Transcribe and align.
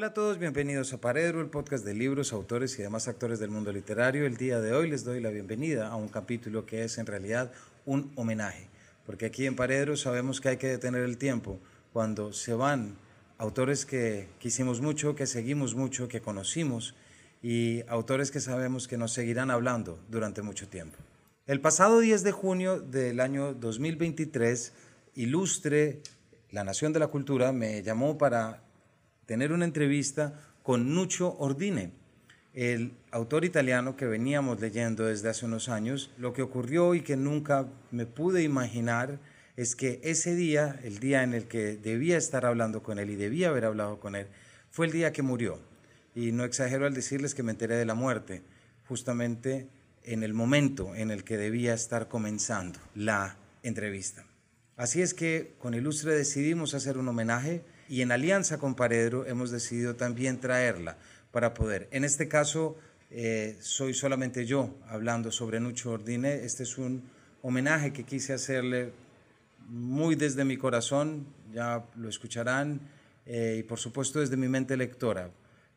Hola 0.00 0.06
a 0.06 0.14
todos, 0.14 0.38
bienvenidos 0.38 0.94
a 0.94 0.98
Paredro, 0.98 1.42
el 1.42 1.50
podcast 1.50 1.84
de 1.84 1.92
libros, 1.92 2.32
autores 2.32 2.78
y 2.78 2.82
demás 2.82 3.06
actores 3.06 3.38
del 3.38 3.50
mundo 3.50 3.70
literario. 3.70 4.24
El 4.24 4.38
día 4.38 4.58
de 4.58 4.72
hoy 4.72 4.88
les 4.88 5.04
doy 5.04 5.20
la 5.20 5.28
bienvenida 5.28 5.88
a 5.88 5.96
un 5.96 6.08
capítulo 6.08 6.64
que 6.64 6.84
es 6.84 6.96
en 6.96 7.04
realidad 7.04 7.52
un 7.84 8.10
homenaje, 8.16 8.70
porque 9.04 9.26
aquí 9.26 9.44
en 9.44 9.56
Paredro 9.56 9.98
sabemos 9.98 10.40
que 10.40 10.48
hay 10.48 10.56
que 10.56 10.68
detener 10.68 11.02
el 11.02 11.18
tiempo 11.18 11.60
cuando 11.92 12.32
se 12.32 12.54
van 12.54 12.96
autores 13.36 13.84
que 13.84 14.30
quisimos 14.38 14.80
mucho, 14.80 15.14
que 15.14 15.26
seguimos 15.26 15.74
mucho, 15.74 16.08
que 16.08 16.22
conocimos 16.22 16.94
y 17.42 17.82
autores 17.86 18.30
que 18.30 18.40
sabemos 18.40 18.88
que 18.88 18.96
nos 18.96 19.12
seguirán 19.12 19.50
hablando 19.50 20.02
durante 20.08 20.40
mucho 20.40 20.66
tiempo. 20.66 20.96
El 21.44 21.60
pasado 21.60 22.00
10 22.00 22.22
de 22.22 22.32
junio 22.32 22.80
del 22.80 23.20
año 23.20 23.52
2023, 23.52 24.72
Ilustre, 25.16 26.00
La 26.52 26.64
Nación 26.64 26.94
de 26.94 27.00
la 27.00 27.08
Cultura, 27.08 27.52
me 27.52 27.82
llamó 27.82 28.16
para 28.16 28.62
tener 29.30 29.52
una 29.52 29.64
entrevista 29.64 30.34
con 30.64 30.92
Nuccio 30.92 31.36
Ordine, 31.38 31.92
el 32.52 32.94
autor 33.12 33.44
italiano 33.44 33.96
que 33.96 34.06
veníamos 34.06 34.60
leyendo 34.60 35.04
desde 35.04 35.28
hace 35.28 35.46
unos 35.46 35.68
años. 35.68 36.10
Lo 36.18 36.32
que 36.32 36.42
ocurrió 36.42 36.96
y 36.96 37.02
que 37.02 37.14
nunca 37.14 37.68
me 37.92 38.06
pude 38.06 38.42
imaginar 38.42 39.20
es 39.56 39.76
que 39.76 40.00
ese 40.02 40.34
día, 40.34 40.80
el 40.82 40.98
día 40.98 41.22
en 41.22 41.32
el 41.32 41.44
que 41.46 41.76
debía 41.76 42.18
estar 42.18 42.44
hablando 42.44 42.82
con 42.82 42.98
él 42.98 43.08
y 43.08 43.14
debía 43.14 43.50
haber 43.50 43.66
hablado 43.66 44.00
con 44.00 44.16
él, 44.16 44.26
fue 44.68 44.86
el 44.86 44.92
día 44.92 45.12
que 45.12 45.22
murió. 45.22 45.60
Y 46.16 46.32
no 46.32 46.42
exagero 46.42 46.86
al 46.86 46.94
decirles 46.94 47.36
que 47.36 47.44
me 47.44 47.52
enteré 47.52 47.76
de 47.76 47.86
la 47.86 47.94
muerte, 47.94 48.42
justamente 48.88 49.68
en 50.02 50.24
el 50.24 50.34
momento 50.34 50.96
en 50.96 51.12
el 51.12 51.22
que 51.22 51.36
debía 51.36 51.72
estar 51.72 52.08
comenzando 52.08 52.80
la 52.96 53.36
entrevista. 53.62 54.24
Así 54.76 55.02
es 55.02 55.14
que 55.14 55.54
con 55.60 55.74
Ilustre 55.74 56.16
decidimos 56.16 56.74
hacer 56.74 56.98
un 56.98 57.06
homenaje 57.06 57.62
y 57.90 58.02
en 58.02 58.12
alianza 58.12 58.58
con 58.58 58.76
Paredro 58.76 59.26
hemos 59.26 59.50
decidido 59.50 59.96
también 59.96 60.38
traerla 60.38 60.96
para 61.32 61.54
poder. 61.54 61.88
En 61.90 62.04
este 62.04 62.28
caso, 62.28 62.78
eh, 63.10 63.56
soy 63.58 63.94
solamente 63.94 64.46
yo 64.46 64.78
hablando 64.86 65.32
sobre 65.32 65.58
Nucho 65.58 65.90
Ordine. 65.90 66.44
Este 66.44 66.62
es 66.62 66.78
un 66.78 67.02
homenaje 67.42 67.92
que 67.92 68.04
quise 68.04 68.32
hacerle 68.32 68.92
muy 69.66 70.14
desde 70.14 70.44
mi 70.44 70.56
corazón, 70.56 71.26
ya 71.52 71.84
lo 71.96 72.08
escucharán, 72.08 72.80
eh, 73.26 73.56
y 73.58 73.62
por 73.64 73.80
supuesto 73.80 74.20
desde 74.20 74.36
mi 74.36 74.46
mente 74.46 74.76
lectora, 74.76 75.32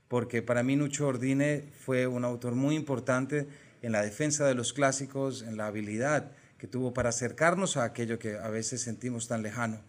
porque 0.08 0.44
para 0.44 0.62
mí 0.62 0.76
Nucho 0.76 1.08
Ordine 1.08 1.64
fue 1.80 2.06
un 2.06 2.26
autor 2.26 2.54
muy 2.54 2.76
importante 2.76 3.48
en 3.82 3.92
la 3.92 4.04
defensa 4.04 4.46
de 4.46 4.54
los 4.54 4.72
clásicos, 4.74 5.42
en 5.42 5.58
la 5.58 5.66
habilidad 5.66 6.32
que 6.60 6.68
tuvo 6.68 6.94
para 6.94 7.10
acercarnos 7.10 7.76
a 7.76 7.86
aquello 7.86 8.20
que 8.20 8.38
a 8.38 8.50
veces 8.50 8.82
sentimos 8.82 9.28
tan 9.28 9.42
lejano, 9.42 9.82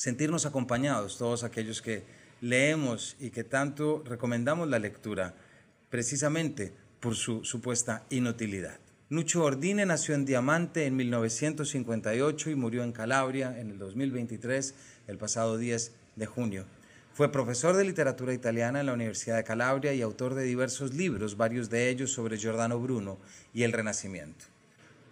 sentirnos 0.00 0.46
acompañados, 0.46 1.18
todos 1.18 1.44
aquellos 1.44 1.82
que 1.82 2.04
leemos 2.40 3.16
y 3.20 3.28
que 3.28 3.44
tanto 3.44 4.02
recomendamos 4.06 4.66
la 4.66 4.78
lectura, 4.78 5.34
precisamente 5.90 6.72
por 7.00 7.16
su 7.16 7.44
supuesta 7.44 8.06
inutilidad. 8.08 8.80
Nucho 9.10 9.44
Ordine 9.44 9.84
nació 9.84 10.14
en 10.14 10.24
Diamante 10.24 10.86
en 10.86 10.96
1958 10.96 12.48
y 12.48 12.54
murió 12.54 12.82
en 12.82 12.92
Calabria 12.92 13.60
en 13.60 13.72
el 13.72 13.78
2023, 13.78 14.74
el 15.06 15.18
pasado 15.18 15.58
10 15.58 15.92
de 16.16 16.24
junio. 16.24 16.64
Fue 17.12 17.30
profesor 17.30 17.76
de 17.76 17.84
literatura 17.84 18.32
italiana 18.32 18.80
en 18.80 18.86
la 18.86 18.94
Universidad 18.94 19.36
de 19.36 19.44
Calabria 19.44 19.92
y 19.92 20.00
autor 20.00 20.34
de 20.34 20.44
diversos 20.44 20.94
libros, 20.94 21.36
varios 21.36 21.68
de 21.68 21.90
ellos 21.90 22.10
sobre 22.10 22.38
Giordano 22.38 22.80
Bruno 22.80 23.18
y 23.52 23.64
el 23.64 23.72
Renacimiento. 23.72 24.46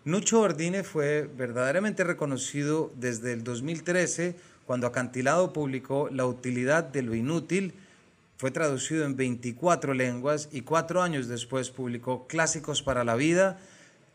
Nucho 0.06 0.40
Ordine 0.40 0.82
fue 0.82 1.28
verdaderamente 1.36 2.04
reconocido 2.04 2.90
desde 2.96 3.34
el 3.34 3.44
2013, 3.44 4.36
cuando 4.68 4.86
Acantilado 4.86 5.54
publicó 5.54 6.10
La 6.10 6.26
utilidad 6.26 6.84
de 6.84 7.00
lo 7.00 7.14
inútil, 7.14 7.72
fue 8.36 8.50
traducido 8.50 9.06
en 9.06 9.16
24 9.16 9.94
lenguas 9.94 10.50
y 10.52 10.60
cuatro 10.60 11.00
años 11.00 11.26
después 11.26 11.70
publicó 11.70 12.26
Clásicos 12.26 12.82
para 12.82 13.02
la 13.02 13.14
vida, 13.14 13.58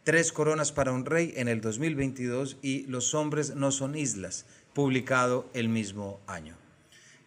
Tres 0.04 0.32
coronas 0.32 0.72
para 0.72 0.92
un 0.92 1.06
rey 1.06 1.34
en 1.38 1.48
el 1.48 1.60
2022 1.60 2.58
y 2.62 2.86
Los 2.86 3.16
hombres 3.16 3.56
no 3.56 3.72
son 3.72 3.96
islas, 3.96 4.46
publicado 4.76 5.50
el 5.56 5.70
mismo 5.70 6.20
año. 6.28 6.56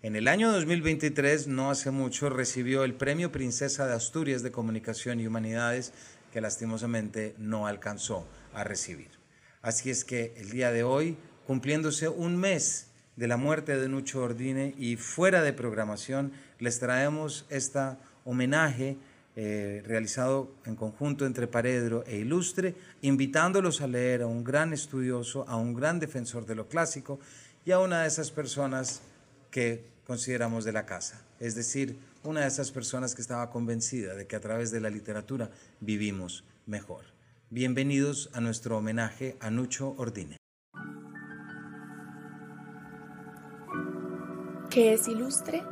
En 0.04 0.14
el 0.14 0.28
año 0.28 0.52
2023, 0.52 1.48
no 1.48 1.72
hace 1.72 1.90
mucho, 1.90 2.30
recibió 2.30 2.84
el 2.84 2.94
Premio 2.94 3.32
Princesa 3.32 3.88
de 3.88 3.94
Asturias 3.94 4.44
de 4.44 4.52
Comunicación 4.52 5.18
y 5.18 5.26
Humanidades, 5.26 5.92
que 6.32 6.40
lastimosamente 6.40 7.34
no 7.38 7.66
alcanzó 7.66 8.24
a 8.54 8.62
recibir. 8.62 9.10
Así 9.62 9.90
es 9.90 10.04
que 10.04 10.32
el 10.36 10.50
día 10.50 10.70
de 10.70 10.84
hoy, 10.84 11.16
cumpliéndose 11.48 12.08
un 12.08 12.36
mes 12.36 12.86
de 13.16 13.26
la 13.26 13.36
muerte 13.36 13.76
de 13.76 13.88
Nucho 13.88 14.22
Ordine 14.22 14.74
y 14.78 14.96
fuera 14.96 15.42
de 15.42 15.52
programación, 15.52 16.32
les 16.58 16.78
traemos 16.78 17.46
esta 17.48 17.98
homenaje 18.24 18.98
eh, 19.34 19.82
realizado 19.84 20.50
en 20.64 20.76
conjunto 20.76 21.26
entre 21.26 21.46
Paredro 21.46 22.04
e 22.06 22.18
Ilustre, 22.18 22.74
invitándolos 23.02 23.80
a 23.80 23.86
leer 23.86 24.22
a 24.22 24.26
un 24.26 24.44
gran 24.44 24.72
estudioso, 24.72 25.44
a 25.48 25.56
un 25.56 25.74
gran 25.74 25.98
defensor 25.98 26.46
de 26.46 26.54
lo 26.54 26.68
clásico 26.68 27.20
y 27.64 27.72
a 27.72 27.78
una 27.78 28.02
de 28.02 28.08
esas 28.08 28.30
personas 28.30 29.02
que 29.50 29.84
consideramos 30.06 30.64
de 30.64 30.72
la 30.72 30.86
casa, 30.86 31.22
es 31.40 31.54
decir, 31.54 31.98
una 32.22 32.42
de 32.42 32.48
esas 32.48 32.70
personas 32.70 33.14
que 33.14 33.22
estaba 33.22 33.50
convencida 33.50 34.14
de 34.14 34.26
que 34.26 34.36
a 34.36 34.40
través 34.40 34.70
de 34.70 34.80
la 34.80 34.90
literatura 34.90 35.50
vivimos 35.80 36.44
mejor. 36.66 37.04
Bienvenidos 37.50 38.30
a 38.32 38.40
nuestro 38.40 38.78
homenaje 38.78 39.36
a 39.40 39.50
Nucho 39.50 39.94
Ordine. 39.98 40.35
¿Qué 44.76 44.92
es 44.92 45.08
Ilustre? 45.08 45.64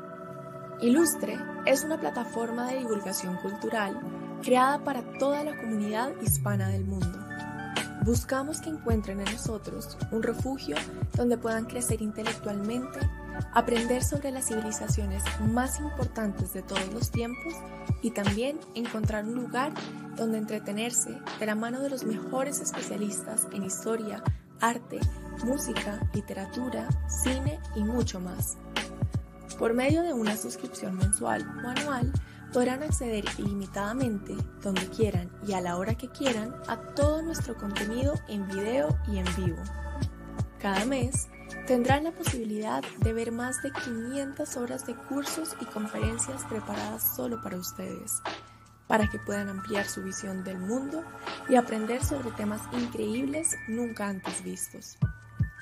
Ilustre 0.81 1.38
es 1.66 1.84
una 1.84 2.00
plataforma 2.00 2.70
de 2.70 2.78
divulgación 2.78 3.37
cultural 3.37 4.00
creada 4.42 4.82
para 4.82 5.03
toda 5.19 5.44
la 5.44 5.54
comunidad 5.60 6.19
hispana 6.22 6.70
del 6.70 6.87
mundo. 6.87 7.19
Buscamos 8.03 8.62
que 8.62 8.70
encuentren 8.70 9.20
en 9.20 9.31
nosotros 9.31 9.98
un 10.10 10.22
refugio 10.22 10.76
donde 11.15 11.37
puedan 11.37 11.66
crecer 11.66 12.00
intelectualmente, 12.00 12.98
aprender 13.53 14.03
sobre 14.03 14.31
las 14.31 14.47
civilizaciones 14.47 15.22
más 15.53 15.81
importantes 15.81 16.54
de 16.54 16.62
todos 16.62 16.91
los 16.94 17.10
tiempos 17.10 17.53
y 18.00 18.10
también 18.12 18.59
encontrar 18.75 19.26
un 19.26 19.34
lugar 19.34 19.75
donde 20.16 20.38
entretenerse 20.38 21.21
de 21.38 21.44
la 21.44 21.54
mano 21.54 21.82
de 21.82 21.91
los 21.91 22.04
mejores 22.04 22.59
especialistas 22.59 23.48
en 23.53 23.65
historia, 23.65 24.25
arte, 24.60 24.98
música, 25.44 26.00
literatura, 26.15 26.88
cine 27.22 27.60
y 27.75 27.84
mucho 27.84 28.19
más. 28.19 28.56
Por 29.59 29.72
medio 29.72 30.03
de 30.03 30.12
una 30.12 30.37
suscripción 30.37 30.97
mensual 30.97 31.47
o 31.65 31.69
anual, 31.69 32.12
podrán 32.53 32.82
acceder 32.82 33.25
ilimitadamente, 33.38 34.34
donde 34.60 34.88
quieran 34.88 35.31
y 35.47 35.53
a 35.53 35.60
la 35.60 35.76
hora 35.76 35.94
que 35.94 36.09
quieran, 36.09 36.53
a 36.66 36.76
todo 36.76 37.22
nuestro 37.22 37.56
contenido 37.56 38.15
en 38.28 38.48
video 38.48 38.98
y 39.06 39.19
en 39.19 39.26
vivo. 39.37 39.62
Cada 40.59 40.84
mes 40.87 41.28
tendrán 41.69 42.04
la 42.04 42.10
posibilidad 42.10 42.82
de 42.98 43.12
ver 43.12 43.31
más 43.31 43.62
de 43.62 43.70
500 43.70 44.56
horas 44.56 44.87
de 44.87 44.97
cursos 44.97 45.56
y 45.60 45.66
conferencias 45.66 46.44
preparadas 46.47 47.15
solo 47.15 47.41
para 47.41 47.56
ustedes, 47.56 48.22
para 48.88 49.09
que 49.09 49.21
puedan 49.21 49.48
ampliar 49.48 49.86
su 49.86 50.03
visión 50.03 50.42
del 50.42 50.59
mundo 50.59 51.04
y 51.48 51.54
aprender 51.54 52.04
sobre 52.04 52.32
temas 52.32 52.60
increíbles 52.72 53.56
nunca 53.69 54.09
antes 54.09 54.42
vistos. 54.42 54.97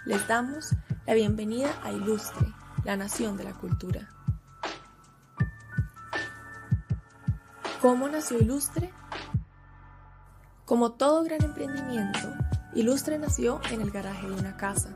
Les 0.06 0.26
damos 0.28 0.74
la 1.06 1.14
bienvenida 1.14 1.78
a 1.82 1.92
Ilustre 1.92 2.61
la 2.84 2.96
nación 2.96 3.36
de 3.36 3.44
la 3.44 3.54
cultura. 3.54 4.10
¿Cómo 7.80 8.08
nació 8.08 8.38
Ilustre? 8.38 8.92
Como 10.64 10.92
todo 10.92 11.24
gran 11.24 11.42
emprendimiento, 11.42 12.32
Ilustre 12.74 13.18
nació 13.18 13.60
en 13.70 13.80
el 13.80 13.90
garaje 13.90 14.28
de 14.28 14.34
una 14.34 14.56
casa. 14.56 14.90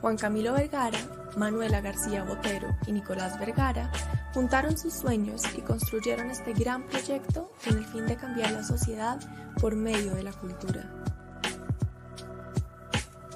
Juan 0.00 0.16
Camilo 0.16 0.52
Vergara, 0.52 0.98
Manuela 1.36 1.80
García 1.80 2.24
Botero 2.24 2.76
y 2.86 2.92
Nicolás 2.92 3.38
Vergara 3.38 3.90
juntaron 4.34 4.76
sus 4.76 4.94
sueños 4.94 5.42
y 5.56 5.60
construyeron 5.60 6.30
este 6.30 6.52
gran 6.52 6.86
proyecto 6.86 7.50
con 7.64 7.78
el 7.78 7.84
fin 7.84 8.06
de 8.06 8.16
cambiar 8.16 8.52
la 8.52 8.62
sociedad 8.62 9.18
por 9.60 9.76
medio 9.76 10.14
de 10.14 10.22
la 10.22 10.32
cultura. 10.32 11.11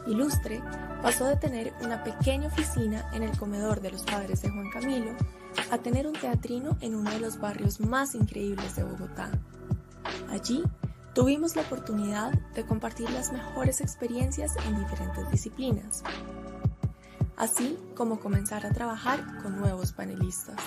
Ilustre 0.07 0.63
pasó 1.03 1.27
de 1.27 1.37
tener 1.37 1.75
una 1.83 2.03
pequeña 2.05 2.49
oficina 2.49 3.09
en 3.13 3.23
el 3.23 3.37
comedor 3.37 3.81
de 3.81 3.91
los 3.91 4.03
padres 4.03 4.43
de 4.43 4.51
Juan 4.51 4.71
Camilo 4.71 5.13
a 5.71 5.79
tener 5.79 6.07
un 6.07 6.15
teatrino 6.15 6.77
en 6.81 6.95
uno 6.95 7.11
de 7.11 7.21
los 7.21 7.39
barrios 7.39 7.81
más 7.81 8.15
increíbles 8.15 8.77
de 8.77 8.85
Bogotá. 8.85 9.31
Allí 10.31 10.63
tuvimos 11.15 11.57
la 11.57 11.63
oportunidad 11.63 12.33
de 12.55 12.67
compartir 12.67 13.11
las 13.11 13.33
mejores 13.33 13.81
experiencias 13.81 14.55
en 14.67 14.79
diferentes 14.79 15.31
disciplinas, 15.31 16.03
así 17.37 17.79
como 17.95 18.21
comenzar 18.21 18.67
a 18.67 18.71
trabajar 18.71 19.43
con 19.43 19.57
nuevos 19.57 19.93
panelistas. 19.93 20.61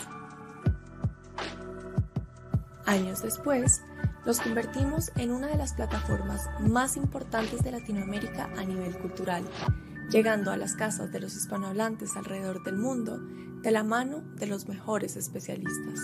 Años 2.86 3.22
después, 3.22 3.84
nos 4.30 4.42
convertimos 4.42 5.12
en 5.16 5.32
una 5.32 5.48
de 5.48 5.56
las 5.58 5.74
plataformas 5.74 6.48
más 6.60 6.98
importantes 6.98 7.64
de 7.64 7.72
Latinoamérica 7.72 8.48
a 8.56 8.64
nivel 8.64 8.96
cultural, 8.96 9.44
llegando 10.12 10.52
a 10.52 10.58
las 10.58 10.76
casas 10.76 11.12
de 11.12 11.20
los 11.20 11.36
hispanohablantes 11.36 12.16
alrededor 12.16 12.64
del 12.64 12.78
mundo 12.78 13.18
de 13.18 13.72
la 13.72 13.84
mano 13.84 14.22
de 14.36 14.46
los 14.46 14.68
mejores 14.68 15.16
especialistas. 15.16 16.00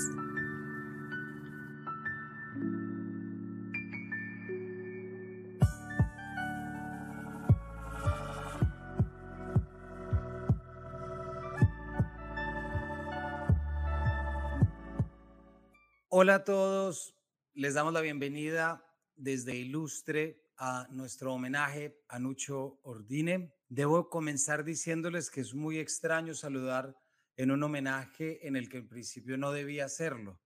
Hola 16.10 16.36
a 16.36 16.44
todos, 16.44 17.16
les 17.56 17.74
damos 17.74 17.94
la 17.94 18.02
bienvenida 18.02 18.86
desde 19.16 19.56
Ilustre 19.56 20.44
a 20.58 20.88
nuestro 20.92 21.34
homenaje 21.34 22.02
a 22.10 22.20
Nucho 22.20 22.82
Ordine. 22.84 23.54
Debo 23.70 24.10
comenzar 24.10 24.66
diciéndoles 24.66 25.32
que 25.32 25.40
es 25.40 25.54
muy 25.54 25.80
extraño 25.80 26.34
saludar 26.34 26.98
en 27.38 27.52
un 27.52 27.64
homenaje 27.64 28.46
en 28.46 28.58
el 28.58 28.68
que 28.68 28.80
en 28.80 28.90
principio 28.90 29.38
no 29.38 29.54
debía 29.54 29.86
hacerlo, 29.86 30.42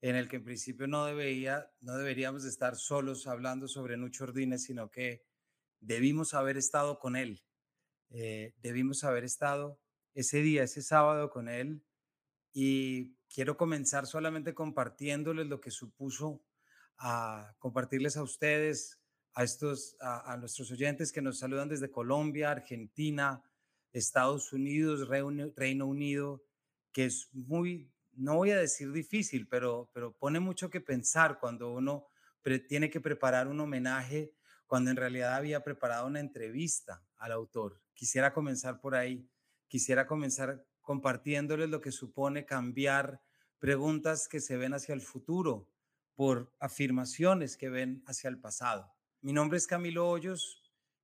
en 0.00 0.16
el 0.16 0.26
que 0.26 0.36
en 0.36 0.44
principio 0.44 0.86
no, 0.86 1.04
debía, 1.04 1.70
no 1.80 1.98
deberíamos 1.98 2.46
estar 2.46 2.76
solos 2.76 3.26
hablando 3.26 3.68
sobre 3.68 3.98
Nucho 3.98 4.24
Ordine, 4.24 4.58
sino 4.58 4.90
que 4.90 5.26
debimos 5.80 6.32
haber 6.32 6.56
estado 6.56 6.98
con 6.98 7.14
él, 7.14 7.44
eh, 8.08 8.54
debimos 8.62 9.04
haber 9.04 9.24
estado 9.24 9.78
ese 10.14 10.40
día, 10.40 10.62
ese 10.62 10.80
sábado 10.80 11.28
con 11.28 11.50
él, 11.50 11.84
y 12.54 13.17
quiero 13.32 13.56
comenzar 13.56 14.06
solamente 14.06 14.54
compartiéndoles 14.54 15.46
lo 15.46 15.60
que 15.60 15.70
supuso 15.70 16.42
compartirles 17.58 18.16
a 18.16 18.22
ustedes, 18.22 18.98
a, 19.34 19.44
estos, 19.44 19.96
a, 20.00 20.36
nuestros 20.36 20.70
oyentes 20.72 21.12
que 21.12 21.22
nos 21.22 21.38
saludan 21.38 21.68
desde 21.68 21.92
Colombia, 21.92 22.50
Argentina, 22.50 23.42
Estados 23.92 24.52
Unidos, 24.52 25.08
Reino, 25.08 25.86
Unido, 25.86 26.42
que 26.92 27.04
es 27.04 27.28
muy, 27.32 27.92
no 28.14 28.34
voy 28.36 28.50
a 28.50 28.58
decir 28.58 28.90
difícil, 28.90 29.46
pero, 29.46 29.90
pero 29.94 30.12
pone 30.12 30.40
mucho 30.40 30.70
que 30.70 30.80
pensar 30.80 31.38
cuando 31.38 31.72
uno 31.72 32.08
tiene 32.68 32.90
que 32.90 33.00
preparar 33.00 33.46
un 33.46 33.60
homenaje, 33.60 34.34
cuando 34.66 34.90
en 34.90 34.96
realidad 34.96 35.34
había 35.34 35.62
preparado 35.62 36.06
una 36.06 36.20
entrevista 36.20 37.02
al 37.18 37.32
autor. 37.32 37.80
Quisiera 37.94 38.32
comenzar 38.32 38.80
por 38.80 38.94
ahí, 38.94 39.28
quisiera 39.68 40.06
comenzar 40.06 40.64
compartiéndoles 40.88 41.68
lo 41.68 41.82
que 41.82 41.92
supone 41.92 42.46
cambiar 42.46 43.20
preguntas 43.58 44.26
que 44.26 44.40
se 44.40 44.56
ven 44.56 44.72
hacia 44.72 44.94
el 44.94 45.02
futuro 45.02 45.68
por 46.14 46.50
afirmaciones 46.60 47.58
que 47.58 47.68
ven 47.68 48.02
hacia 48.06 48.28
el 48.30 48.38
pasado. 48.38 48.90
Mi 49.20 49.34
nombre 49.34 49.58
es 49.58 49.66
Camilo 49.66 50.08
Hoyos, 50.08 50.62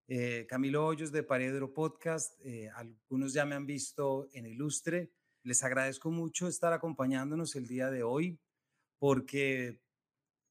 eh, 0.08 0.46
Camilo 0.48 0.86
Hoyos 0.86 1.12
de 1.12 1.22
Paredro 1.22 1.74
Podcast. 1.74 2.40
Eh, 2.46 2.70
algunos 2.74 3.34
ya 3.34 3.44
me 3.44 3.56
han 3.56 3.66
visto 3.66 4.26
en 4.32 4.46
Ilustre. 4.46 5.12
Les 5.42 5.62
agradezco 5.62 6.10
mucho 6.10 6.48
estar 6.48 6.72
acompañándonos 6.72 7.54
el 7.54 7.66
día 7.66 7.90
de 7.90 8.04
hoy 8.04 8.40
porque 8.98 9.82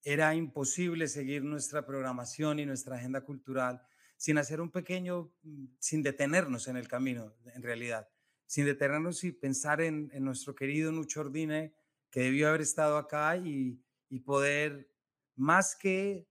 era 0.03 0.36
imposible 0.36 1.07
seguir 1.07 1.44
nuestra 1.44 1.88
programación 1.88 2.59
y 2.59 2.68
nuestra 2.68 2.97
agenda 2.97 3.21
cultural 3.21 3.81
sin 4.15 4.38
hacer 4.38 4.62
un 4.62 4.69
pequeño, 4.69 5.33
mm, 5.41 5.65
sin 5.79 6.03
detenernos 6.03 6.68
en 6.68 6.77
el 6.77 6.88
camino, 6.88 7.33
en 7.56 7.63
realidad, 7.63 8.12
sin 8.53 8.65
detenernos 8.65 9.23
y 9.23 9.31
pensar 9.31 9.81
en, 9.81 10.11
nuestro 10.23 10.53
querido 10.53 10.91
Nucho 10.91 11.21
Ordine, 11.21 11.73
que 12.11 12.19
debió 12.19 12.50
haber 12.50 12.61
estado 12.61 12.97
acá 12.97 13.35
y, 13.35 13.83
y 14.09 14.19
poder, 14.19 14.91
más 15.35 15.75
que 15.75 16.27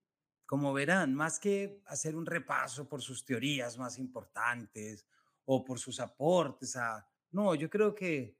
como 0.46 0.72
verán, 0.72 1.16
más 1.16 1.40
que 1.40 1.82
hacer 1.84 2.14
un 2.14 2.24
repaso 2.24 2.88
por 2.88 3.02
sus 3.02 3.24
teorías 3.24 3.76
más 3.76 3.98
importantes 3.98 5.04
o 5.46 5.64
por 5.64 5.80
sus 5.80 5.98
aportes 5.98 6.76
a... 6.76 7.04
No, 7.32 7.56
yo 7.56 7.68
creo 7.68 7.92
que 7.92 8.38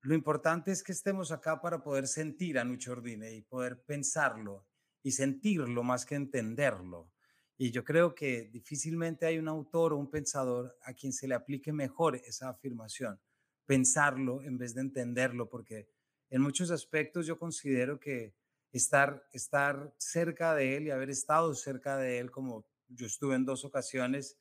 lo 0.00 0.16
importante 0.16 0.72
es 0.72 0.82
que 0.82 0.90
estemos 0.90 1.30
acá 1.30 1.60
para 1.60 1.80
poder 1.80 2.08
sentir 2.08 2.58
a 2.58 2.64
Nucho 2.64 2.90
Ordine 2.90 3.32
y 3.32 3.42
poder 3.42 3.80
pensarlo 3.84 4.66
y 5.04 5.12
sentirlo 5.12 5.84
más 5.84 6.04
que 6.04 6.16
entenderlo. 6.16 7.12
Y 7.60 7.72
yo 7.72 7.82
creo 7.82 8.14
que 8.14 8.48
difícilmente 8.52 9.26
hay 9.26 9.36
un 9.36 9.48
autor 9.48 9.92
o 9.92 9.96
un 9.98 10.08
pensador 10.08 10.78
a 10.82 10.94
quien 10.94 11.12
se 11.12 11.26
le 11.26 11.34
aplique 11.34 11.72
mejor 11.72 12.14
esa 12.14 12.48
afirmación, 12.50 13.20
pensarlo 13.66 14.44
en 14.44 14.56
vez 14.56 14.74
de 14.74 14.82
entenderlo, 14.82 15.48
porque 15.48 15.88
en 16.30 16.40
muchos 16.40 16.70
aspectos 16.70 17.26
yo 17.26 17.36
considero 17.36 17.98
que 17.98 18.36
estar, 18.70 19.26
estar 19.32 19.92
cerca 19.98 20.54
de 20.54 20.76
él 20.76 20.86
y 20.86 20.90
haber 20.90 21.10
estado 21.10 21.52
cerca 21.52 21.96
de 21.96 22.20
él, 22.20 22.30
como 22.30 22.64
yo 22.86 23.06
estuve 23.06 23.34
en 23.34 23.44
dos 23.44 23.64
ocasiones. 23.64 24.38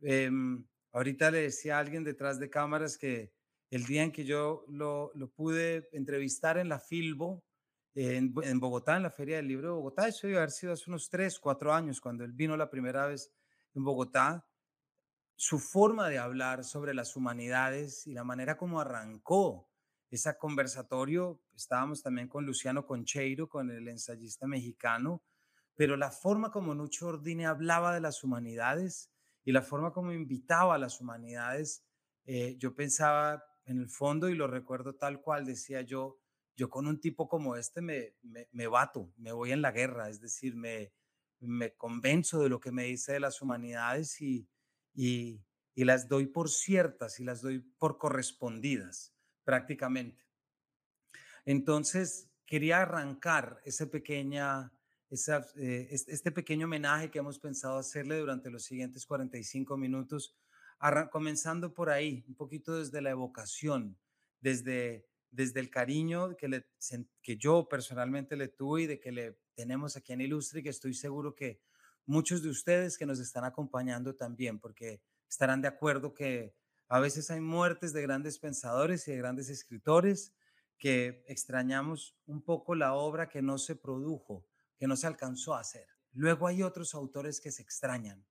Em, 0.00 0.66
ahorita 0.92 1.30
le 1.30 1.42
decía 1.42 1.76
a 1.76 1.80
alguien 1.80 2.02
detrás 2.02 2.38
de 2.38 2.48
cámaras 2.48 2.96
que 2.96 3.34
el 3.70 3.84
día 3.84 4.04
en 4.04 4.12
que 4.12 4.24
yo 4.24 4.64
lo, 4.68 5.12
lo 5.14 5.28
pude 5.30 5.90
entrevistar 5.92 6.56
en 6.56 6.70
la 6.70 6.80
Filbo, 6.80 7.44
en, 7.94 8.60
Bogotá, 8.60 8.96
en 8.96 9.04
la 9.04 9.10
Feria 9.10 9.36
del 9.36 9.48
Libro 9.48 9.68
de 9.68 9.74
Bogotá, 9.74 10.08
eso 10.08 10.26
debe 10.26 10.38
haber 10.38 10.50
sido 10.50 10.72
hace 10.72 10.90
unos 10.90 11.08
tres, 11.08 11.38
cuatro 11.38 11.72
años, 11.72 12.00
cuando 12.00 12.24
él 12.24 12.32
vino 12.32 12.56
la 12.56 12.70
primera 12.70 13.06
vez 13.06 13.32
en 13.74 13.84
Bogotá, 13.84 14.48
su 15.36 15.58
forma 15.58 16.08
de 16.08 16.18
hablar 16.18 16.64
sobre 16.64 16.94
las 16.94 17.16
humanidades 17.16 18.06
y 18.06 18.12
la 18.12 18.24
manera 18.24 18.56
como 18.56 18.80
arrancó 18.80 19.68
ese 20.10 20.36
conversatorio, 20.38 21.40
estábamos 21.54 22.02
también 22.02 22.28
con 22.28 22.46
Luciano 22.46 22.86
Concheiro, 22.86 23.48
con 23.48 23.70
el 23.70 23.88
ensayista 23.88 24.46
mexicano, 24.46 25.24
pero 25.74 25.96
la 25.96 26.10
forma 26.10 26.50
como 26.52 26.74
Nucho 26.74 27.08
Ordine 27.08 27.46
hablaba 27.46 27.94
de 27.94 28.00
las 28.00 28.22
humanidades 28.22 29.10
y 29.44 29.52
la 29.52 29.62
forma 29.62 29.92
como 29.92 30.12
invitaba 30.12 30.76
a 30.76 30.78
las 30.78 31.00
humanidades, 31.00 31.84
eh, 32.26 32.56
yo 32.58 32.74
pensaba 32.74 33.44
en 33.66 33.78
el 33.78 33.88
fondo 33.88 34.28
y 34.28 34.34
lo 34.34 34.46
recuerdo 34.46 34.94
tal 34.94 35.20
cual, 35.20 35.44
decía 35.44 35.82
yo, 35.82 36.20
yo 36.56 36.70
con 36.70 36.86
un 36.86 37.00
tipo 37.00 37.28
como 37.28 37.56
este 37.56 37.80
me, 37.80 38.14
me, 38.22 38.48
me 38.52 38.66
bato, 38.66 39.12
me 39.16 39.32
voy 39.32 39.52
en 39.52 39.62
la 39.62 39.72
guerra, 39.72 40.08
es 40.08 40.20
decir, 40.20 40.54
me, 40.54 40.92
me 41.40 41.74
convenzo 41.74 42.42
de 42.42 42.48
lo 42.48 42.60
que 42.60 42.72
me 42.72 42.84
dice 42.84 43.12
de 43.12 43.20
las 43.20 43.42
humanidades 43.42 44.20
y, 44.20 44.48
y, 44.94 45.44
y 45.74 45.84
las 45.84 46.08
doy 46.08 46.26
por 46.26 46.48
ciertas 46.48 47.20
y 47.20 47.24
las 47.24 47.42
doy 47.42 47.60
por 47.78 47.98
correspondidas 47.98 49.14
prácticamente. 49.44 50.24
Entonces, 51.44 52.30
quería 52.46 52.82
arrancar 52.82 53.60
ese 53.64 53.86
pequeña, 53.86 54.72
eh, 55.10 55.88
este 55.90 56.32
pequeño 56.32 56.66
homenaje 56.66 57.10
que 57.10 57.18
hemos 57.18 57.38
pensado 57.38 57.78
hacerle 57.78 58.18
durante 58.18 58.50
los 58.50 58.64
siguientes 58.64 59.06
45 59.06 59.76
minutos, 59.76 60.36
comenzando 61.10 61.72
por 61.72 61.90
ahí, 61.90 62.24
un 62.28 62.34
poquito 62.34 62.78
desde 62.78 63.00
la 63.00 63.10
evocación, 63.10 63.98
desde, 64.40 65.06
desde 65.34 65.58
el 65.58 65.68
cariño 65.68 66.36
que, 66.36 66.48
le, 66.48 66.66
que 67.20 67.36
yo 67.36 67.68
personalmente 67.68 68.36
le 68.36 68.48
tuve 68.48 68.82
y 68.82 68.86
de 68.86 69.00
que 69.00 69.10
le 69.10 69.40
tenemos 69.54 69.96
aquí 69.96 70.12
en 70.12 70.20
Ilustre, 70.20 70.62
que 70.62 70.68
estoy 70.68 70.94
seguro 70.94 71.34
que 71.34 71.60
muchos 72.06 72.42
de 72.42 72.50
ustedes 72.50 72.96
que 72.96 73.06
nos 73.06 73.18
están 73.18 73.44
acompañando 73.44 74.14
también, 74.14 74.60
porque 74.60 75.02
estarán 75.28 75.60
de 75.60 75.68
acuerdo 75.68 76.14
que 76.14 76.54
a 76.88 77.00
veces 77.00 77.30
hay 77.32 77.40
muertes 77.40 77.92
de 77.92 78.02
grandes 78.02 78.38
pensadores 78.38 79.08
y 79.08 79.12
de 79.12 79.18
grandes 79.18 79.48
escritores 79.48 80.32
que 80.78 81.24
extrañamos 81.26 82.16
un 82.26 82.42
poco 82.42 82.76
la 82.76 82.94
obra 82.94 83.28
que 83.28 83.42
no 83.42 83.58
se 83.58 83.74
produjo, 83.74 84.46
que 84.78 84.86
no 84.86 84.96
se 84.96 85.08
alcanzó 85.08 85.54
a 85.54 85.60
hacer. 85.60 85.88
Luego 86.12 86.46
hay 86.46 86.62
otros 86.62 86.94
autores 86.94 87.40
que 87.40 87.50
se 87.50 87.62
extrañan 87.62 88.24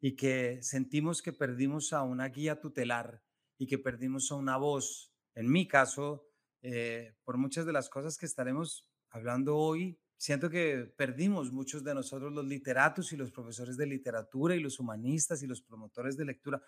y 0.00 0.16
que 0.16 0.60
sentimos 0.62 1.22
que 1.22 1.32
perdimos 1.32 1.92
a 1.92 2.02
una 2.02 2.28
guía 2.28 2.60
tutelar 2.60 3.22
y 3.56 3.68
que 3.68 3.78
perdimos 3.78 4.32
a 4.32 4.36
una 4.36 4.56
voz. 4.56 5.14
En 5.34 5.48
mi 5.48 5.68
caso, 5.68 6.29
eh, 6.62 7.14
por 7.24 7.36
muchas 7.36 7.66
de 7.66 7.72
las 7.72 7.88
cosas 7.88 8.16
que 8.16 8.26
estaremos 8.26 8.86
hablando 9.10 9.56
hoy, 9.56 9.98
siento 10.16 10.50
que 10.50 10.92
perdimos 10.96 11.50
muchos 11.52 11.82
de 11.82 11.94
nosotros 11.94 12.32
los 12.32 12.44
literatos 12.44 13.12
y 13.12 13.16
los 13.16 13.32
profesores 13.32 13.76
de 13.76 13.86
literatura 13.86 14.54
y 14.54 14.60
los 14.60 14.78
humanistas 14.78 15.42
y 15.42 15.46
los 15.46 15.62
promotores 15.62 16.16
de 16.16 16.26
lectura 16.26 16.62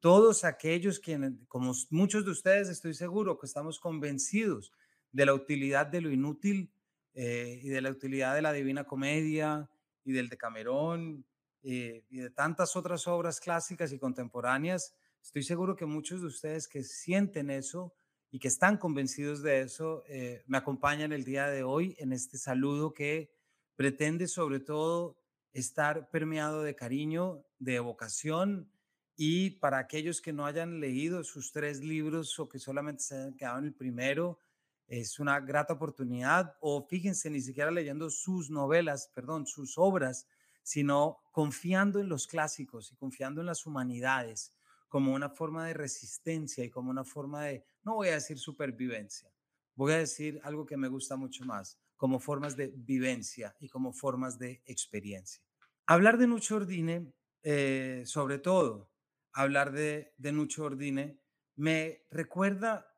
todos 0.00 0.44
aquellos 0.44 1.00
quienes, 1.00 1.32
como 1.48 1.72
muchos 1.90 2.24
de 2.24 2.30
ustedes, 2.30 2.68
estoy 2.68 2.94
seguro 2.94 3.38
que 3.38 3.46
estamos 3.46 3.80
convencidos 3.80 4.72
de 5.10 5.26
la 5.26 5.34
utilidad 5.34 5.86
de 5.86 6.00
lo 6.00 6.10
inútil 6.10 6.70
eh, 7.14 7.60
y 7.62 7.68
de 7.68 7.80
la 7.80 7.90
utilidad 7.90 8.34
de 8.34 8.42
la 8.42 8.52
Divina 8.52 8.84
Comedia 8.84 9.68
y 10.04 10.12
del 10.12 10.28
Decamerón 10.28 11.24
eh, 11.62 12.04
y 12.08 12.18
de 12.18 12.30
tantas 12.30 12.76
otras 12.76 13.08
obras 13.08 13.40
clásicas 13.40 13.92
y 13.92 13.98
contemporáneas. 13.98 14.94
Estoy 15.22 15.42
seguro 15.42 15.74
que 15.74 15.86
muchos 15.86 16.20
de 16.20 16.28
ustedes 16.28 16.68
que 16.68 16.84
sienten 16.84 17.50
eso 17.50 17.92
y 18.30 18.38
que 18.38 18.48
están 18.48 18.76
convencidos 18.76 19.42
de 19.42 19.60
eso 19.62 20.04
eh, 20.08 20.42
me 20.46 20.58
acompañan 20.58 21.12
el 21.12 21.24
día 21.24 21.48
de 21.48 21.62
hoy 21.62 21.96
en 21.98 22.12
este 22.12 22.38
saludo 22.38 22.92
que 22.92 23.30
pretende 23.76 24.26
sobre 24.26 24.60
todo 24.60 25.16
estar 25.52 26.10
permeado 26.10 26.62
de 26.62 26.74
cariño, 26.74 27.44
de 27.58 27.76
evocación 27.76 28.70
y 29.20 29.50
para 29.50 29.78
aquellos 29.78 30.20
que 30.20 30.32
no 30.32 30.46
hayan 30.46 30.78
leído 30.78 31.24
sus 31.24 31.50
tres 31.50 31.82
libros 31.82 32.38
o 32.38 32.48
que 32.48 32.60
solamente 32.60 33.02
se 33.02 33.16
hayan 33.16 33.34
quedado 33.34 33.58
en 33.58 33.64
el 33.64 33.74
primero, 33.74 34.38
es 34.86 35.18
una 35.18 35.40
grata 35.40 35.74
oportunidad. 35.74 36.56
O 36.60 36.86
fíjense, 36.86 37.28
ni 37.28 37.40
siquiera 37.40 37.72
leyendo 37.72 38.10
sus 38.10 38.48
novelas, 38.48 39.10
perdón, 39.12 39.46
sus 39.46 39.76
obras, 39.76 40.28
sino 40.62 41.18
confiando 41.32 41.98
en 41.98 42.08
los 42.08 42.28
clásicos 42.28 42.92
y 42.92 42.96
confiando 42.96 43.40
en 43.40 43.48
las 43.48 43.66
humanidades, 43.66 44.54
como 44.88 45.12
una 45.12 45.30
forma 45.30 45.66
de 45.66 45.74
resistencia 45.74 46.64
y 46.64 46.70
como 46.70 46.90
una 46.90 47.04
forma 47.04 47.44
de, 47.46 47.64
no 47.88 47.94
voy 47.94 48.08
a 48.08 48.14
decir 48.20 48.38
supervivencia, 48.38 49.32
voy 49.74 49.94
a 49.94 49.98
decir 49.98 50.38
algo 50.44 50.66
que 50.66 50.76
me 50.76 50.88
gusta 50.88 51.16
mucho 51.16 51.46
más, 51.46 51.80
como 51.96 52.20
formas 52.20 52.54
de 52.54 52.66
vivencia 52.76 53.56
y 53.60 53.70
como 53.70 53.94
formas 53.94 54.38
de 54.38 54.60
experiencia. 54.66 55.42
Hablar 55.86 56.18
de 56.18 56.26
Nucho 56.26 56.56
Ordine, 56.56 57.14
eh, 57.42 58.02
sobre 58.04 58.38
todo, 58.40 58.90
hablar 59.32 59.72
de, 59.72 60.12
de 60.18 60.32
Nucho 60.32 60.64
Ordine, 60.64 61.18
me 61.56 62.02
recuerda 62.10 62.94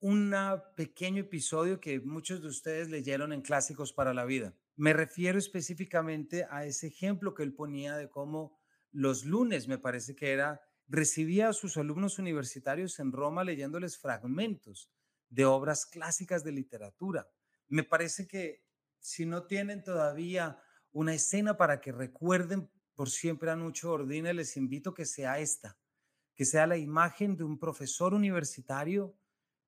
un 0.00 0.34
pequeño 0.78 1.20
episodio 1.20 1.78
que 1.78 2.00
muchos 2.00 2.40
de 2.40 2.48
ustedes 2.48 2.88
leyeron 2.88 3.34
en 3.34 3.42
Clásicos 3.42 3.92
para 3.92 4.14
la 4.14 4.24
Vida. 4.24 4.54
Me 4.76 4.94
refiero 4.94 5.38
específicamente 5.38 6.46
a 6.50 6.64
ese 6.64 6.86
ejemplo 6.86 7.34
que 7.34 7.42
él 7.42 7.52
ponía 7.52 7.96
de 7.96 8.08
cómo 8.08 8.58
los 8.92 9.26
lunes, 9.26 9.68
me 9.68 9.76
parece 9.76 10.16
que 10.16 10.32
era, 10.32 10.62
recibía 10.92 11.48
a 11.48 11.52
sus 11.54 11.78
alumnos 11.78 12.18
universitarios 12.18 13.00
en 13.00 13.12
Roma 13.12 13.44
leyéndoles 13.44 13.96
fragmentos 13.96 14.90
de 15.30 15.46
obras 15.46 15.86
clásicas 15.86 16.44
de 16.44 16.52
literatura. 16.52 17.30
Me 17.66 17.82
parece 17.82 18.28
que 18.28 18.62
si 19.00 19.24
no 19.24 19.46
tienen 19.46 19.82
todavía 19.82 20.62
una 20.92 21.14
escena 21.14 21.56
para 21.56 21.80
que 21.80 21.92
recuerden 21.92 22.70
por 22.94 23.08
siempre 23.08 23.50
a 23.50 23.56
Nucho 23.56 23.90
Ordine, 23.90 24.34
les 24.34 24.58
invito 24.58 24.92
que 24.92 25.06
sea 25.06 25.38
esta, 25.38 25.78
que 26.34 26.44
sea 26.44 26.66
la 26.66 26.76
imagen 26.76 27.38
de 27.38 27.44
un 27.44 27.58
profesor 27.58 28.12
universitario 28.12 29.16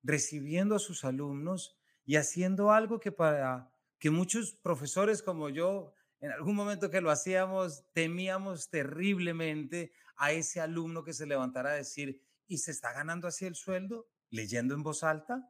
recibiendo 0.03 0.75
a 0.75 0.79
sus 0.79 1.03
alumnos 1.03 1.75
y 2.05 2.17
haciendo 2.17 2.71
algo 2.71 2.99
que 2.99 3.11
para 3.11 3.73
que 3.97 4.11
muchos 4.11 4.53
profesores 4.53 5.23
como 5.23 5.49
yo, 5.49 5.91
en 6.19 6.31
algún 6.31 6.55
momento 6.55 6.91
que 6.91 7.01
lo 7.01 7.09
hacíamos, 7.09 7.83
temíamos 7.93 8.69
terriblemente 8.69 9.91
a 10.17 10.31
ese 10.31 10.61
alumno 10.61 11.03
que 11.03 11.13
se 11.13 11.25
levantara 11.25 11.71
a 11.71 11.75
decir, 11.75 12.21
¿y 12.47 12.57
se 12.59 12.71
está 12.71 12.93
ganando 12.93 13.27
así 13.27 13.45
el 13.45 13.55
sueldo? 13.55 14.07
¿Leyendo 14.29 14.73
en 14.73 14.83
voz 14.83 15.03
alta? 15.03 15.49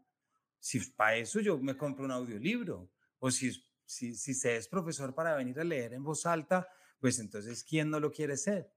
Si 0.60 0.80
para 0.92 1.18
eso 1.18 1.40
yo 1.40 1.58
me 1.58 1.78
compro 1.78 2.06
un 2.06 2.12
audiolibro. 2.12 2.90
O 3.20 3.32
si, 3.32 3.52
si, 3.86 4.16
si 4.16 4.34
se 4.34 4.56
es 4.56 4.68
profesor 4.68 5.14
para 5.14 5.36
venir 5.36 5.60
a 5.60 5.64
leer 5.64 5.94
en 5.94 6.04
voz 6.04 6.26
alta, 6.26 6.68
pues 7.00 7.20
entonces, 7.20 7.64
¿quién 7.64 7.90
no 7.90 8.00
lo 8.00 8.12
quiere 8.12 8.38
ser? 8.38 8.72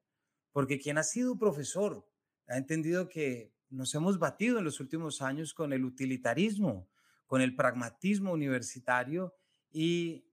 Porque 0.53 0.79
quien 0.79 0.99
ha 0.99 1.03
sido 1.03 1.39
profesor 1.39 2.07
ha 2.47 2.57
entendido 2.57 3.09
que 3.09 3.55
nos 3.71 3.95
hemos 3.95 4.19
batido 4.19 4.59
en 4.59 4.65
los 4.65 4.81
últimos 4.81 5.21
años 5.21 5.53
con 5.53 5.73
el 5.73 5.85
utilitarismo, 5.85 6.89
con 7.27 7.43
el 7.43 7.55
pragmatismo 7.55 8.33
universitario 8.33 9.35
y 9.71 10.25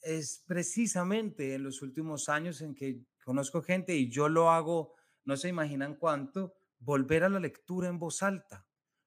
es 0.00 0.42
precisamente 0.46 1.54
en 1.54 1.64
los 1.64 1.82
últimos 1.82 2.28
años 2.28 2.62
en 2.62 2.74
que 2.74 3.04
conozco 3.24 3.62
gente 3.62 3.94
y 3.94 4.08
yo 4.08 4.28
lo 4.28 4.50
hago, 4.50 4.94
no 5.28 5.36
se 5.36 5.48
imaginan 5.48 5.94
cuánto, 5.94 6.54
volver 6.78 7.22
a 7.22 7.28
la 7.28 7.38
lectura 7.38 7.88
en 7.88 7.98
voz 7.98 8.22
alta, 8.22 8.66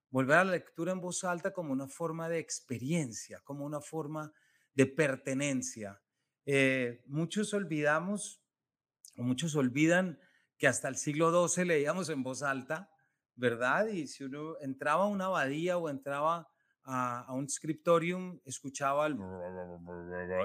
volver 0.10 0.38
a 0.38 0.44
la 0.46 0.52
lectura 0.52 0.92
en 0.92 1.02
voz 1.02 1.24
alta 1.24 1.52
como 1.52 1.74
una 1.74 1.88
forma 1.88 2.30
de 2.30 2.40
experiencia, 2.40 3.42
como 3.44 3.66
una 3.66 3.82
forma 3.82 4.32
de 4.74 4.86
pertenencia. 4.86 6.02
Eh, 6.46 7.04
muchos 7.08 7.54
olvidamos, 7.54 8.42
o 9.18 9.24
muchos 9.24 9.56
olvidan 9.56 10.20
que 10.58 10.68
hasta 10.68 10.88
el 10.88 10.96
siglo 10.96 11.48
XII 11.48 11.66
leíamos 11.66 12.10
en 12.10 12.24
voz 12.24 12.44
alta 12.44 12.92
¿verdad? 13.36 13.88
Y 13.88 14.08
si 14.08 14.24
uno 14.24 14.56
entraba 14.60 15.04
a 15.04 15.08
una 15.08 15.26
abadía 15.26 15.78
o 15.78 15.90
entraba 15.90 16.48
a, 16.84 17.34
un 17.34 17.50
scriptorium, 17.50 18.40
escuchaba 18.46 19.08
el 19.08 19.18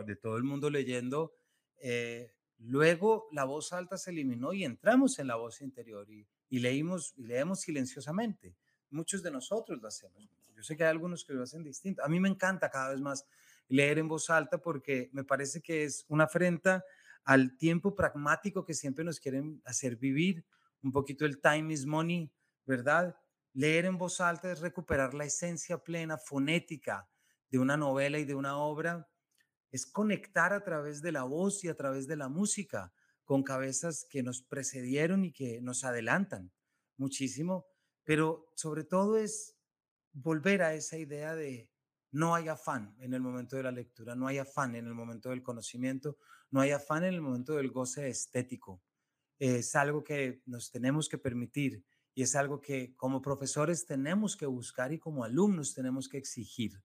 de 0.06 0.16
todo 0.16 0.36
el 0.36 0.44
mundo 0.44 0.70
leyendo. 0.70 1.34
Eh, 1.82 2.35
luego 2.58 3.28
la 3.32 3.44
voz 3.44 3.72
alta 3.72 3.98
se 3.98 4.10
eliminó 4.10 4.52
y 4.52 4.64
entramos 4.64 5.18
en 5.18 5.26
la 5.26 5.36
voz 5.36 5.60
interior 5.60 6.08
y, 6.10 6.26
leímos 6.50 7.14
y 7.16 7.24
leemos 7.24 7.60
silenciosamente. 7.60 8.54
Muchos 8.90 9.22
de 9.22 9.30
nosotros 9.30 9.80
lo 9.80 9.88
hacemos. 9.88 10.28
Yo 10.54 10.62
sé 10.62 10.76
que 10.76 10.84
hay 10.84 10.90
algunos 10.90 11.24
que 11.24 11.34
lo 11.34 11.42
hacen 11.42 11.62
distinto. 11.62 12.02
A 12.02 12.08
mí 12.08 12.18
me 12.18 12.28
encanta 12.28 12.70
cada 12.70 12.90
vez 12.90 13.00
más 13.00 13.26
leer 13.68 13.98
en 13.98 14.08
voz 14.08 14.30
alta 14.30 14.58
porque 14.58 15.10
me 15.12 15.24
parece 15.24 15.60
que 15.60 15.84
es 15.84 16.04
una 16.08 16.24
afrenta 16.24 16.84
al 17.24 17.56
tiempo 17.56 17.94
pragmático 17.94 18.64
que 18.64 18.72
siempre 18.72 19.04
nos 19.04 19.18
quieren 19.18 19.60
hacer 19.64 19.96
vivir, 19.96 20.46
un 20.82 20.92
poquito 20.92 21.26
el 21.26 21.40
time 21.40 21.72
is 21.74 21.84
money, 21.84 22.30
¿verdad? 22.64 23.16
Leer 23.52 23.86
en 23.86 23.98
voz 23.98 24.20
alta 24.20 24.52
es 24.52 24.60
recuperar 24.60 25.12
la 25.12 25.24
esencia 25.24 25.78
plena 25.78 26.18
fonética 26.18 27.08
de 27.50 27.58
una 27.58 27.76
novela 27.76 28.18
y 28.18 28.24
de 28.24 28.34
una 28.34 28.56
obra, 28.58 29.08
es 29.70 29.86
conectar 29.86 30.52
a 30.52 30.64
través 30.64 31.02
de 31.02 31.12
la 31.12 31.24
voz 31.24 31.64
y 31.64 31.68
a 31.68 31.76
través 31.76 32.06
de 32.06 32.16
la 32.16 32.28
música 32.28 32.92
con 33.24 33.42
cabezas 33.42 34.06
que 34.08 34.22
nos 34.22 34.42
precedieron 34.42 35.24
y 35.24 35.32
que 35.32 35.60
nos 35.60 35.84
adelantan 35.84 36.52
muchísimo, 36.96 37.66
pero 38.04 38.50
sobre 38.54 38.84
todo 38.84 39.18
es 39.18 39.56
volver 40.12 40.62
a 40.62 40.74
esa 40.74 40.96
idea 40.96 41.34
de 41.34 41.68
no 42.12 42.34
hay 42.34 42.48
afán 42.48 42.94
en 43.00 43.12
el 43.12 43.20
momento 43.20 43.56
de 43.56 43.64
la 43.64 43.72
lectura, 43.72 44.14
no 44.14 44.26
hay 44.26 44.38
afán 44.38 44.76
en 44.76 44.86
el 44.86 44.94
momento 44.94 45.30
del 45.30 45.42
conocimiento, 45.42 46.16
no 46.50 46.60
hay 46.60 46.70
afán 46.70 47.04
en 47.04 47.14
el 47.14 47.20
momento 47.20 47.56
del 47.56 47.70
goce 47.70 48.08
estético. 48.08 48.82
Es 49.38 49.74
algo 49.74 50.02
que 50.02 50.40
nos 50.46 50.70
tenemos 50.70 51.08
que 51.08 51.18
permitir 51.18 51.84
y 52.14 52.22
es 52.22 52.34
algo 52.34 52.60
que 52.60 52.96
como 52.96 53.20
profesores 53.20 53.84
tenemos 53.84 54.36
que 54.36 54.46
buscar 54.46 54.92
y 54.92 54.98
como 54.98 55.24
alumnos 55.24 55.74
tenemos 55.74 56.08
que 56.08 56.16
exigir. 56.16 56.82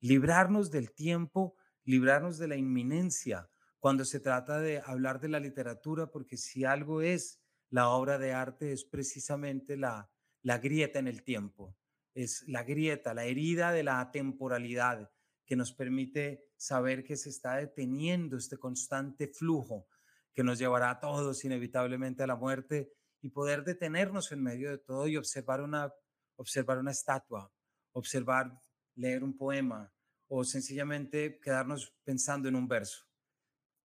Librarnos 0.00 0.70
del 0.70 0.92
tiempo, 0.92 1.56
librarnos 1.84 2.38
de 2.38 2.48
la 2.48 2.56
inminencia 2.56 3.48
cuando 3.78 4.04
se 4.04 4.20
trata 4.20 4.60
de 4.60 4.80
hablar 4.84 5.20
de 5.20 5.28
la 5.28 5.40
literatura, 5.40 6.06
porque 6.06 6.36
si 6.36 6.64
algo 6.64 7.02
es 7.02 7.42
la 7.68 7.88
obra 7.88 8.18
de 8.18 8.32
arte 8.32 8.72
es 8.72 8.84
precisamente 8.84 9.76
la, 9.76 10.10
la 10.42 10.58
grieta 10.58 10.98
en 10.98 11.08
el 11.08 11.24
tiempo, 11.24 11.76
es 12.14 12.44
la 12.46 12.62
grieta, 12.62 13.14
la 13.14 13.24
herida 13.24 13.72
de 13.72 13.82
la 13.82 14.10
temporalidad 14.12 15.10
que 15.44 15.56
nos 15.56 15.72
permite 15.72 16.46
saber 16.56 17.02
que 17.02 17.16
se 17.16 17.30
está 17.30 17.56
deteniendo 17.56 18.36
este 18.36 18.56
constante 18.58 19.28
flujo 19.28 19.88
que 20.32 20.44
nos 20.44 20.58
llevará 20.58 20.90
a 20.90 21.00
todos 21.00 21.44
inevitablemente 21.44 22.22
a 22.22 22.26
la 22.26 22.36
muerte 22.36 22.92
y 23.20 23.30
poder 23.30 23.64
detenernos 23.64 24.32
en 24.32 24.42
medio 24.42 24.70
de 24.70 24.78
todo 24.78 25.06
y 25.08 25.16
observar 25.16 25.60
una, 25.60 25.92
observar 26.36 26.78
una 26.78 26.90
estatua, 26.90 27.52
observar, 27.92 28.60
leer 28.94 29.24
un 29.24 29.36
poema 29.36 29.92
o 30.34 30.44
sencillamente 30.44 31.38
quedarnos 31.40 31.92
pensando 32.04 32.48
en 32.48 32.56
un 32.56 32.66
verso. 32.66 33.04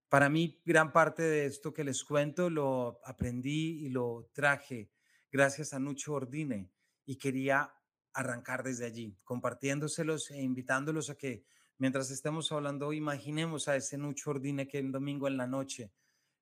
Para 0.07 0.29
mí, 0.29 0.61
gran 0.63 0.93
parte 0.93 1.21
de 1.21 1.45
esto 1.45 1.73
que 1.73 1.83
les 1.83 2.05
cuento 2.05 2.49
lo 2.49 3.01
aprendí 3.03 3.85
y 3.85 3.89
lo 3.89 4.29
traje 4.31 4.89
gracias 5.29 5.73
a 5.73 5.79
Nucho 5.79 6.13
Ordine 6.13 6.71
y 7.05 7.17
quería 7.17 7.73
arrancar 8.13 8.63
desde 8.63 8.85
allí, 8.85 9.17
compartiéndoselos 9.25 10.31
e 10.31 10.41
invitándolos 10.41 11.09
a 11.09 11.17
que 11.17 11.43
mientras 11.79 12.11
estemos 12.11 12.49
hablando, 12.53 12.93
imaginemos 12.93 13.67
a 13.67 13.75
ese 13.75 13.97
Nucho 13.97 14.29
Ordine 14.29 14.69
que 14.69 14.79
el 14.79 14.93
domingo 14.93 15.27
en 15.27 15.35
la 15.35 15.47
noche 15.47 15.91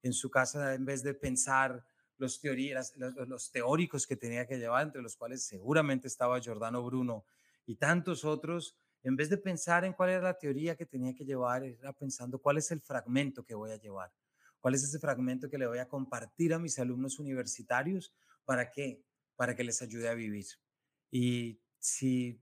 en 0.04 0.14
su 0.14 0.30
casa, 0.30 0.76
en 0.76 0.86
vez 0.86 1.02
de 1.02 1.16
pensar 1.16 1.84
los, 2.18 2.40
teóricos 3.52 4.06
que 4.06 4.16
tenía 4.16 4.46
que 4.46 4.60
llevar, 4.60 4.86
entre 4.86 5.02
los 5.02 5.16
cuales 5.16 5.48
seguramente 5.48 6.08
estaba 6.08 6.40
Giordano 6.40 6.84
Bruno 6.84 7.26
y 7.66 7.78
tantos 7.78 8.24
otros, 8.24 8.78
en 9.06 9.16
vez 9.16 9.30
de 9.30 9.38
pensar 9.38 9.86
en 9.86 9.94
cuál 9.94 10.10
era 10.10 10.22
la 10.22 10.34
teoría 10.34 10.76
que 10.76 10.88
tenía 10.88 11.14
que 11.14 11.24
llevar, 11.24 11.64
era 11.64 11.94
pensando 11.94 12.40
cuál 12.40 12.58
es 12.58 12.72
el 12.72 12.82
fragmento 12.82 13.46
que 13.46 13.54
voy 13.54 13.70
a 13.70 13.76
llevar, 13.76 14.12
cuál 14.60 14.74
es 14.74 14.84
ese 14.84 14.98
fragmento 14.98 15.48
que 15.48 15.60
le 15.60 15.68
voy 15.68 15.78
a 15.78 15.88
compartir 15.88 16.56
a 16.56 16.60
mis 16.60 16.80
alumnos 16.80 17.20
universitarios, 17.20 18.16
¿para 18.46 18.72
qué? 18.72 19.04
Para 19.36 19.56
que 19.56 19.64
les 19.64 19.80
ayude 19.84 20.10
a 20.10 20.16
vivir. 20.16 20.48
Y 21.12 21.60
si 21.78 22.42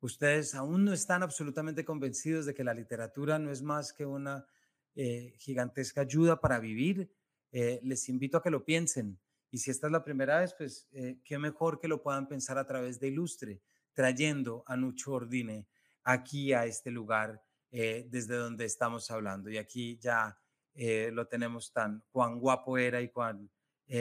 ustedes 0.00 0.54
aún 0.54 0.86
no 0.86 0.94
están 0.94 1.22
absolutamente 1.22 1.84
convencidos 1.84 2.46
de 2.46 2.54
que 2.54 2.64
la 2.64 2.72
literatura 2.72 3.38
no 3.38 3.50
es 3.50 3.60
más 3.60 3.92
que 3.92 4.06
una 4.06 4.46
eh, 4.94 5.34
gigantesca 5.36 6.00
ayuda 6.00 6.40
para 6.40 6.58
vivir, 6.58 7.12
eh, 7.50 7.80
les 7.82 8.08
invito 8.08 8.38
a 8.38 8.42
que 8.42 8.50
lo 8.50 8.64
piensen. 8.64 9.20
Y 9.50 9.58
si 9.58 9.70
esta 9.70 9.88
es 9.88 9.92
la 9.92 10.04
primera 10.04 10.40
vez, 10.40 10.54
pues 10.54 10.88
eh, 10.92 11.20
qué 11.22 11.36
mejor 11.36 11.78
que 11.78 11.86
lo 11.86 12.02
puedan 12.02 12.28
pensar 12.28 12.56
a 12.56 12.66
través 12.66 12.98
de 12.98 13.08
Ilustre, 13.08 13.60
trayendo 13.92 14.64
a 14.66 14.74
Nucho 14.74 15.12
Ordine 15.12 15.66
aquí 16.04 16.52
a 16.52 16.64
este 16.66 16.90
lugar 16.90 17.42
eh, 17.70 18.06
desde 18.10 18.36
donde 18.36 18.64
estamos 18.64 19.10
hablando. 19.10 19.50
Y 19.50 19.58
aquí 19.58 19.98
ya 19.98 20.38
lo 20.74 21.28
tenemos 21.28 21.70
tan 21.70 22.02
cuán 22.10 22.38
guapo 22.38 22.78
era 22.78 23.02
y 23.02 23.10
cuán 23.10 23.50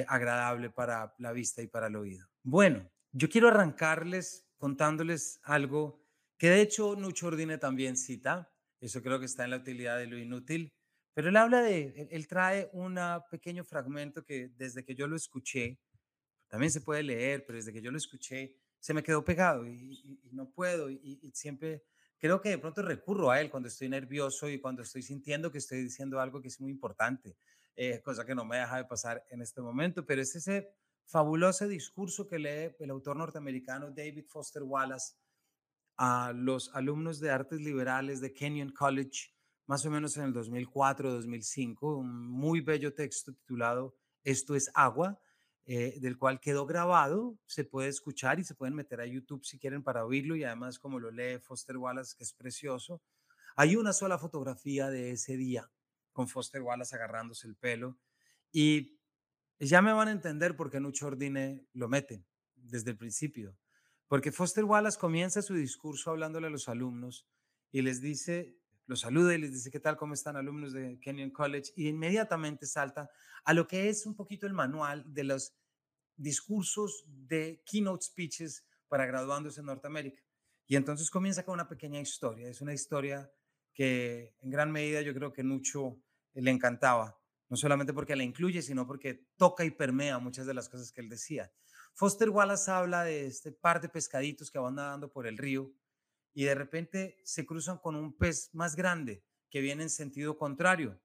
agradable 0.08 0.70
para 0.70 1.14
la 1.18 1.34
vista 1.34 1.62
y 1.62 1.68
para 1.68 1.88
el 1.88 1.98
oído. 1.98 2.26
Bueno, 2.44 2.90
yo 3.12 3.28
quiero 3.28 3.50
arrancarles 3.50 4.48
contándoles 4.58 5.42
algo 5.44 6.02
que 6.38 6.50
de 6.50 6.62
hecho 6.62 6.96
Nucho 6.96 7.28
Ordine 7.28 7.58
también 7.58 7.98
cita. 7.98 8.52
Eso 8.80 9.02
creo 9.02 9.20
que 9.20 9.26
está 9.26 9.44
en 9.44 9.50
la 9.50 9.58
utilidad 9.58 9.98
de 9.98 10.08
lo 10.08 10.18
inútil. 10.18 10.74
Pero 11.14 11.30
él 11.30 11.38
habla 11.38 11.62
de, 11.62 12.08
él, 12.10 12.28
trae 12.28 12.70
un 12.74 12.98
pequeño 13.30 13.64
fragmento 13.64 14.24
que 14.24 14.50
desde 14.56 14.84
que 14.84 14.96
yo 14.96 15.08
lo 15.08 15.16
escuché, 15.16 15.80
también 16.48 16.72
se 16.72 16.82
puede 16.82 17.04
leer, 17.04 17.46
pero 17.46 17.58
desde 17.58 17.74
que 17.74 17.82
yo 17.82 17.92
lo 17.92 17.98
escuché, 17.98 18.56
se 18.80 18.94
me 18.94 19.04
quedó 19.04 19.24
pegado 19.24 19.68
y, 19.68 20.20
no 20.32 20.50
puedo 20.50 20.90
y, 20.90 21.32
siempre 21.34 21.84
creo 22.22 22.40
que 22.40 22.50
de 22.50 22.60
pronto 22.60 22.84
recurro 22.84 23.32
a 23.32 23.42
él 23.42 23.50
cuando 23.50 23.68
estoy 23.68 23.90
nervioso 23.90 24.48
y 24.48 24.60
cuando 24.60 24.84
estoy 24.84 25.02
sintiendo 25.02 25.52
que 25.52 25.58
estoy 25.58 25.82
diciendo 25.82 26.22
algo 26.22 26.40
que 26.40 26.50
es 26.50 26.62
muy 26.62 26.70
importante, 26.72 27.36
eh, 27.76 28.00
cosa 28.04 28.24
que 28.24 28.36
no 28.36 28.46
me 28.46 28.58
deja 28.58 28.78
de 28.78 28.86
pasar 28.86 29.26
en 29.32 29.42
este 29.42 29.60
momento, 29.60 30.06
pero 30.06 30.22
es 30.22 30.36
ese 30.36 30.70
fabuloso 31.08 31.68
discurso 31.68 32.28
que 32.28 32.38
lee 32.38 32.76
el 32.80 32.92
autor 32.92 33.18
norteamericano 33.18 33.90
David 33.90 34.26
Foster 34.28 34.62
Wallace 34.62 35.16
a 35.98 36.32
los 36.32 36.70
alumnos 36.76 37.20
de 37.20 37.32
artes 37.32 37.60
liberales 37.60 38.22
de 38.22 38.34
Kenyon 38.34 38.72
College, 38.72 39.34
más 39.66 39.84
o 39.88 39.90
menos 39.90 40.16
en 40.18 40.26
el 40.26 40.34
2004-2005, 40.34 41.98
un 41.98 42.28
muy 42.28 42.62
bello 42.62 42.94
texto 42.94 43.34
titulado 43.34 43.96
Esto 44.24 44.56
es 44.56 44.70
agua, 44.76 45.20
eh, 45.74 46.02
del 46.02 46.18
cual 46.18 46.42
quedó 46.42 46.66
grabado, 46.66 47.40
se 47.46 47.64
puede 47.64 47.88
escuchar 47.88 48.42
y 48.42 48.44
se 48.44 48.56
pueden 48.56 48.76
meter 48.76 49.00
a 49.00 49.06
YouTube 49.06 49.46
si 49.46 49.58
quieren 49.58 49.84
para 49.84 50.04
oírlo 50.04 50.36
y 50.36 50.44
además 50.44 50.78
como 50.78 51.00
lo 51.00 51.12
lee 51.12 51.40
Foster 51.40 51.78
Wallace, 51.78 52.14
que 52.18 52.26
es 52.26 52.34
precioso. 52.34 53.02
Hay 53.56 53.78
una 53.78 53.94
sola 53.94 54.18
fotografía 54.18 54.90
de 54.90 55.12
ese 55.12 55.38
día 55.38 55.72
con 56.12 56.28
Foster 56.28 56.62
Wallace 56.62 56.94
agarrándose 56.94 57.48
el 57.48 57.56
pelo 57.56 57.98
y 58.52 59.00
ya 59.62 59.82
me 59.82 59.94
van 59.94 60.10
a 60.10 60.12
entender 60.12 60.58
por 60.58 60.70
qué 60.70 60.82
Nucho 60.82 61.08
Ordine 61.08 61.66
lo 61.72 61.88
mete 61.88 62.26
desde 62.54 62.92
el 62.92 62.98
principio. 62.98 63.58
Porque 64.10 64.34
Foster 64.34 64.66
Wallace 64.66 65.00
comienza 65.00 65.42
su 65.42 65.54
discurso 65.54 66.12
hablándole 66.12 66.48
a 66.48 66.50
los 66.50 66.68
alumnos 66.68 67.30
y 67.72 67.82
les 67.82 68.02
dice, 68.02 68.58
los 68.88 69.00
saluda 69.00 69.36
y 69.36 69.38
les 69.38 69.54
dice, 69.54 69.72
¿qué 69.72 69.80
tal? 69.80 69.96
¿Cómo 69.96 70.16
están 70.16 70.36
alumnos 70.36 70.74
de 70.74 71.00
Kenyon 71.00 71.30
College? 71.30 71.72
Y 71.78 71.88
inmediatamente 71.88 72.66
salta 72.66 73.10
a 73.46 73.54
lo 73.54 73.70
que 73.70 73.88
es 73.88 74.06
un 74.06 74.18
poquito 74.18 74.48
el 74.48 74.54
manual 74.54 75.06
de 75.08 75.24
los 75.24 75.56
discursos 76.22 77.04
de 77.08 77.62
keynote 77.66 78.06
speeches 78.06 78.66
para 78.88 79.06
graduandos 79.06 79.58
en 79.58 79.66
Norteamérica. 79.66 80.22
Y 80.68 80.76
entonces 80.76 81.10
comienza 81.10 81.44
con 81.44 81.54
una 81.54 81.68
pequeña 81.68 82.00
historia. 82.00 82.48
Es 82.50 82.62
una 82.62 82.74
historia 82.74 83.32
que 83.74 84.36
en 84.42 84.50
gran 84.50 84.72
medida 84.72 85.02
yo 85.02 85.14
creo 85.14 85.34
que 85.34 85.44
Nucho 85.44 86.02
le 86.34 86.52
encantaba 86.52 87.22
no 87.52 87.58
solamente 87.58 87.94
porque 87.94 88.16
la 88.16 88.24
incluye, 88.24 88.62
sino 88.62 88.88
porque 88.88 89.28
toca 89.36 89.66
y 89.66 89.72
permea 89.72 90.20
muchas 90.20 90.46
de 90.46 90.54
las 90.54 90.70
cosas 90.70 90.94
que 90.94 91.02
él 91.02 91.10
decía. 91.10 91.52
Foster 91.94 92.30
Wallace 92.30 92.72
habla 92.72 93.04
de 93.04 93.26
este 93.26 93.52
par 93.52 93.82
de 93.82 93.90
pescaditos 93.90 94.50
que 94.50 94.58
van 94.58 94.76
nadando 94.76 95.12
por 95.12 95.28
el 95.28 95.38
río 95.38 95.70
y 96.34 96.46
de 96.46 96.56
repente 96.56 97.20
se 97.26 97.46
cruzan 97.46 97.78
con 97.78 97.98
un 97.98 98.18
pez 98.18 98.52
más 98.54 98.78
grande 98.78 99.26
que 99.50 99.60
viene 99.60 99.84
en 99.84 99.90
sentido 99.90 100.38
contrario. 100.38 100.98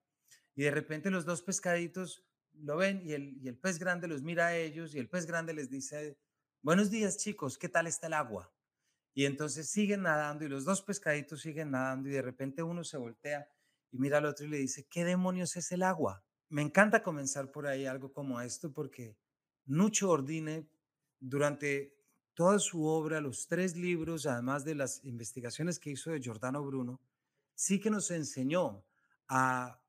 Y 0.54 0.62
de 0.62 0.70
repente 0.70 1.10
los 1.10 1.24
dos 1.24 1.42
pescaditos 1.42 2.24
lo 2.60 2.76
ven 2.76 3.02
y 3.04 3.12
el, 3.12 3.36
y 3.42 3.48
el 3.48 3.56
pez 3.56 3.78
grande 3.78 4.08
los 4.08 4.22
mira 4.22 4.48
a 4.48 4.56
ellos 4.56 4.94
y 4.94 4.98
el 4.98 5.08
pez 5.08 5.26
grande 5.26 5.54
les 5.54 5.70
dice, 5.70 6.18
buenos 6.62 6.90
días 6.90 7.16
chicos, 7.16 7.58
¿qué 7.58 7.68
tal 7.68 7.86
está 7.86 8.06
el 8.06 8.14
agua? 8.14 8.52
Y 9.14 9.24
entonces 9.24 9.68
siguen 9.68 10.02
nadando 10.02 10.44
y 10.44 10.48
los 10.48 10.64
dos 10.64 10.82
pescaditos 10.82 11.40
siguen 11.40 11.70
nadando 11.70 12.08
y 12.08 12.12
de 12.12 12.22
repente 12.22 12.62
uno 12.62 12.84
se 12.84 12.96
voltea 12.96 13.48
y 13.90 13.98
mira 13.98 14.18
al 14.18 14.26
otro 14.26 14.46
y 14.46 14.48
le 14.50 14.58
dice, 14.58 14.86
¿qué 14.90 15.04
demonios 15.04 15.56
es 15.56 15.72
el 15.72 15.82
agua? 15.82 16.26
me 16.48 16.62
encanta 16.62 17.02
comenzar 17.02 17.50
por 17.50 17.66
ahí 17.66 17.86
algo 17.86 18.12
como 18.12 18.40
esto 18.40 18.72
porque 18.72 19.16
Nucho 19.64 20.10
Ordine, 20.10 20.68
durante 21.18 21.96
toda 22.34 22.58
su 22.58 22.84
obra, 22.84 23.20
los 23.20 23.48
tres 23.48 23.76
libros, 23.76 24.26
además 24.26 24.64
de 24.64 24.74
las 24.74 25.04
investigaciones 25.04 25.78
que 25.78 25.90
hizo 25.90 26.10
de 26.10 26.20
Giordano 26.20 26.62
Bruno, 26.62 27.00
sí 27.54 27.80
que 27.80 27.90
nos 27.90 28.10
enseñó 28.10 28.84
a 29.28 29.80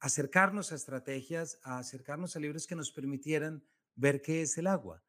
acercarnos 0.00 0.72
a 0.72 0.74
estrategias, 0.74 1.58
a 1.62 1.78
acercarnos 1.78 2.36
a 2.36 2.40
libros 2.40 2.66
que 2.66 2.76
nos 2.76 2.92
permitieran 2.92 3.64
ver 3.94 4.22
qué 4.22 4.42
es 4.42 4.58
el 4.58 4.66
agua. 4.66 5.02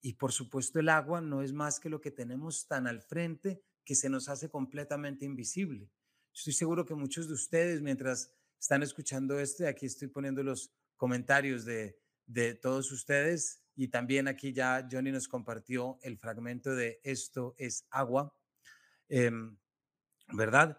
Y 0.00 0.14
por 0.14 0.32
supuesto 0.32 0.80
el 0.80 0.88
agua 0.88 1.20
no 1.20 1.42
es 1.42 1.52
más 1.52 1.78
que 1.78 1.88
lo 1.88 2.00
que 2.00 2.10
tenemos 2.10 2.66
tan 2.66 2.86
al 2.86 3.02
frente 3.02 3.62
que 3.84 3.94
se 3.94 4.08
nos 4.08 4.28
hace 4.28 4.48
completamente 4.48 5.24
invisible. 5.24 5.90
Estoy 6.34 6.52
seguro 6.52 6.84
que 6.84 6.94
muchos 6.94 7.28
de 7.28 7.34
ustedes, 7.34 7.80
mientras 7.80 8.32
están 8.58 8.82
escuchando 8.82 9.38
esto 9.38 9.64
y 9.64 9.66
aquí 9.66 9.86
estoy 9.86 10.08
poniendo 10.08 10.42
los 10.42 10.72
comentarios 10.96 11.64
de, 11.64 11.98
de 12.26 12.54
todos 12.54 12.90
ustedes 12.92 13.62
y 13.74 13.88
también 13.88 14.28
aquí 14.28 14.52
ya 14.52 14.86
Johnny 14.90 15.10
nos 15.12 15.28
compartió 15.28 15.98
el 16.02 16.18
fragmento 16.18 16.74
de 16.74 17.00
Esto 17.02 17.54
es 17.58 17.86
agua, 17.90 18.34
em, 19.08 19.56
¿verdad? 20.32 20.78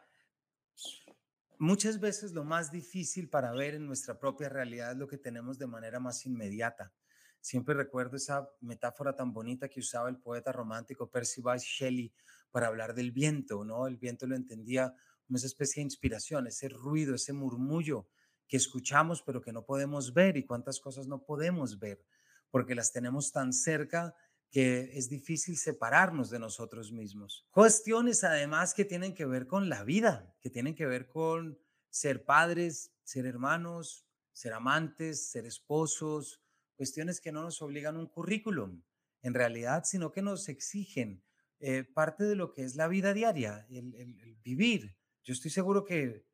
Muchas 1.64 2.02
veces 2.02 2.34
lo 2.34 2.44
más 2.44 2.74
difícil 2.74 3.30
para 3.30 3.54
ver 3.54 3.76
en 3.76 3.86
nuestra 3.86 4.20
propia 4.20 4.50
realidad 4.50 4.92
es 4.92 4.98
lo 4.98 5.08
que 5.08 5.18
tenemos 5.18 5.58
de 5.58 5.66
manera 5.66 5.98
más 5.98 6.26
inmediata. 6.26 6.92
Siempre 7.40 7.74
recuerdo 7.74 8.18
esa 8.18 8.50
metáfora 8.60 9.16
tan 9.16 9.32
bonita 9.32 9.70
que 9.70 9.80
usaba 9.80 10.10
el 10.10 10.18
poeta 10.18 10.52
romántico 10.52 11.10
Percy 11.10 11.42
Bysshe 11.42 11.86
Shelley 11.86 12.14
para 12.52 12.68
hablar 12.68 12.94
del 12.94 13.14
viento, 13.14 13.64
¿no? 13.64 13.88
El 13.88 13.96
viento 13.96 14.28
lo 14.28 14.36
entendía 14.36 14.94
esa 15.34 15.48
especie 15.48 15.80
de 15.80 15.86
inspiración, 15.86 16.48
ese 16.48 16.68
ruido, 16.68 17.16
ese 17.16 17.32
murmullo 17.32 18.10
que 18.46 18.58
escuchamos 18.58 19.24
pero 19.24 19.40
que 19.40 19.54
no 19.54 19.64
podemos 19.64 20.14
ver 20.14 20.36
y 20.36 20.46
cuántas 20.46 20.82
cosas 20.82 21.08
no 21.08 21.24
podemos 21.24 21.80
ver 21.80 22.04
porque 22.52 22.76
las 22.76 22.92
tenemos 22.92 23.32
tan 23.32 23.54
cerca 23.54 24.14
que 24.54 24.98
es 24.98 25.10
difícil 25.10 25.58
separarnos 25.58 26.30
de 26.30 26.40
nosotros 26.40 26.94
mismos. 26.94 27.46
Cuestiones 27.52 28.24
además 28.24 28.74
que 28.74 28.86
tienen 28.86 29.14
que 29.14 29.26
ver 29.26 29.48
con 29.48 29.68
la 29.68 29.84
vida, 29.84 30.34
que 30.40 30.50
tienen 30.50 30.76
que 30.76 30.86
ver 30.86 31.10
con 31.10 31.60
ser 31.90 32.24
padres, 32.24 32.94
ser 33.04 33.26
hermanos, 33.26 34.06
ser 34.32 34.54
amantes, 34.54 35.30
ser 35.30 35.46
esposos, 35.46 36.40
cuestiones 36.76 37.20
que 37.20 37.34
no 37.34 37.44
nos 37.44 37.62
obligan 37.62 37.98
un 37.98 38.08
currículum 38.08 38.82
en 39.24 39.34
realidad, 39.34 39.84
sino 39.86 40.12
que 40.12 40.22
nos 40.22 40.48
exigen 40.48 41.24
eh, 41.60 41.84
parte 41.84 42.24
de 42.24 42.36
lo 42.36 42.54
que 42.54 42.64
es 42.64 42.76
la 42.76 42.88
vida 42.88 43.14
diaria, 43.14 43.66
el 43.70 44.38
vivir, 44.44 44.96
yo 45.24 45.32
estoy 45.32 45.52
seguro 45.52 45.86
que 45.86 46.26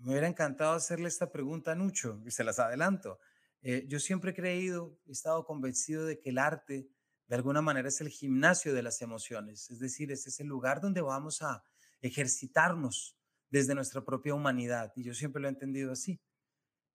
me 0.00 0.10
hubiera 0.10 0.26
encantado 0.26 0.72
hacerle 0.72 1.06
esta 1.06 1.30
pregunta 1.30 1.72
a 1.72 1.74
Nucho, 1.76 2.20
y 2.26 2.32
se 2.32 2.42
las 2.42 2.58
adelanto. 2.58 3.20
Eh, 3.62 3.86
yo 3.86 4.00
siempre 4.00 4.32
he 4.32 4.34
creído, 4.34 4.98
he 5.06 5.12
estado 5.12 5.46
convencido 5.46 6.04
de 6.04 6.18
que 6.18 6.30
el 6.30 6.38
arte, 6.38 6.88
de 7.26 7.36
alguna 7.36 7.62
manera, 7.62 7.88
es 7.88 8.00
el 8.00 8.08
gimnasio 8.08 8.74
de 8.74 8.82
las 8.82 9.00
emociones, 9.02 9.70
es 9.70 9.78
decir, 9.78 10.12
es 10.12 10.26
ese 10.26 10.44
lugar 10.44 10.80
donde 10.80 11.00
vamos 11.00 11.42
a 11.42 11.64
ejercitarnos 12.00 13.16
desde 13.50 13.74
nuestra 13.74 14.04
propia 14.04 14.34
humanidad, 14.34 14.92
y 14.96 15.04
yo 15.04 15.14
siempre 15.14 15.40
lo 15.40 15.48
he 15.48 15.52
entendido 15.52 15.92
así. 15.92 16.20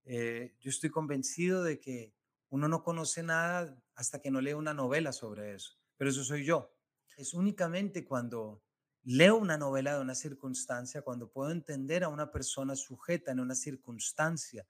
Eh, 0.04 0.54
yo 0.60 0.70
estoy 0.70 0.90
convencido 0.90 1.62
de 1.62 1.80
que 1.80 2.14
uno 2.48 2.68
no 2.68 2.82
conoce 2.82 3.22
nada 3.22 3.82
hasta 3.94 4.20
que 4.20 4.30
no 4.30 4.40
lee 4.40 4.52
una 4.52 4.74
novela 4.74 5.12
sobre 5.12 5.54
eso, 5.54 5.78
pero 5.96 6.10
eso 6.10 6.24
soy 6.24 6.44
yo. 6.44 6.74
Es 7.16 7.34
únicamente 7.34 8.04
cuando 8.04 8.62
leo 9.02 9.36
una 9.36 9.56
novela 9.56 9.94
de 9.94 10.00
una 10.00 10.14
circunstancia, 10.14 11.02
cuando 11.02 11.30
puedo 11.30 11.50
entender 11.50 12.04
a 12.04 12.08
una 12.08 12.30
persona 12.30 12.76
sujeta 12.76 13.32
en 13.32 13.40
una 13.40 13.54
circunstancia 13.54 14.66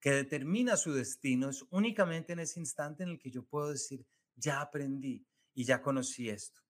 que 0.00 0.10
determina 0.12 0.76
su 0.76 0.92
destino, 0.92 1.50
es 1.50 1.64
únicamente 1.70 2.32
en 2.32 2.40
ese 2.40 2.60
instante 2.60 3.02
en 3.02 3.10
el 3.10 3.18
que 3.18 3.30
yo 3.30 3.44
puedo 3.44 3.70
decir, 3.70 4.06
ya 4.38 4.60
aprendí 4.60 5.26
y 5.54 5.64
ya 5.64 5.82
conocí 5.82 6.28
esto. 6.28 6.60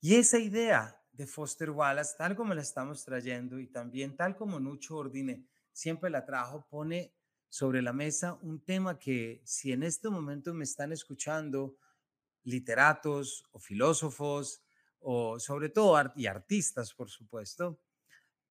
Y 0.00 0.16
esa 0.16 0.38
idea 0.38 1.00
de 1.12 1.26
Foster 1.26 1.70
Wallace, 1.70 2.14
tal 2.18 2.34
como 2.34 2.54
la 2.54 2.62
estamos 2.62 3.04
trayendo 3.04 3.58
y 3.58 3.68
también 3.68 4.16
tal 4.16 4.36
como 4.36 4.60
Nucho 4.60 4.96
Ordine 4.96 5.46
siempre 5.72 6.10
la 6.10 6.24
trajo, 6.24 6.66
pone 6.68 7.14
sobre 7.48 7.82
la 7.82 7.92
mesa 7.92 8.34
un 8.42 8.64
tema 8.64 8.98
que 8.98 9.40
si 9.44 9.72
en 9.72 9.84
este 9.84 10.08
momento 10.10 10.52
me 10.52 10.64
están 10.64 10.92
escuchando 10.92 11.76
literatos 12.42 13.44
o 13.52 13.58
filósofos, 13.58 14.64
o 15.06 15.38
sobre 15.38 15.68
todo 15.68 16.12
y 16.16 16.26
artistas, 16.26 16.94
por 16.94 17.10
supuesto, 17.10 17.78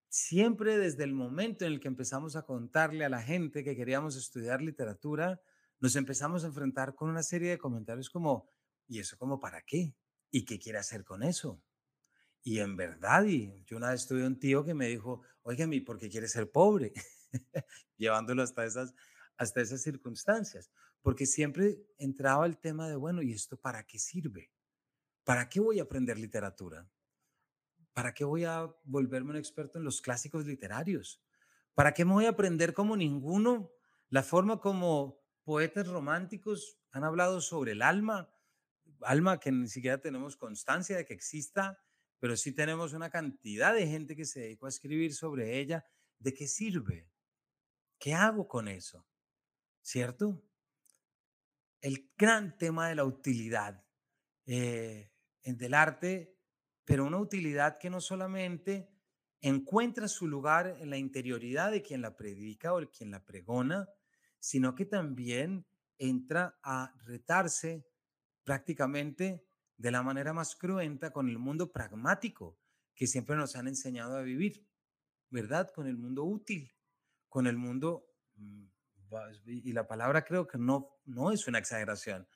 siempre 0.08 0.78
desde 0.78 1.04
el 1.04 1.14
momento 1.14 1.66
en 1.66 1.74
el 1.74 1.80
que 1.80 1.88
empezamos 1.88 2.36
a 2.36 2.44
contarle 2.44 3.04
a 3.04 3.10
la 3.10 3.22
gente 3.22 3.64
que 3.64 3.76
queríamos 3.76 4.16
estudiar 4.16 4.62
literatura, 4.62 5.42
nos 5.84 5.98
empezamos 5.98 6.46
a 6.46 6.48
enfrentar 6.48 6.96
con 6.96 7.10
una 7.10 7.24
serie 7.24 7.50
de 7.50 7.58
comentarios 7.58 8.10
como, 8.10 8.50
¿y 8.88 9.00
eso 9.00 9.17
como 9.17 9.41
para 9.41 9.62
qué? 9.63 9.93
¿Y 10.32 10.46
qué 10.46 10.58
quiere 10.58 10.80
hacer 10.80 11.04
con 11.04 11.24
eso? 11.24 11.62
Y 12.41 12.60
en 12.60 12.78
verdad, 12.78 13.26
y 13.26 13.65
yo 13.65 13.76
una 13.76 13.89
vez 13.89 14.08
tuve 14.08 14.26
un 14.26 14.39
tío 14.39 14.63
que 14.63 14.74
me 14.74 14.88
dijo, 14.88 15.24
oigan, 15.41 15.74
¿y 15.74 15.82
por 15.82 15.98
qué 15.98 16.10
quiere 16.10 16.30
ser 16.30 16.50
pobre? 16.50 16.93
Llevándolo 17.98 18.43
hasta 18.43 18.63
esas, 18.63 18.93
hasta 19.36 19.60
esas 19.60 19.82
circunstancias. 19.82 20.72
Porque 21.02 21.26
siempre 21.26 21.86
entraba 21.98 22.46
el 22.46 22.60
tema 22.60 22.88
de, 22.88 22.96
bueno, 22.96 23.22
¿y 23.22 23.34
esto 23.34 23.58
para 23.58 23.86
qué 23.86 24.00
sirve? 24.00 24.54
¿Para 25.26 25.50
qué 25.50 25.60
voy 25.60 25.82
a 25.82 25.84
aprender 25.84 26.17
literatura? 26.17 26.89
¿Para 27.91 28.13
qué 28.13 28.24
voy 28.24 28.46
a 28.46 28.74
volverme 28.86 29.32
un 29.32 29.38
experto 29.38 29.80
en 29.80 29.84
los 29.84 30.02
clásicos 30.02 30.46
literarios? 30.46 31.22
¿Para 31.74 31.93
qué 31.93 32.06
me 32.06 32.13
voy 32.13 32.26
a 32.26 32.30
aprender 32.30 32.74
como 32.74 32.96
ninguno 32.96 33.74
la 34.08 34.24
forma 34.24 34.62
como 34.62 35.23
poetas 35.43 35.88
románticos 35.88 36.79
han 36.91 37.03
hablado 37.03 37.41
sobre 37.41 37.73
el 37.73 37.82
alma? 37.82 38.29
Alma 39.01 39.39
que 39.39 39.51
ni 39.51 39.67
siquiera 39.67 39.99
tenemos 39.99 40.38
constancia 40.38 40.97
de 40.97 41.06
que 41.06 41.13
exista, 41.13 41.79
pero 42.19 42.38
sí 42.38 42.51
tenemos 42.53 42.93
una 42.93 43.10
cantidad 43.10 43.73
de 43.73 43.88
gente 43.88 44.15
que 44.15 44.25
se 44.25 44.41
dedicó 44.41 44.65
a 44.65 44.69
escribir 44.69 45.13
sobre 45.13 45.60
ella. 45.60 45.86
¿De 46.19 46.34
qué 46.34 46.47
sirve? 46.47 47.10
¿Qué 47.99 48.13
hago 48.13 48.47
con 48.47 48.67
eso? 48.67 49.06
¿Cierto? 49.82 50.41
El 51.82 52.12
gran 52.17 52.58
tema 52.58 52.88
de 52.88 52.95
la 52.95 53.03
utilidad. 53.03 53.84
Eh, 54.45 55.10
del 55.43 55.73
arte, 55.73 56.38
pero 56.86 57.06
una 57.06 57.17
utilidad 57.17 57.77
que 57.77 57.89
no 57.89 57.99
solamente 58.01 58.89
encuentra 59.41 60.08
su 60.08 60.27
lugar 60.27 60.77
en 60.79 60.89
la 60.89 60.97
interioridad 60.97 61.71
de 61.71 61.82
quien 61.82 62.01
la 62.01 62.15
predica 62.15 62.73
o 62.73 62.79
el 62.79 62.89
quien 62.89 63.12
la 63.12 63.25
pregona, 63.25 63.89
sino 64.43 64.75
que 64.75 64.86
también 64.86 65.65
entra 65.97 66.60
a 66.63 66.93
retarse 67.06 67.88
prácticamente 68.43 69.47
de 69.77 69.89
la 69.89 70.03
manera 70.03 70.34
más 70.34 70.58
cruenta 70.58 71.13
con 71.13 71.29
el 71.29 71.39
mundo 71.39 71.71
pragmático 71.71 72.60
que 72.93 73.08
siempre 73.08 73.38
nos 73.38 73.56
han 73.56 73.69
enseñado 73.69 74.17
a 74.17 74.21
vivir, 74.21 74.67
¿verdad? 75.29 75.71
Con 75.73 75.88
el 75.88 75.95
mundo 75.95 76.25
útil, 76.25 76.75
con 77.29 77.47
el 77.47 77.56
mundo, 77.56 78.06
mm, 78.36 78.65
y 79.45 79.71
la 79.71 79.88
palabra 79.88 80.25
creo 80.25 80.45
que 80.45 80.58
no, 80.58 80.99
no 81.06 81.32
es 81.32 81.47
una 81.47 81.60
exageración, 81.60 82.27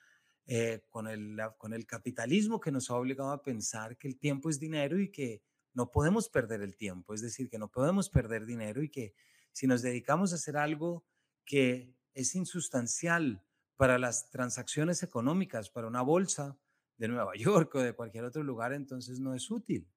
eh, 0.46 0.86
con, 0.88 1.08
el, 1.08 1.38
con 1.58 1.74
el 1.74 1.84
capitalismo 1.86 2.58
que 2.58 2.72
nos 2.72 2.88
ha 2.88 2.94
obligado 2.94 3.32
a 3.32 3.42
pensar 3.42 3.98
que 3.98 4.08
el 4.08 4.18
tiempo 4.18 4.48
es 4.48 4.58
dinero 4.58 4.98
y 4.98 5.12
que 5.12 5.42
no 5.74 5.90
podemos 5.90 6.30
perder 6.30 6.62
el 6.62 6.74
tiempo, 6.74 7.12
es 7.12 7.20
decir, 7.20 7.50
que 7.50 7.58
no 7.58 7.70
podemos 7.70 8.08
perder 8.08 8.46
dinero 8.46 8.82
y 8.82 8.88
que 8.88 9.14
si 9.52 9.66
nos 9.66 9.82
dedicamos 9.82 10.32
a 10.32 10.36
hacer 10.36 10.56
algo 10.56 11.04
que 11.44 11.97
es 12.18 12.34
insustancial 12.34 13.44
para 13.76 13.96
las 13.96 14.28
transacciones 14.30 15.04
económicas, 15.04 15.70
para 15.70 15.86
una 15.86 16.02
bolsa 16.02 16.58
de 16.96 17.06
Nueva 17.06 17.32
York 17.36 17.72
o 17.76 17.80
de 17.80 17.94
cualquier 17.94 18.24
otro 18.24 18.42
lugar, 18.42 18.72
entonces 18.72 19.20
no 19.20 19.34
es 19.34 19.50
útil. 19.50 19.88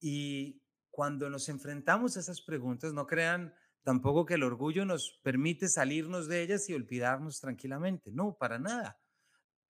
Y 0.00 0.62
cuando 0.90 1.28
nos 1.28 1.48
enfrentamos 1.50 2.16
a 2.16 2.20
esas 2.20 2.40
preguntas, 2.40 2.94
no 2.94 3.06
crean 3.06 3.54
tampoco 3.82 4.24
que 4.24 4.34
el 4.34 4.44
orgullo 4.44 4.86
nos 4.86 5.20
permite 5.22 5.68
salirnos 5.68 6.26
de 6.26 6.42
ellas 6.42 6.68
y 6.70 6.74
olvidarnos 6.74 7.38
tranquilamente. 7.38 8.10
No, 8.12 8.36
para 8.38 8.58
nada. 8.58 8.98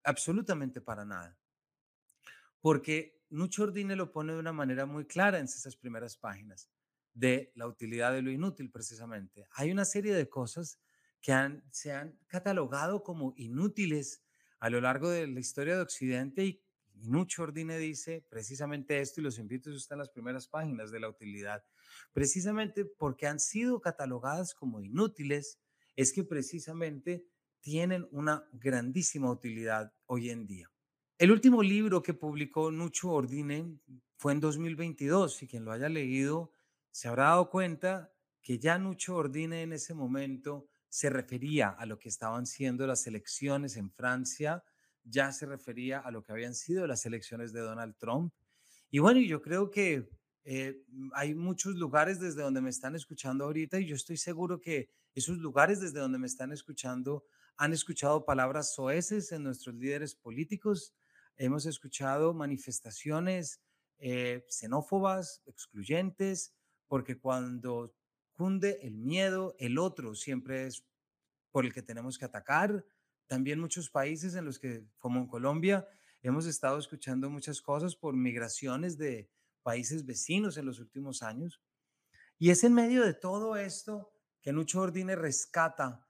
Absolutamente 0.05 0.81
para 0.81 1.05
nada. 1.05 1.37
Porque 2.61 3.25
Nucho 3.29 3.65
Ordine 3.65 3.97
lo 3.97 4.13
pone 4.13 4.35
de 4.35 4.39
una 4.39 4.53
manera 4.53 4.87
muy 4.87 5.05
clara 5.05 5.39
en 5.39 5.45
esas 5.47 5.77
primeras 5.77 6.17
páginas 6.17 6.71
de 7.13 7.51
la 7.57 7.67
utilidad 7.67 8.13
de 8.13 8.23
lo 8.23 8.31
inútil, 8.31 8.71
precisamente. 8.71 9.49
Hay 9.53 9.73
una 9.73 9.85
serie 9.85 10.15
de 10.15 10.29
cosas 10.29 10.79
que 11.21 11.33
han, 11.33 11.65
se 11.71 11.93
han 11.93 12.19
catalogado 12.27 13.03
como 13.03 13.35
inútiles 13.37 14.23
a 14.61 14.71
lo 14.71 14.81
largo 14.81 15.11
de 15.11 15.27
la 15.27 15.41
historia 15.41 15.77
de 15.77 15.83
Occidente 15.83 16.45
y, 16.45 16.63
Nucho 17.03 17.45
Ordine 17.45 17.79
dice 17.79 18.25
precisamente 18.29 19.01
esto 19.01 19.21
y 19.21 19.25
los 19.25 19.39
invito 19.39 19.71
a 19.71 19.75
estar 19.75 19.97
en 19.97 20.01
las 20.01 20.11
primeras 20.11 20.49
páginas 20.49 20.91
de 20.91 21.01
la 21.01 21.09
utilidad. 21.09 21.65
Precisamente 22.13 22.85
porque 22.85 23.27
han 23.27 23.39
sido 23.39 23.81
catalogadas 23.81 24.55
como 24.55 24.81
inútiles, 24.81 25.61
es 25.97 26.13
que 26.13 26.25
precisamente 26.25 27.25
tienen 27.61 28.07
una 28.11 28.49
grandísima 28.53 29.31
utilidad 29.31 29.93
hoy 30.07 30.31
en 30.31 30.47
día. 30.47 30.71
El 31.19 31.33
último 31.33 31.63
libro 31.63 32.03
que 32.03 32.15
publicó 32.15 32.71
Nucho 32.71 33.11
Ordine 33.11 33.79
fue 34.17 34.33
en 34.33 34.41
2022 34.41 35.43
y 35.43 35.49
quien 35.49 35.65
lo 35.65 35.73
haya 35.73 35.89
leído 35.89 36.53
se 36.91 37.09
habrá 37.09 37.25
dado 37.25 37.51
cuenta 37.51 38.13
que 38.41 38.59
ya 38.59 38.79
Nucho 38.79 39.17
Ordine 39.17 39.63
en 39.63 39.73
ese 39.73 39.95
momento 39.95 40.69
se 40.88 41.11
refería 41.11 41.68
a 41.68 41.87
lo 41.87 41.98
que 41.98 42.09
estaban 42.09 42.46
siendo 42.46 42.87
las 42.87 43.07
elecciones 43.07 43.77
en 43.77 43.90
Francia, 43.90 44.64
ya 45.05 45.33
se 45.33 45.46
refería 45.46 46.01
a 46.01 46.11
lo 46.11 46.22
que 46.22 46.33
habían 46.33 46.55
sido 46.55 46.87
las 46.87 47.05
elecciones 47.07 47.53
de 47.53 47.61
Donald 47.61 47.96
Trump. 47.98 48.33
Y 48.90 48.98
bueno, 48.98 49.20
yo 49.20 49.42
creo 49.42 49.70
que 49.70 50.09
eh, 50.44 50.83
hay 51.12 51.35
muchos 51.35 51.74
lugares 51.74 52.20
desde 52.20 52.42
donde 52.42 52.61
me 52.61 52.70
están 52.70 52.94
escuchando 52.94 53.44
ahorita 53.44 53.79
y 53.81 53.87
yo 53.87 53.94
estoy 53.94 54.16
seguro 54.16 54.61
que 54.61 54.88
esos 55.14 55.38
lugares 55.38 55.81
desde 55.81 56.01
donde 56.01 56.18
me 56.18 56.27
están 56.27 56.53
escuchando 56.53 57.24
han 57.57 57.72
escuchado 57.72 58.24
palabras 58.24 58.72
soeces 58.72 59.33
en 59.33 59.42
nuestros 59.42 59.74
líderes 59.74 60.14
políticos, 60.14 60.94
hemos 61.37 61.66
escuchado 61.66 62.33
manifestaciones 62.33 63.61
eh, 63.98 64.44
xenófobas, 64.48 65.42
excluyentes, 65.44 66.55
porque 66.87 67.18
cuando 67.18 67.94
cunde 68.38 68.79
el 68.83 68.96
miedo, 68.96 69.57
el 69.59 69.79
otro 69.79 70.14
siempre 70.14 70.68
es 70.68 70.87
por 71.51 71.66
el 71.66 71.74
que 71.74 71.83
tenemos 71.83 72.18
que 72.18 72.24
atacar. 72.24 72.85
También 73.27 73.59
muchos 73.59 73.90
países 73.90 74.37
en 74.37 74.44
los 74.44 74.61
que, 74.61 74.87
como 74.96 75.18
en 75.18 75.27
Colombia, 75.27 75.88
hemos 76.22 76.46
estado 76.46 76.79
escuchando 76.79 77.29
muchas 77.31 77.61
cosas 77.61 77.96
por 77.96 78.14
migraciones 78.14 78.96
de 78.96 79.29
países 79.64 80.07
vecinos 80.07 80.57
en 80.57 80.66
los 80.66 80.79
últimos 80.79 81.24
años. 81.24 81.61
Y 82.38 82.51
es 82.51 82.62
en 82.62 82.74
medio 82.74 83.05
de 83.05 83.12
todo 83.12 83.57
esto 83.57 84.12
que 84.40 84.53
Nucho 84.53 84.83
Ordine 84.83 85.16
rescata 85.16 86.07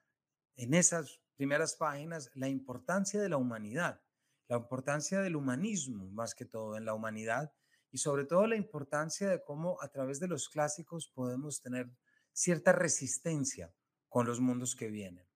en 0.56 0.74
esas 0.74 1.22
primeras 1.34 1.76
páginas 1.76 2.30
la 2.34 2.50
importancia 2.50 3.22
de 3.22 3.30
la 3.30 3.38
humanidad, 3.38 4.02
la 4.48 4.58
importancia 4.58 5.22
del 5.22 5.34
humanismo 5.34 6.10
más 6.10 6.34
que 6.34 6.44
todo 6.44 6.76
en 6.76 6.84
la 6.84 6.92
humanidad 6.92 7.54
y 7.90 7.96
sobre 7.96 8.26
todo 8.26 8.46
la 8.46 8.56
importancia 8.56 9.30
de 9.30 9.42
cómo 9.42 9.80
a 9.80 9.88
través 9.88 10.20
de 10.20 10.28
los 10.28 10.50
clásicos 10.50 11.10
podemos 11.14 11.62
tener 11.62 11.90
cierta 12.32 12.72
resistencia 12.72 13.74
con 14.08 14.26
los 14.26 14.40
mundos 14.40 14.74
que 14.76 14.88
vienen. 14.88 15.26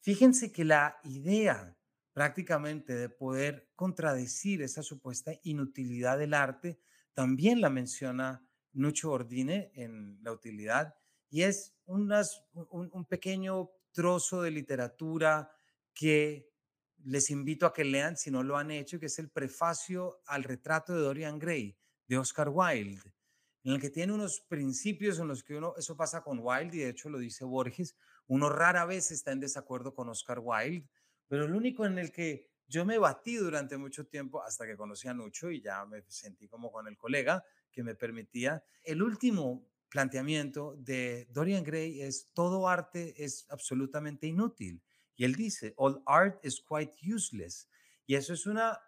Fíjense 0.00 0.52
que 0.52 0.64
la 0.64 0.98
idea 1.04 1.76
prácticamente 2.12 2.94
de 2.94 3.08
poder 3.08 3.70
contradecir 3.74 4.62
esa 4.62 4.82
supuesta 4.82 5.32
inutilidad 5.42 6.18
del 6.18 6.34
arte 6.34 6.78
también 7.14 7.60
la 7.60 7.70
menciona 7.70 8.46
Nucho 8.72 9.10
Ordine 9.10 9.70
en 9.74 10.18
La 10.22 10.32
utilidad 10.32 10.94
y 11.30 11.42
es 11.42 11.74
un, 11.84 12.12
un 12.52 13.04
pequeño 13.06 13.70
trozo 13.92 14.42
de 14.42 14.50
literatura 14.50 15.50
que 15.94 16.50
les 17.04 17.30
invito 17.30 17.66
a 17.66 17.72
que 17.72 17.84
lean 17.84 18.16
si 18.16 18.30
no 18.30 18.42
lo 18.42 18.56
han 18.56 18.70
hecho, 18.70 18.98
que 18.98 19.06
es 19.06 19.18
el 19.18 19.30
prefacio 19.30 20.20
al 20.26 20.44
retrato 20.44 20.94
de 20.94 21.00
Dorian 21.00 21.38
Gray 21.38 21.76
de 22.06 22.18
Oscar 22.18 22.48
Wilde, 22.48 23.00
en 23.64 23.72
el 23.72 23.80
que 23.80 23.90
tiene 23.90 24.12
unos 24.12 24.40
principios 24.40 25.18
en 25.18 25.28
los 25.28 25.42
que 25.42 25.54
uno, 25.54 25.74
eso 25.76 25.96
pasa 25.96 26.22
con 26.22 26.40
Wilde 26.40 26.76
y 26.76 26.80
de 26.80 26.90
hecho 26.90 27.08
lo 27.08 27.18
dice 27.18 27.44
Borges, 27.44 27.96
uno 28.26 28.48
rara 28.48 28.84
vez 28.84 29.10
está 29.10 29.32
en 29.32 29.40
desacuerdo 29.40 29.94
con 29.94 30.08
Oscar 30.08 30.40
Wilde, 30.42 30.88
pero 31.28 31.44
el 31.44 31.54
único 31.54 31.86
en 31.86 31.98
el 31.98 32.10
que 32.12 32.50
yo 32.66 32.84
me 32.84 32.98
batí 32.98 33.36
durante 33.36 33.76
mucho 33.76 34.06
tiempo 34.06 34.42
hasta 34.42 34.66
que 34.66 34.76
conocí 34.76 35.06
a 35.06 35.14
Nucho 35.14 35.50
y 35.50 35.60
ya 35.60 35.84
me 35.84 36.02
sentí 36.08 36.48
como 36.48 36.72
con 36.72 36.88
el 36.88 36.96
colega 36.96 37.44
que 37.70 37.82
me 37.82 37.94
permitía. 37.94 38.64
El 38.82 39.02
último 39.02 39.68
planteamiento 39.90 40.74
de 40.78 41.26
Dorian 41.30 41.62
Gray 41.64 42.00
es 42.00 42.30
todo 42.32 42.66
arte 42.66 43.14
es 43.22 43.46
absolutamente 43.50 44.26
inútil. 44.26 44.82
Y 45.16 45.24
él 45.24 45.34
dice, 45.34 45.74
all 45.76 46.02
art 46.06 46.42
is 46.44 46.64
quite 46.66 46.94
useless. 47.06 47.68
Y 48.06 48.14
eso 48.14 48.32
es 48.32 48.46
una 48.46 48.80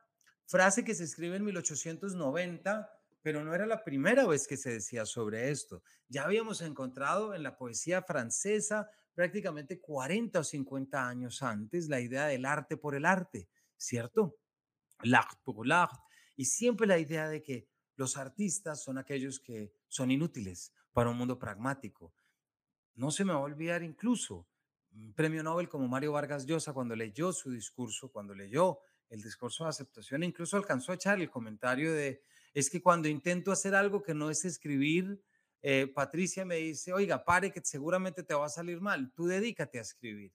frase 0.47 0.83
que 0.83 0.95
se 0.95 1.05
escribe 1.05 1.37
en 1.37 1.45
1890, 1.45 2.91
pero 3.25 3.43
no 3.43 3.55
era 3.55 3.65
la 3.65 3.83
primera 3.83 4.27
vez 4.27 4.47
que 4.47 4.59
se 4.59 4.71
decía 4.71 5.07
sobre 5.07 5.51
esto. 5.51 5.83
Ya 6.09 6.25
habíamos 6.25 6.61
encontrado 6.61 7.35
en 7.35 7.43
la 7.43 7.57
poesía 7.57 8.03
francesa 8.03 8.91
prácticamente 9.15 9.81
40 9.81 10.41
o 10.41 10.45
50 10.45 11.09
años 11.09 11.43
antes 11.43 11.89
la 11.89 12.01
idea 12.01 12.27
del 12.27 12.45
arte 12.45 12.77
por 12.77 12.95
el 12.95 13.07
arte, 13.07 13.49
¿cierto? 13.79 14.37
L'art 15.05 15.39
pour 15.43 15.67
l'art. 15.67 15.99
Y 16.37 16.45
siempre 16.45 16.87
la 16.87 16.99
idea 16.99 17.27
de 17.27 17.43
que 17.43 17.67
los 17.97 18.19
artistas 18.19 18.85
son 18.85 18.99
aquellos 18.99 19.41
que 19.41 19.73
son 19.89 20.11
inútiles 20.11 20.75
para 20.93 21.09
un 21.09 21.17
mundo 21.17 21.39
pragmático. 21.39 22.13
No 22.95 23.11
se 23.11 23.25
me 23.25 23.33
va 23.33 23.39
a 23.39 23.43
olvidar 23.43 23.83
incluso 23.83 24.47
premio 25.17 25.43
Nobel 25.43 25.71
como 25.71 25.89
Mario 25.89 26.13
Vargas 26.13 26.45
Llosa, 26.45 26.75
cuando 26.75 26.95
leyó 26.95 27.33
su 27.33 27.51
discurso, 27.51 28.13
cuando 28.13 28.35
leyó 28.35 28.81
el 29.09 29.23
discurso 29.23 29.65
de 29.65 29.71
aceptación, 29.71 30.25
incluso 30.25 30.59
alcanzó 30.59 30.93
a 30.93 30.97
echar 30.97 31.19
el 31.23 31.31
comentario 31.31 31.91
de, 31.95 32.23
es 32.55 32.71
que 32.71 32.81
cuando 32.81 33.09
intento 33.09 33.53
hacer 33.53 33.75
algo 33.75 34.03
que 34.03 34.15
no 34.15 34.31
es 34.31 34.45
escribir, 34.45 35.21
eh, 35.61 35.87
Patricia 35.87 36.45
me 36.45 36.57
dice, 36.57 36.93
oiga, 36.93 37.25
pare 37.25 37.51
que 37.51 37.61
seguramente 37.65 38.23
te 38.23 38.35
va 38.35 38.47
a 38.47 38.51
salir 38.51 38.81
mal, 38.81 39.13
tú 39.15 39.27
dedícate 39.27 39.79
a 39.79 39.83
escribir. 39.83 40.33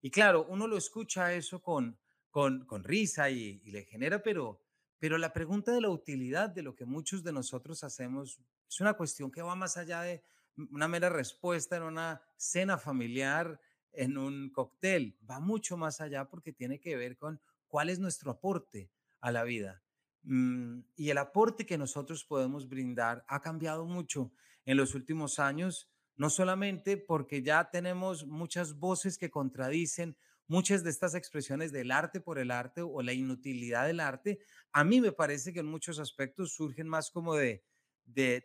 Y 0.00 0.10
claro, 0.10 0.46
uno 0.48 0.66
lo 0.66 0.76
escucha 0.76 1.34
eso 1.34 1.60
con, 1.60 1.98
con, 2.30 2.84
risa 2.84 3.28
y, 3.30 3.60
y 3.64 3.70
le 3.70 3.84
genera, 3.84 4.22
pero, 4.22 4.62
pero 4.98 5.18
la 5.18 5.32
pregunta 5.32 5.72
de 5.72 5.80
la 5.80 5.90
utilidad 5.90 6.48
de 6.48 6.62
lo 6.62 6.74
que 6.74 6.84
muchos 6.84 7.22
de 7.22 7.32
nosotros 7.32 7.84
hacemos 7.84 8.40
es 8.68 8.80
una 8.80 8.94
cuestión 8.94 9.30
que 9.30 9.42
va 9.42 9.54
más 9.54 9.76
allá 9.76 10.02
de 10.02 10.22
una 10.70 10.88
mera 10.88 11.08
respuesta 11.08 11.76
en 11.76 11.82
una 11.82 12.22
cena 12.36 12.78
familiar 12.78 13.60
en 13.92 14.16
un 14.16 14.50
cóctel, 14.50 15.18
va 15.28 15.40
mucho 15.40 15.76
más 15.76 16.00
allá 16.00 16.28
porque 16.28 16.52
tiene 16.52 16.78
que 16.78 16.96
ver 16.96 17.16
con 17.16 17.40
cuál 17.66 17.90
es 17.90 17.98
nuestro 17.98 18.30
aporte 18.30 18.90
a 19.20 19.32
la 19.32 19.44
vida. 19.44 19.82
Mm, 20.30 20.80
y 20.94 21.08
el 21.08 21.16
aporte 21.16 21.64
que 21.64 21.78
nosotros 21.78 22.22
podemos 22.22 22.68
brindar 22.68 23.24
ha 23.28 23.40
cambiado 23.40 23.86
mucho 23.86 24.30
en 24.66 24.76
los 24.76 24.94
últimos 24.94 25.38
años, 25.38 25.88
no 26.16 26.28
solamente 26.28 26.98
porque 26.98 27.42
ya 27.42 27.70
tenemos 27.70 28.26
muchas 28.26 28.74
voces 28.78 29.16
que 29.16 29.30
contradicen 29.30 30.18
muchas 30.46 30.84
de 30.84 30.90
estas 30.90 31.14
expresiones 31.14 31.72
del 31.72 31.90
arte 31.90 32.20
por 32.20 32.38
el 32.38 32.50
arte 32.50 32.82
o 32.82 33.00
la 33.00 33.14
inutilidad 33.14 33.86
del 33.86 34.00
arte, 34.00 34.38
a 34.72 34.84
mí 34.84 35.00
me 35.00 35.12
parece 35.12 35.54
que 35.54 35.60
en 35.60 35.66
muchos 35.66 35.98
aspectos 35.98 36.52
surgen 36.52 36.88
más 36.88 37.10
como 37.10 37.34
de, 37.34 37.64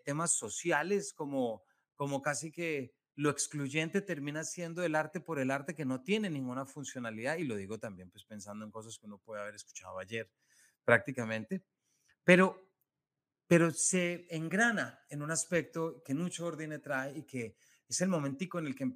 temas 0.06 0.32
sociales, 0.32 1.14
como, 1.14 1.64
como 1.96 2.22
casi 2.22 2.50
que 2.50 2.94
lo 3.16 3.30
excluyente 3.30 4.02
termina 4.02 4.46
siendo 4.46 4.84
el 4.84 4.96
arte 4.96 5.20
por 5.20 5.38
el 5.38 5.52
arte 5.52 5.76
que 5.76 5.84
no 5.84 6.02
tiene 6.02 6.30
ninguna 6.30 6.66
funcionalidad, 6.66 7.38
y 7.40 7.44
lo 7.44 7.58
digo 7.58 7.78
también 7.78 8.10
pues 8.10 8.24
pensando 8.24 8.64
en 8.64 8.72
cosas 8.72 8.98
que 8.98 9.06
uno 9.06 9.18
puede 9.18 9.42
haber 9.42 9.56
escuchado 9.56 10.00
ayer 10.00 10.32
prácticamente, 10.86 11.64
pero, 12.24 12.72
pero 13.48 13.72
se 13.72 14.28
engrana 14.30 15.00
en 15.10 15.22
un 15.22 15.32
aspecto 15.32 16.02
que 16.04 16.14
mucho 16.14 16.46
orden 16.46 16.82
trae 16.82 17.18
y 17.18 17.24
que 17.24 17.56
es 17.88 18.02
el 18.02 18.10
momentico 18.10 18.60
en 18.60 18.68
el 18.68 18.76
que 18.76 18.92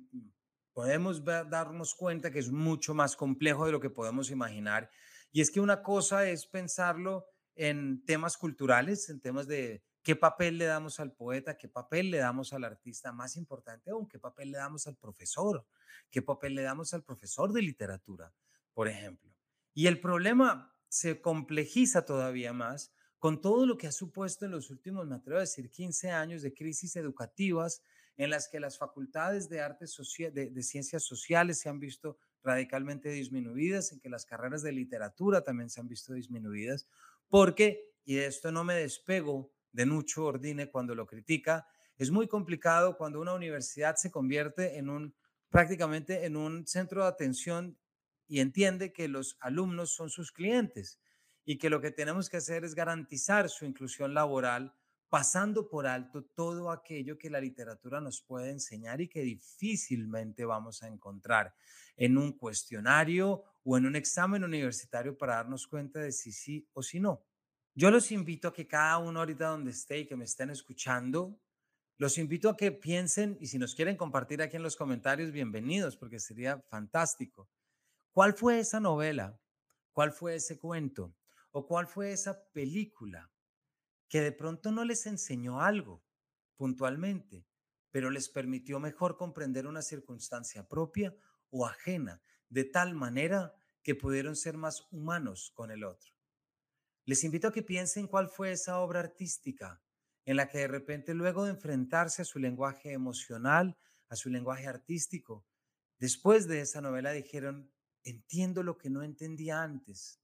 podemos 0.74 1.24
darnos 1.26 1.96
cuenta 1.96 2.32
que 2.32 2.40
es 2.40 2.52
mucho 2.52 2.94
más 2.94 3.16
complejo 3.16 3.66
de 3.66 3.72
lo 3.72 3.80
que 3.80 3.90
podemos 3.90 4.30
imaginar, 4.30 4.90
Y 5.32 5.42
es 5.42 5.52
que 5.52 5.60
una 5.60 5.82
cosa 5.84 6.30
es 6.30 6.46
pensarlo 6.46 7.26
en 7.56 8.06
temas 8.06 8.38
culturales, 8.38 9.10
en 9.10 9.20
temas 9.20 9.48
de 9.48 9.84
qué 10.04 10.16
papel 10.16 10.58
le 10.58 10.66
damos 10.66 11.00
al 11.00 11.12
poeta, 11.12 11.58
qué 11.58 11.68
papel 11.68 12.12
le 12.12 12.20
damos 12.20 12.54
al 12.54 12.63
artista, 12.63 13.12
más 13.12 13.36
importante 13.36 13.90
aún, 13.90 14.08
qué 14.08 14.20
papel 14.20 14.52
le 14.52 14.58
damos 14.58 14.88
al 14.88 14.96
profesor, 14.96 15.68
qué 16.10 16.22
papel 16.22 16.56
le 16.56 16.62
damos 16.62 16.94
al 16.94 17.04
profesor 17.04 17.52
de 17.52 17.62
literatura, 17.62 18.34
por 18.74 18.88
ejemplo. 18.88 19.34
Y 19.74 19.88
el 19.88 20.00
problema 20.00 20.78
se 20.88 21.22
complejiza 21.22 22.06
todavía 22.06 22.54
más 22.54 22.94
con 23.28 23.42
todo 23.42 23.66
lo 23.66 23.78
que 23.78 23.88
ha 23.88 23.92
supuesto 23.92 24.46
en 24.46 24.52
los 24.52 24.70
últimos, 24.70 25.06
me 25.06 25.16
atrevo 25.16 25.40
a 25.40 25.42
decir, 25.42 25.70
15 25.70 26.12
años 26.12 26.44
de 26.44 26.54
crisis 26.54 26.96
educativas 26.96 27.84
en 28.16 28.30
las 28.30 28.48
que 28.48 28.58
las 28.58 28.78
facultades 28.78 29.50
de 29.50 30.63
ciencias 30.63 31.04
sociales 31.04 31.60
se 31.60 31.68
han 31.68 31.78
visto 31.78 32.18
radicalmente 32.42 33.10
disminuidas, 33.10 33.92
en 33.92 34.00
que 34.00 34.08
las 34.08 34.26
carreras 34.26 34.63
de 34.63 34.72
literatura 34.72 35.42
también 35.42 35.70
se 35.70 35.82
han 35.82 35.90
visto 35.90 36.13
disminuidas, 36.13 36.88
porque, 37.28 37.92
y 38.06 38.16
de 38.16 38.28
esto 38.28 38.50
no 38.54 38.63
me 38.63 38.76
despego 38.76 39.52
de 39.74 39.86
Nucho 39.86 40.24
Ordine 40.24 40.72
cuando 40.72 40.96
lo 40.96 41.06
critica, 41.06 41.68
es 41.98 42.12
muy 42.12 42.30
complicado 42.30 42.96
cuando 42.96 43.20
una 43.20 43.34
universidad 43.34 43.98
se 43.98 44.10
convierte 44.10 44.78
en 44.78 44.88
un 44.90 45.13
prácticamente 45.50 46.24
en 46.26 46.38
un 46.38 46.66
centro 46.66 47.02
de 47.02 47.10
atención 47.10 47.78
y 48.26 48.40
entiende 48.40 48.94
que 48.94 49.10
los 49.10 49.36
alumnos 49.42 49.94
son 49.94 50.10
sus 50.10 50.32
clientes 50.32 51.02
y 51.50 51.58
que 51.58 51.70
lo 51.70 51.80
que 51.80 51.92
tenemos 51.92 52.30
que 52.30 52.38
hacer 52.38 52.66
es 52.66 52.76
garantizar 52.76 53.48
su 53.48 53.64
inclusión 53.64 54.14
laboral 54.14 54.74
pasando 55.08 55.70
por 55.70 55.88
alto 55.88 56.26
todo 56.26 56.70
aquello 56.70 57.18
que 57.18 57.30
la 57.30 57.40
literatura 57.40 58.02
nos 58.02 58.22
puede 58.22 58.50
enseñar 58.50 59.00
y 59.00 59.08
que 59.08 59.22
difícilmente 59.22 60.44
vamos 60.44 60.84
a 60.84 60.90
encontrar 60.90 61.56
en 61.96 62.18
un 62.18 62.34
cuestionario 62.34 63.46
o 63.64 63.78
en 63.78 63.86
un 63.86 63.96
examen 63.96 64.44
universitario 64.44 65.18
para 65.18 65.36
darnos 65.36 65.68
cuenta 65.68 66.02
de 66.02 66.12
si 66.12 66.34
sí 66.34 66.68
o 66.74 66.84
si 66.84 67.00
no. 67.00 67.24
Yo 67.74 67.92
los 67.92 68.12
invito 68.12 68.50
a 68.50 68.54
que 68.54 68.68
cada 68.68 68.98
uno 68.98 69.22
ahorita 69.22 69.48
donde 69.48 69.72
esté 69.72 70.00
y 70.00 70.06
que 70.06 70.18
me 70.18 70.26
estén 70.26 70.50
escuchando, 70.50 71.40
los 71.98 72.18
invito 72.18 72.50
a 72.50 72.58
que 72.58 72.74
piensen 72.74 73.38
y 73.40 73.48
si 73.48 73.58
nos 73.58 73.74
quieren 73.74 73.96
compartir 73.96 74.42
aquí 74.42 74.58
en 74.58 74.64
los 74.64 74.76
comentarios, 74.76 75.32
bienvenidos, 75.32 75.96
porque 75.96 76.20
sería 76.20 76.60
fantástico. 76.70 77.48
¿Cuál 78.12 78.34
fue 78.34 78.60
esa 78.60 78.82
novela? 78.82 79.40
¿Cuál 79.94 80.12
fue 80.12 80.36
ese 80.36 80.60
cuento? 80.60 81.16
¿O 81.58 81.65
cuál 81.65 81.88
fue 81.88 82.12
esa 82.12 82.52
película 82.52 83.32
que 84.08 84.22
de 84.22 84.32
pronto 84.32 84.70
no 84.70 84.86
les 84.86 85.08
enseñó 85.08 85.60
algo 85.60 86.04
puntualmente, 86.56 87.48
pero 87.89 88.12
les 88.12 88.30
permitió 88.30 88.80
mejor 88.80 89.17
comprender 89.17 89.65
una 89.65 89.82
circunstancia 89.82 90.67
propia 90.67 91.15
o 91.50 91.65
ajena, 91.65 92.22
de 92.48 92.63
tal 92.63 92.93
manera 92.93 93.56
que 93.82 93.96
pudieron 93.96 94.36
ser 94.36 94.56
más 94.56 94.86
humanos 94.91 95.52
con 95.56 95.72
el 95.72 95.84
otro. 95.84 96.13
Les 97.06 97.24
invito 97.24 97.48
a 97.48 97.52
que 97.52 97.63
piensen 97.63 98.06
cuál 98.06 98.30
fue 98.30 98.52
esa 98.52 98.80
obra 98.80 99.00
artística 99.00 99.82
en 100.26 100.36
la 100.36 100.50
que 100.50 100.60
de 100.60 100.67
repente 100.67 101.15
luego 101.15 101.46
de 101.46 101.54
enfrentarse 101.54 102.22
a 102.22 102.26
su 102.26 102.38
lenguaje 102.38 102.91
emocional, 102.91 103.76
a 104.10 104.15
su 104.15 104.30
lenguaje 104.30 104.67
artístico, 104.67 105.43
después 105.98 106.48
de 106.48 106.62
esa 106.62 106.82
novela 106.82 107.13
dijeron, 107.13 107.74
entiendo 108.04 108.62
lo 108.62 108.78
que 108.78 108.91
no 108.91 109.02
entendía 109.02 109.63
antes 109.63 110.22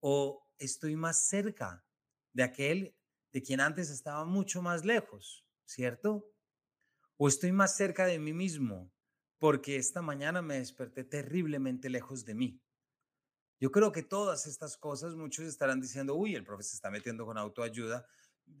o 0.00 0.44
estoy 0.58 0.96
más 0.96 1.28
cerca 1.28 1.84
de 2.32 2.42
aquel 2.42 2.96
de 3.32 3.42
quien 3.42 3.60
antes 3.60 3.90
estaba 3.90 4.24
mucho 4.24 4.62
más 4.62 4.84
lejos, 4.84 5.46
¿cierto? 5.64 6.30
O 7.16 7.28
estoy 7.28 7.52
más 7.52 7.76
cerca 7.76 8.06
de 8.06 8.18
mí 8.18 8.32
mismo 8.32 8.92
porque 9.38 9.76
esta 9.76 10.02
mañana 10.02 10.42
me 10.42 10.58
desperté 10.58 11.04
terriblemente 11.04 11.88
lejos 11.88 12.24
de 12.24 12.34
mí. 12.34 12.62
Yo 13.60 13.70
creo 13.70 13.92
que 13.92 14.02
todas 14.02 14.46
estas 14.46 14.76
cosas, 14.76 15.14
muchos 15.14 15.46
estarán 15.46 15.80
diciendo, 15.80 16.14
uy, 16.14 16.34
el 16.34 16.44
profe 16.44 16.62
se 16.62 16.76
está 16.76 16.90
metiendo 16.90 17.26
con 17.26 17.38
autoayuda. 17.38 18.06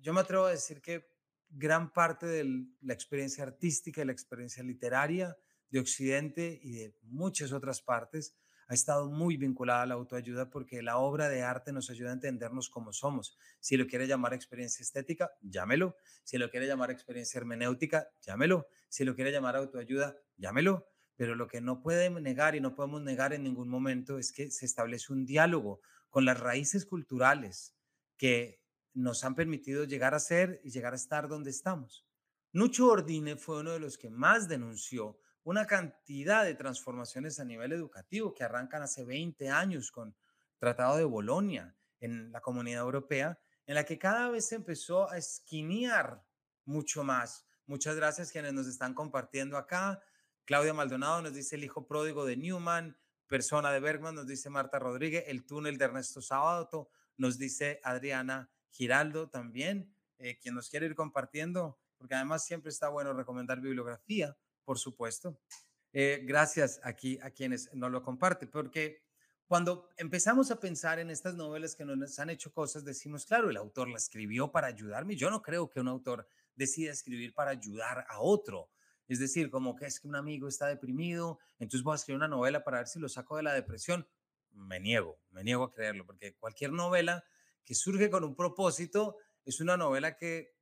Yo 0.00 0.12
me 0.12 0.20
atrevo 0.20 0.46
a 0.46 0.50
decir 0.50 0.80
que 0.80 1.08
gran 1.48 1.92
parte 1.92 2.26
de 2.26 2.66
la 2.80 2.94
experiencia 2.94 3.44
artística 3.44 4.02
y 4.02 4.04
la 4.04 4.12
experiencia 4.12 4.62
literaria 4.62 5.36
de 5.70 5.80
Occidente 5.80 6.58
y 6.62 6.72
de 6.72 6.96
muchas 7.02 7.52
otras 7.52 7.80
partes 7.80 8.36
ha 8.68 8.74
estado 8.74 9.10
muy 9.10 9.38
vinculada 9.38 9.82
a 9.82 9.86
la 9.86 9.94
autoayuda 9.94 10.50
porque 10.50 10.82
la 10.82 10.98
obra 10.98 11.30
de 11.30 11.42
arte 11.42 11.72
nos 11.72 11.88
ayuda 11.88 12.10
a 12.10 12.12
entendernos 12.12 12.68
como 12.68 12.92
somos. 12.92 13.38
Si 13.60 13.78
lo 13.78 13.86
quiere 13.86 14.06
llamar 14.06 14.34
experiencia 14.34 14.82
estética, 14.82 15.30
llámelo. 15.40 15.96
Si 16.22 16.36
lo 16.36 16.50
quiere 16.50 16.66
llamar 16.66 16.90
experiencia 16.90 17.38
hermenéutica, 17.38 18.08
llámelo. 18.20 18.68
Si 18.88 19.04
lo 19.04 19.14
quiere 19.14 19.32
llamar 19.32 19.56
autoayuda, 19.56 20.16
llámelo. 20.36 20.86
Pero 21.16 21.34
lo 21.34 21.48
que 21.48 21.62
no 21.62 21.80
puede 21.80 22.10
negar 22.10 22.54
y 22.54 22.60
no 22.60 22.74
podemos 22.74 23.02
negar 23.02 23.32
en 23.32 23.42
ningún 23.42 23.70
momento 23.70 24.18
es 24.18 24.32
que 24.32 24.50
se 24.50 24.66
establece 24.66 25.14
un 25.14 25.24
diálogo 25.24 25.80
con 26.10 26.26
las 26.26 26.38
raíces 26.38 26.84
culturales 26.84 27.74
que 28.18 28.60
nos 28.92 29.24
han 29.24 29.34
permitido 29.34 29.84
llegar 29.84 30.14
a 30.14 30.20
ser 30.20 30.60
y 30.62 30.70
llegar 30.70 30.92
a 30.92 30.96
estar 30.96 31.26
donde 31.26 31.50
estamos. 31.50 32.06
Nucho 32.52 32.88
Ordine 32.88 33.36
fue 33.36 33.60
uno 33.60 33.72
de 33.72 33.80
los 33.80 33.96
que 33.96 34.10
más 34.10 34.46
denunció 34.46 35.18
una 35.44 35.66
cantidad 35.66 36.44
de 36.44 36.54
transformaciones 36.54 37.40
a 37.40 37.44
nivel 37.44 37.72
educativo 37.72 38.34
que 38.34 38.44
arrancan 38.44 38.82
hace 38.82 39.04
20 39.04 39.48
años 39.48 39.90
con 39.90 40.14
Tratado 40.58 40.96
de 40.96 41.04
Bolonia 41.04 41.74
en 42.00 42.32
la 42.32 42.40
Comunidad 42.40 42.82
Europea, 42.82 43.38
en 43.66 43.74
la 43.74 43.84
que 43.84 43.98
cada 43.98 44.28
vez 44.30 44.48
se 44.48 44.56
empezó 44.56 45.10
a 45.10 45.18
esquinear 45.18 46.24
mucho 46.64 47.04
más. 47.04 47.46
Muchas 47.66 47.96
gracias 47.96 48.32
quienes 48.32 48.52
nos 48.52 48.66
están 48.66 48.94
compartiendo 48.94 49.56
acá. 49.56 50.02
Claudia 50.44 50.74
Maldonado 50.74 51.22
nos 51.22 51.34
dice 51.34 51.56
el 51.56 51.64
hijo 51.64 51.86
pródigo 51.86 52.24
de 52.24 52.36
Newman, 52.36 52.96
persona 53.26 53.70
de 53.70 53.80
Bergman, 53.80 54.14
nos 54.14 54.26
dice 54.26 54.50
Marta 54.50 54.78
Rodríguez, 54.78 55.24
el 55.28 55.44
túnel 55.44 55.76
de 55.76 55.84
Ernesto 55.84 56.22
Sábato, 56.22 56.90
nos 57.16 57.38
dice 57.38 57.80
Adriana 57.84 58.50
Giraldo 58.70 59.28
también, 59.28 59.94
eh, 60.18 60.38
quien 60.38 60.54
nos 60.54 60.70
quiere 60.70 60.86
ir 60.86 60.94
compartiendo, 60.94 61.78
porque 61.98 62.14
además 62.14 62.44
siempre 62.44 62.70
está 62.70 62.88
bueno 62.88 63.12
recomendar 63.12 63.60
bibliografía 63.60 64.36
por 64.68 64.78
supuesto. 64.78 65.40
Eh, 65.94 66.20
gracias 66.26 66.78
aquí 66.84 67.18
a 67.22 67.30
quienes 67.30 67.72
nos 67.72 67.90
lo 67.90 68.02
comparten, 68.02 68.50
porque 68.50 69.02
cuando 69.46 69.88
empezamos 69.96 70.50
a 70.50 70.60
pensar 70.60 70.98
en 70.98 71.08
estas 71.08 71.36
novelas 71.36 71.74
que 71.74 71.86
nos 71.86 72.18
han 72.18 72.28
hecho 72.28 72.52
cosas, 72.52 72.84
decimos, 72.84 73.24
claro, 73.24 73.48
el 73.48 73.56
autor 73.56 73.88
la 73.88 73.96
escribió 73.96 74.52
para 74.52 74.66
ayudarme. 74.66 75.16
Yo 75.16 75.30
no 75.30 75.40
creo 75.40 75.70
que 75.70 75.80
un 75.80 75.88
autor 75.88 76.28
decida 76.54 76.92
escribir 76.92 77.32
para 77.32 77.52
ayudar 77.52 78.04
a 78.10 78.20
otro. 78.20 78.68
Es 79.06 79.18
decir, 79.20 79.48
como 79.48 79.74
que 79.74 79.86
es 79.86 80.00
que 80.00 80.06
un 80.06 80.16
amigo 80.16 80.48
está 80.48 80.66
deprimido, 80.66 81.38
entonces 81.58 81.82
voy 81.82 81.94
a 81.94 81.96
escribir 81.96 82.18
una 82.18 82.28
novela 82.28 82.62
para 82.62 82.80
ver 82.80 82.88
si 82.88 82.98
lo 83.00 83.08
saco 83.08 83.38
de 83.38 83.44
la 83.44 83.54
depresión. 83.54 84.06
Me 84.50 84.80
niego, 84.80 85.18
me 85.30 85.44
niego 85.44 85.64
a 85.64 85.72
creerlo, 85.72 86.04
porque 86.04 86.34
cualquier 86.34 86.72
novela 86.72 87.24
que 87.64 87.74
surge 87.74 88.10
con 88.10 88.22
un 88.22 88.36
propósito 88.36 89.16
es 89.46 89.62
una 89.62 89.78
novela 89.78 90.18
que 90.18 90.52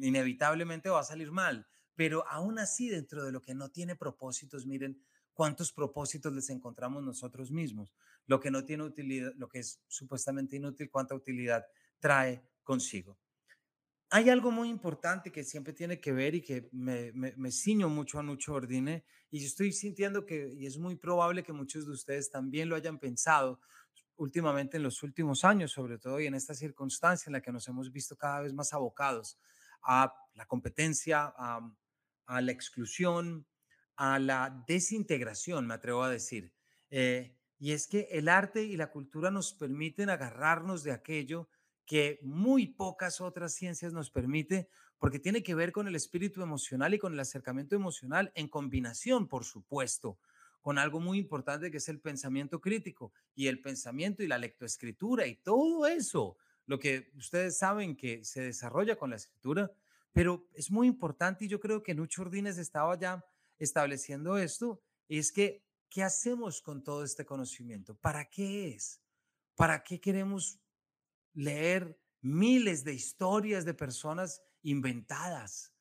inevitablemente 0.00 0.88
va 0.88 1.00
a 1.00 1.04
salir 1.04 1.30
mal 1.30 1.68
pero 1.94 2.26
aún 2.28 2.58
así 2.58 2.88
dentro 2.88 3.24
de 3.24 3.32
lo 3.32 3.42
que 3.42 3.54
no 3.54 3.70
tiene 3.70 3.96
propósitos, 3.96 4.66
miren 4.66 5.02
cuántos 5.32 5.72
propósitos 5.72 6.32
les 6.32 6.50
encontramos 6.50 7.02
nosotros 7.02 7.50
mismos. 7.50 7.94
Lo 8.26 8.40
que 8.40 8.50
no 8.50 8.64
tiene 8.64 8.84
utilidad, 8.84 9.32
lo 9.36 9.48
que 9.48 9.60
es 9.60 9.80
supuestamente 9.88 10.56
inútil, 10.56 10.90
cuánta 10.90 11.14
utilidad 11.14 11.64
trae 11.98 12.42
consigo. 12.62 13.18
Hay 14.10 14.28
algo 14.28 14.50
muy 14.50 14.68
importante 14.68 15.30
que 15.30 15.44
siempre 15.44 15.72
tiene 15.72 16.00
que 16.00 16.12
ver 16.12 16.34
y 16.34 16.42
que 16.42 16.68
me, 16.72 17.12
me, 17.12 17.50
ciño 17.52 17.88
mucho 17.88 18.18
a 18.18 18.22
Nucho 18.22 18.54
Ordine 18.54 19.04
y 19.30 19.44
estoy 19.44 19.72
sintiendo 19.72 20.26
que, 20.26 20.52
y 20.52 20.66
es 20.66 20.78
muy 20.78 20.96
probable 20.96 21.44
que 21.44 21.52
muchos 21.52 21.86
de 21.86 21.92
ustedes 21.92 22.28
también 22.28 22.68
lo 22.68 22.74
hayan 22.74 22.98
pensado 22.98 23.60
últimamente 24.16 24.78
en 24.78 24.82
los 24.82 25.02
últimos 25.02 25.44
años, 25.44 25.70
sobre 25.70 25.98
todo 25.98 26.20
y 26.20 26.26
en 26.26 26.34
esta 26.34 26.54
circunstancia 26.54 27.30
en 27.30 27.34
la 27.34 27.40
que 27.40 27.52
nos 27.52 27.66
hemos 27.68 27.92
visto 27.92 28.16
cada 28.16 28.40
vez 28.40 28.52
más 28.52 28.72
abocados 28.72 29.38
a 29.82 30.14
la 30.34 30.46
competencia, 30.46 31.32
a, 31.36 32.40
la 32.40 32.52
exclusión, 32.52 33.46
a 33.96 34.18
la 34.18 34.64
desintegración, 34.66 35.66
me 35.66 35.74
atrevo 35.74 36.02
a 36.02 36.10
decir. 36.10 36.52
Eh, 36.90 37.36
y 37.58 37.72
es 37.72 37.86
que 37.86 38.08
el 38.10 38.28
arte 38.28 38.62
y 38.62 38.76
la 38.76 38.90
cultura 38.90 39.30
nos 39.30 39.52
permiten 39.52 40.08
agarrarnos 40.08 40.82
de 40.82 40.92
aquello 40.92 41.48
que 41.84 42.20
muy 42.22 42.68
pocas 42.68 43.20
otras 43.20 43.52
ciencias 43.52 43.92
nos 43.92 44.10
permite, 44.10 44.68
porque 44.98 45.18
tiene 45.18 45.42
que 45.42 45.54
ver 45.54 45.72
con 45.72 45.88
el 45.88 45.96
espíritu 45.96 46.42
emocional 46.42 46.94
y 46.94 46.98
con 46.98 47.12
el 47.12 47.20
acercamiento 47.20 47.74
emocional 47.74 48.30
en 48.34 48.48
combinación, 48.48 49.28
por 49.28 49.44
supuesto, 49.44 50.18
con 50.60 50.78
algo 50.78 51.00
muy 51.00 51.18
importante 51.18 51.70
que 51.70 51.78
es 51.78 51.88
el 51.88 52.00
pensamiento 52.00 52.60
crítico 52.60 53.12
y 53.34 53.48
el 53.48 53.60
pensamiento 53.60 54.22
y 54.22 54.28
la 54.28 54.38
lectoescritura 54.38 55.26
y 55.26 55.36
todo 55.36 55.86
eso, 55.86 56.36
lo 56.70 56.78
que 56.78 57.10
ustedes 57.16 57.58
saben 57.58 57.96
que 57.96 58.24
se 58.24 58.42
desarrolla 58.42 58.94
con 58.94 59.10
la 59.10 59.16
escritura, 59.16 59.72
pero 60.12 60.48
es 60.54 60.70
muy 60.70 60.86
importante 60.86 61.44
y 61.44 61.48
yo 61.48 61.58
creo 61.58 61.82
que 61.82 61.96
Nucho 61.96 62.22
Ordines 62.22 62.58
estaba 62.58 62.96
ya 62.96 63.24
estableciendo 63.58 64.38
esto, 64.38 64.80
es 65.08 65.32
que, 65.32 65.64
¿qué 65.88 66.04
hacemos 66.04 66.62
con 66.62 66.84
todo 66.84 67.02
este 67.02 67.26
conocimiento? 67.26 67.96
¿Para 67.96 68.30
qué 68.30 68.68
es? 68.68 69.02
¿Para 69.56 69.82
qué 69.82 70.00
queremos 70.00 70.60
leer 71.34 71.98
miles 72.20 72.84
de 72.84 72.94
historias 72.94 73.64
de 73.64 73.74
personas 73.74 74.40
inventadas? 74.62 75.74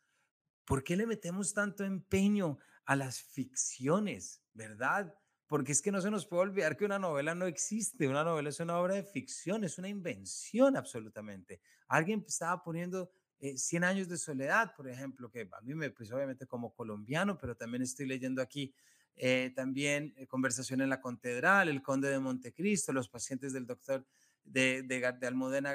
¿Por 0.66 0.84
qué 0.84 0.98
le 0.98 1.06
metemos 1.06 1.54
tanto 1.54 1.84
empeño 1.84 2.58
a 2.86 2.96
las 2.96 3.22
ficciones, 3.22 4.42
verdad? 4.56 5.14
Porque 5.50 5.72
es 5.72 5.82
que 5.82 5.92
no 5.92 6.00
se 6.00 6.12
nos 6.12 6.28
puede 6.28 6.44
olvidar 6.44 6.78
que 6.78 6.86
una 6.86 7.00
novela 7.00 7.34
no 7.34 7.48
existe, 7.48 8.08
una 8.08 8.24
novela 8.24 8.50
es 8.50 8.60
una 8.60 8.78
obra 8.78 8.94
de 8.94 9.04
ficción, 9.04 9.64
es 9.64 9.80
una 9.80 9.90
invención 9.90 10.78
absolutamente. 10.78 11.60
Alguien 11.88 12.24
estaba 12.28 12.62
poniendo 12.62 13.12
100 13.40 13.84
eh, 13.84 13.86
años 13.88 14.08
de 14.08 14.20
soledad, 14.20 14.76
por 14.76 14.88
ejemplo, 14.88 15.32
que 15.32 15.50
a 15.52 15.62
mí 15.62 15.74
me, 15.74 15.90
pues 15.90 16.12
obviamente 16.12 16.46
como 16.46 16.72
colombiano, 16.76 17.36
pero 17.36 17.58
también 17.58 17.82
estoy 17.82 18.06
leyendo 18.06 18.44
aquí 18.44 18.76
eh, 19.16 19.52
también 19.56 20.14
eh, 20.18 20.28
Conversación 20.28 20.82
en 20.82 20.90
la 20.90 21.02
Catedral, 21.02 21.68
El 21.68 21.82
Conde 21.82 22.10
de 22.10 22.20
Montecristo, 22.20 22.94
Los 22.94 23.10
pacientes 23.10 23.52
del 23.52 23.66
doctor 23.66 24.06
de, 24.44 24.84
de, 24.84 25.00
de 25.00 25.28
Almudena 25.28 25.74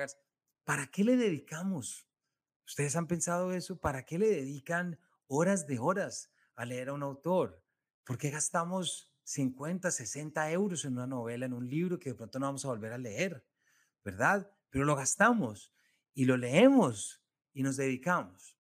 ¿Para 0.63 0.87
qué 0.87 1.03
le 1.03 1.17
dedicamos? 1.17 2.07
¿Ustedes 2.65 2.95
han 2.95 3.09
pensado 3.09 3.53
eso? 3.53 3.77
¿Para 3.81 4.05
qué 4.05 4.21
le 4.21 4.29
dedican 4.29 5.01
horas 5.27 5.67
de 5.67 5.81
horas 5.81 6.31
a 6.55 6.65
leer 6.65 6.91
a 6.91 6.93
un 6.93 7.03
autor? 7.03 7.61
¿Por 8.05 8.19
qué 8.19 8.31
gastamos 8.31 9.14
50, 9.25 9.91
60 9.91 10.51
euros 10.53 10.85
en 10.85 10.95
una 10.95 11.07
novela, 11.07 11.47
en 11.47 11.53
un 11.53 11.69
libro 11.69 11.99
que 11.99 12.11
de 12.11 12.15
pronto 12.15 12.39
no 12.39 12.47
vamos 12.47 12.65
a 12.65 12.69
volver 12.69 12.93
a 12.93 12.99
leer, 12.99 13.45
¿verdad? 14.05 14.51
Pero 14.71 14.85
lo 14.85 14.97
gastamos 14.97 15.73
y 16.13 16.27
lo 16.27 16.37
leemos 16.37 17.23
y 17.53 17.63
nos 17.63 17.77
dedicamos. 17.77 18.59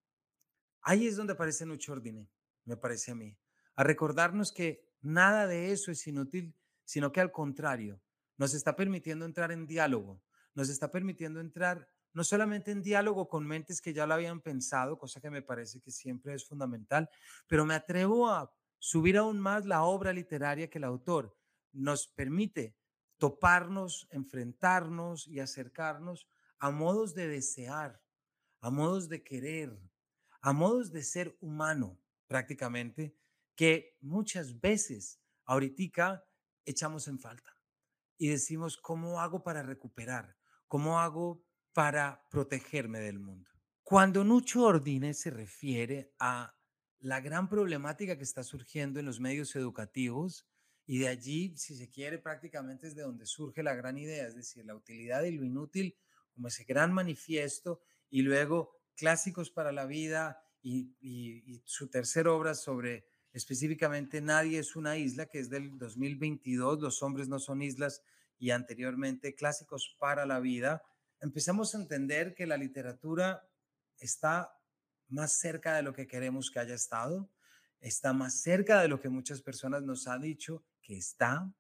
Ahí 0.83 1.07
es 1.07 1.17
donde 1.17 1.35
aparece 1.35 1.67
Nucho 1.67 1.93
Ordine, 1.93 2.29
me 2.65 2.77
parece 2.77 3.13
a 3.13 3.15
mí, 3.15 3.37
a 3.75 3.85
recordarnos 3.85 4.53
que 4.53 4.91
nada 5.01 5.47
de 5.47 5.71
eso 5.71 5.91
es 5.91 6.07
inútil, 6.07 6.55
sino 6.85 7.13
que 7.13 7.21
al 7.21 7.33
contrario, 7.33 8.01
nos 8.37 8.55
está 8.55 8.75
permitiendo 8.75 9.25
entrar 9.25 9.53
en 9.53 9.67
diálogo, 9.67 10.23
nos 10.55 10.69
está 10.69 10.91
permitiendo 10.91 11.41
entrar 11.41 11.89
no 12.13 12.23
solamente 12.23 12.71
en 12.71 12.83
diálogo 12.83 13.29
con 13.29 13.47
mentes 13.47 13.81
que 13.81 13.93
ya 13.93 14.07
lo 14.07 14.15
habían 14.15 14.41
pensado, 14.41 14.99
cosa 14.99 15.21
que 15.21 15.31
me 15.31 15.43
parece 15.43 15.81
que 15.81 15.91
siempre 15.91 16.35
es 16.35 16.47
fundamental, 16.47 17.11
pero 17.49 17.65
me 17.65 17.75
atrevo 17.75 18.31
a 18.31 18.55
subir 18.85 19.17
aún 19.17 19.41
más 19.41 19.65
la 19.65 19.83
obra 19.85 20.13
literaria 20.13 20.69
que 20.69 20.77
el 20.77 20.85
autor 20.85 21.35
nos 21.73 22.07
permite 22.07 22.77
toparnos, 23.17 24.07
enfrentarnos 24.11 25.27
y 25.27 25.41
acercarnos 25.41 26.29
a 26.59 26.71
modos 26.71 27.15
de 27.15 27.27
desear, 27.27 28.03
a 28.61 28.69
modos 28.69 29.09
de 29.09 29.25
querer, 29.25 29.81
a 30.43 30.53
modos 30.53 30.93
de 30.93 31.03
ser 31.03 31.35
humano 31.41 31.99
prácticamente, 32.27 33.17
que 33.57 33.97
muchas 34.03 34.61
veces 34.61 35.19
ahorita 35.47 36.23
echamos 36.67 37.09
en 37.09 37.19
falta 37.19 37.57
y 38.19 38.29
decimos, 38.29 38.77
¿cómo 38.77 39.19
hago 39.19 39.43
para 39.43 39.63
recuperar? 39.63 40.37
¿Cómo 40.69 41.01
hago 41.01 41.43
para 41.73 42.23
protegerme 42.29 43.01
del 43.01 43.19
mundo? 43.19 43.51
Cuando 43.83 44.25
Nucho 44.25 44.63
Ordine 44.65 45.15
se 45.15 45.31
refiere 45.31 46.13
a 46.19 46.54
la 47.05 47.21
gran 47.21 47.51
problemática 47.51 48.17
que 48.17 48.23
está 48.23 48.43
surgiendo 48.43 48.99
en 48.99 49.05
los 49.05 49.21
medios 49.21 49.55
educativos 49.57 50.47
y 50.87 51.01
de 51.01 51.09
allí, 51.09 51.55
si 51.55 51.77
se 51.77 51.91
quiere, 51.91 52.17
prácticamente 52.19 52.87
es 52.87 52.95
de 52.95 53.03
donde 53.03 53.27
surge 53.27 53.63
la 53.63 53.75
gran 53.75 53.99
idea, 53.99 54.27
es 54.27 54.35
decir, 54.35 54.65
la 54.65 54.75
utilidad 54.75 55.23
y 55.25 55.33
lo 55.33 55.45
inútil 55.45 55.99
como 56.35 56.49
ese 56.49 56.65
gran 56.65 56.95
manifiesto 56.95 57.83
y 58.09 58.23
luego 58.23 58.81
clásicos 58.97 59.51
para 59.51 59.71
la 59.71 59.85
vida 59.85 60.43
y, 60.63 61.61
su 61.67 61.91
tercera 61.91 62.33
obra 62.33 62.55
sobre 62.55 63.07
específicamente 63.35 64.23
Nadie 64.23 64.59
es 64.59 64.75
una 64.75 64.97
isla, 64.97 65.27
que 65.27 65.41
es 65.41 65.51
del 65.51 65.77
2022, 65.77 66.81
Los 66.81 67.03
hombres 67.03 67.29
no 67.29 67.39
son 67.39 67.61
islas 67.61 68.03
y 68.39 68.49
anteriormente 68.49 69.35
Clásicos 69.35 69.95
para 70.01 70.25
la 70.25 70.41
vida, 70.41 70.83
empezamos 71.21 71.75
a 71.75 71.83
entender 71.83 72.35
que 72.35 72.47
la 72.47 72.57
literatura 72.57 73.47
está 73.99 74.59
más 75.15 75.39
cerca 75.39 75.77
de 75.77 75.83
lo 75.83 75.93
que 75.93 76.07
queremos 76.07 76.51
que 76.51 76.59
haya 76.59 76.75
estado, 76.75 77.31
está 77.81 78.13
más 78.13 78.41
cerca 78.43 78.81
de 78.81 78.89
lo 78.89 79.01
que 79.01 79.09
muchas 79.09 79.41
personas 79.41 79.83
nos 79.83 80.07
han 80.07 80.23
dicho 80.23 80.65
que 80.83 80.97
está 80.97 81.51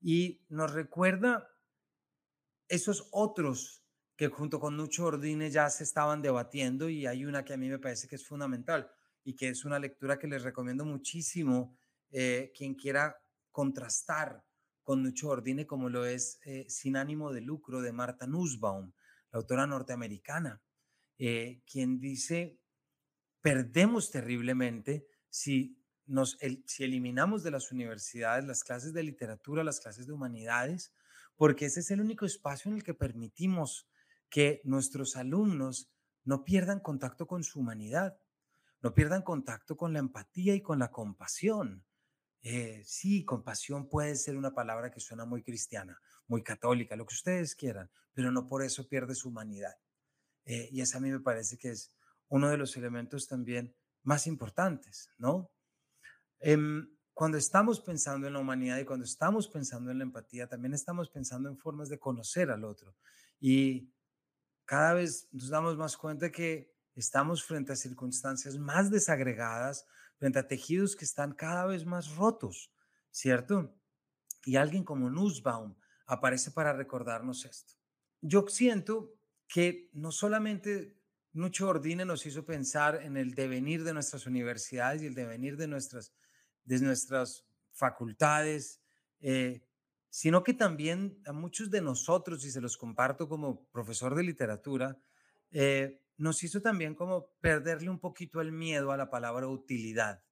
y 0.00 0.42
nos 0.48 0.72
recuerda 0.72 1.48
esos 2.68 3.08
otros 3.12 3.84
que 4.16 4.28
junto 4.28 4.60
con 4.60 4.76
Nucho 4.76 5.06
Ordine 5.06 5.50
ya 5.50 5.70
se 5.70 5.84
estaban 5.84 6.22
debatiendo 6.22 6.88
y 6.88 7.06
hay 7.06 7.24
una 7.24 7.44
que 7.44 7.54
a 7.54 7.56
mí 7.56 7.68
me 7.68 7.78
parece 7.78 8.06
que 8.06 8.16
es 8.16 8.26
fundamental 8.26 8.90
y 9.24 9.34
que 9.34 9.48
es 9.48 9.64
una 9.64 9.78
lectura 9.78 10.18
que 10.18 10.26
les 10.26 10.42
recomiendo 10.42 10.84
muchísimo 10.84 11.76
eh, 12.10 12.52
quien 12.54 12.74
quiera 12.74 13.16
contrastar 13.50 14.44
con 14.82 15.02
Nucho 15.02 15.28
Ordine 15.28 15.66
como 15.66 15.88
lo 15.88 16.04
es 16.04 16.38
eh, 16.44 16.66
Sin 16.68 16.96
ánimo 16.96 17.32
de 17.32 17.40
lucro 17.40 17.80
de 17.80 17.92
Marta 17.92 18.26
Nussbaum, 18.26 18.92
la 19.30 19.38
autora 19.38 19.66
norteamericana, 19.66 20.60
eh, 21.18 21.62
quien 21.70 22.00
dice 22.00 22.59
perdemos 23.40 24.10
terriblemente 24.10 25.06
si, 25.28 25.78
nos, 26.06 26.38
si 26.66 26.84
eliminamos 26.84 27.42
de 27.42 27.50
las 27.50 27.72
universidades 27.72 28.44
las 28.44 28.64
clases 28.64 28.92
de 28.92 29.02
literatura, 29.02 29.64
las 29.64 29.80
clases 29.80 30.06
de 30.06 30.12
humanidades, 30.12 30.92
porque 31.36 31.66
ese 31.66 31.80
es 31.80 31.90
el 31.90 32.00
único 32.00 32.26
espacio 32.26 32.70
en 32.70 32.76
el 32.76 32.84
que 32.84 32.94
permitimos 32.94 33.88
que 34.28 34.60
nuestros 34.64 35.16
alumnos 35.16 35.90
no 36.24 36.44
pierdan 36.44 36.80
contacto 36.80 37.26
con 37.26 37.42
su 37.42 37.60
humanidad, 37.60 38.18
no 38.82 38.94
pierdan 38.94 39.22
contacto 39.22 39.76
con 39.76 39.92
la 39.92 39.98
empatía 39.98 40.54
y 40.54 40.62
con 40.62 40.78
la 40.78 40.90
compasión. 40.90 41.84
Eh, 42.42 42.82
sí, 42.84 43.24
compasión 43.24 43.88
puede 43.88 44.16
ser 44.16 44.36
una 44.36 44.54
palabra 44.54 44.90
que 44.90 45.00
suena 45.00 45.26
muy 45.26 45.42
cristiana, 45.42 46.00
muy 46.26 46.42
católica, 46.42 46.96
lo 46.96 47.04
que 47.06 47.14
ustedes 47.14 47.54
quieran, 47.54 47.90
pero 48.14 48.32
no 48.32 48.46
por 48.46 48.62
eso 48.62 48.88
pierde 48.88 49.14
su 49.14 49.28
humanidad. 49.28 49.74
Eh, 50.46 50.68
y 50.72 50.80
eso 50.80 50.98
a 50.98 51.00
mí 51.00 51.10
me 51.10 51.20
parece 51.20 51.58
que 51.58 51.70
es 51.70 51.92
uno 52.30 52.48
de 52.48 52.56
los 52.56 52.76
elementos 52.76 53.28
también 53.28 53.76
más 54.02 54.26
importantes, 54.26 55.10
¿no? 55.18 55.50
Em, 56.38 56.88
cuando 57.12 57.36
estamos 57.36 57.80
pensando 57.80 58.26
en 58.26 58.32
la 58.32 58.38
humanidad 58.38 58.78
y 58.78 58.86
cuando 58.86 59.04
estamos 59.04 59.46
pensando 59.46 59.90
en 59.90 59.98
la 59.98 60.04
empatía, 60.04 60.48
también 60.48 60.72
estamos 60.72 61.10
pensando 61.10 61.50
en 61.50 61.58
formas 61.58 61.90
de 61.90 61.98
conocer 61.98 62.50
al 62.50 62.64
otro. 62.64 62.96
Y 63.38 63.92
cada 64.64 64.94
vez 64.94 65.28
nos 65.32 65.50
damos 65.50 65.76
más 65.76 65.96
cuenta 65.96 66.30
que 66.30 66.72
estamos 66.94 67.44
frente 67.44 67.72
a 67.72 67.76
circunstancias 67.76 68.56
más 68.56 68.90
desagregadas, 68.90 69.86
frente 70.16 70.38
a 70.38 70.46
tejidos 70.48 70.96
que 70.96 71.04
están 71.04 71.32
cada 71.32 71.66
vez 71.66 71.84
más 71.84 72.14
rotos, 72.14 72.72
¿cierto? 73.10 73.74
Y 74.44 74.56
alguien 74.56 74.84
como 74.84 75.10
Nussbaum 75.10 75.74
aparece 76.06 76.52
para 76.52 76.72
recordarnos 76.72 77.44
esto. 77.44 77.74
Yo 78.20 78.46
siento 78.48 79.14
que 79.46 79.90
no 79.92 80.12
solamente 80.12 80.99
mucho 81.32 81.68
Ordine 81.68 82.04
nos 82.04 82.26
hizo 82.26 82.44
pensar 82.44 83.00
en 83.02 83.16
el 83.16 83.34
devenir 83.34 83.84
de 83.84 83.94
nuestras 83.94 84.26
universidades 84.26 85.02
y 85.02 85.06
el 85.06 85.14
devenir 85.14 85.56
de 85.56 85.68
nuestras, 85.68 86.12
de 86.64 86.80
nuestras 86.80 87.46
facultades, 87.72 88.80
eh, 89.20 89.62
sino 90.08 90.42
que 90.42 90.54
también 90.54 91.20
a 91.24 91.32
muchos 91.32 91.70
de 91.70 91.80
nosotros, 91.80 92.44
y 92.44 92.50
se 92.50 92.60
los 92.60 92.76
comparto 92.76 93.28
como 93.28 93.64
profesor 93.70 94.14
de 94.14 94.24
literatura, 94.24 95.00
eh, 95.52 96.02
nos 96.16 96.42
hizo 96.42 96.60
también 96.60 96.94
como 96.94 97.32
perderle 97.40 97.90
un 97.90 97.98
poquito 97.98 98.40
el 98.40 98.52
miedo 98.52 98.92
a 98.92 98.96
la 98.96 99.08
palabra 99.08 99.46
utilidad, 99.48 100.22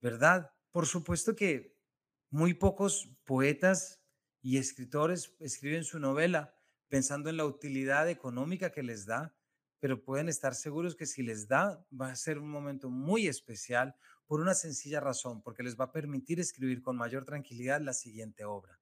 ¿verdad? 0.00 0.52
Por 0.70 0.86
supuesto 0.86 1.36
que 1.36 1.76
muy 2.30 2.54
pocos 2.54 3.10
poetas 3.24 4.02
y 4.42 4.56
escritores 4.56 5.34
escriben 5.38 5.84
su 5.84 5.98
novela 5.98 6.54
pensando 6.88 7.30
en 7.30 7.36
la 7.36 7.44
utilidad 7.44 8.08
económica 8.08 8.72
que 8.72 8.82
les 8.82 9.06
da, 9.06 9.36
pero 9.80 10.04
pueden 10.04 10.28
estar 10.28 10.54
seguros 10.54 10.94
que 10.94 11.06
si 11.06 11.22
les 11.22 11.48
da, 11.48 11.84
va 11.98 12.10
a 12.10 12.16
ser 12.16 12.38
un 12.38 12.50
momento 12.50 12.90
muy 12.90 13.26
especial 13.26 13.96
por 14.26 14.40
una 14.40 14.54
sencilla 14.54 15.00
razón, 15.00 15.42
porque 15.42 15.62
les 15.62 15.78
va 15.78 15.86
a 15.86 15.92
permitir 15.92 16.38
escribir 16.38 16.82
con 16.82 16.96
mayor 16.96 17.24
tranquilidad 17.24 17.80
la 17.80 17.94
siguiente 17.94 18.44
obra. 18.44 18.78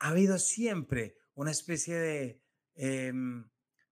Ha 0.00 0.08
habido 0.08 0.38
siempre 0.38 1.16
una 1.34 1.52
especie 1.52 1.96
de, 1.96 2.42
em, 2.74 3.48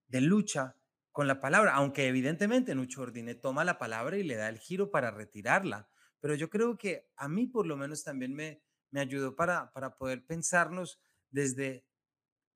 de 0.09 0.21
lucha 0.21 0.77
con 1.13 1.27
la 1.29 1.41
palabra, 1.41 1.75
aunque 1.75 2.09
evidentemente 2.09 2.75
Nucho 2.75 3.03
Ordine 3.03 3.35
toma 3.35 3.65
la 3.65 3.79
palabra 3.79 4.17
y 4.17 4.25
le 4.25 4.35
da 4.35 4.49
el 4.49 4.59
giro 4.59 4.91
para 4.91 5.11
retirarla, 5.11 5.89
pero 6.21 6.35
yo 6.35 6.51
creo 6.51 6.77
que 6.77 7.09
a 7.17 7.29
mí 7.29 7.47
por 7.47 7.67
lo 7.67 7.77
menos 7.77 8.03
también 8.03 8.35
me, 8.35 8.63
me 8.91 9.01
ayudó 9.01 9.37
para, 9.37 9.73
para 9.73 9.97
poder 9.97 10.25
pensarnos 10.27 11.01
desde 11.31 11.87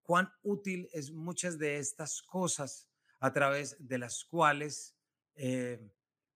cuán 0.03 0.32
útil 0.42 0.88
es 0.92 1.12
muchas 1.12 1.59
de 1.59 1.78
estas 1.78 2.22
cosas 2.22 2.86
a 3.20 3.32
través 3.32 3.76
de 3.78 3.98
las 3.98 4.24
cuales 4.24 4.96
eh, 5.34 5.92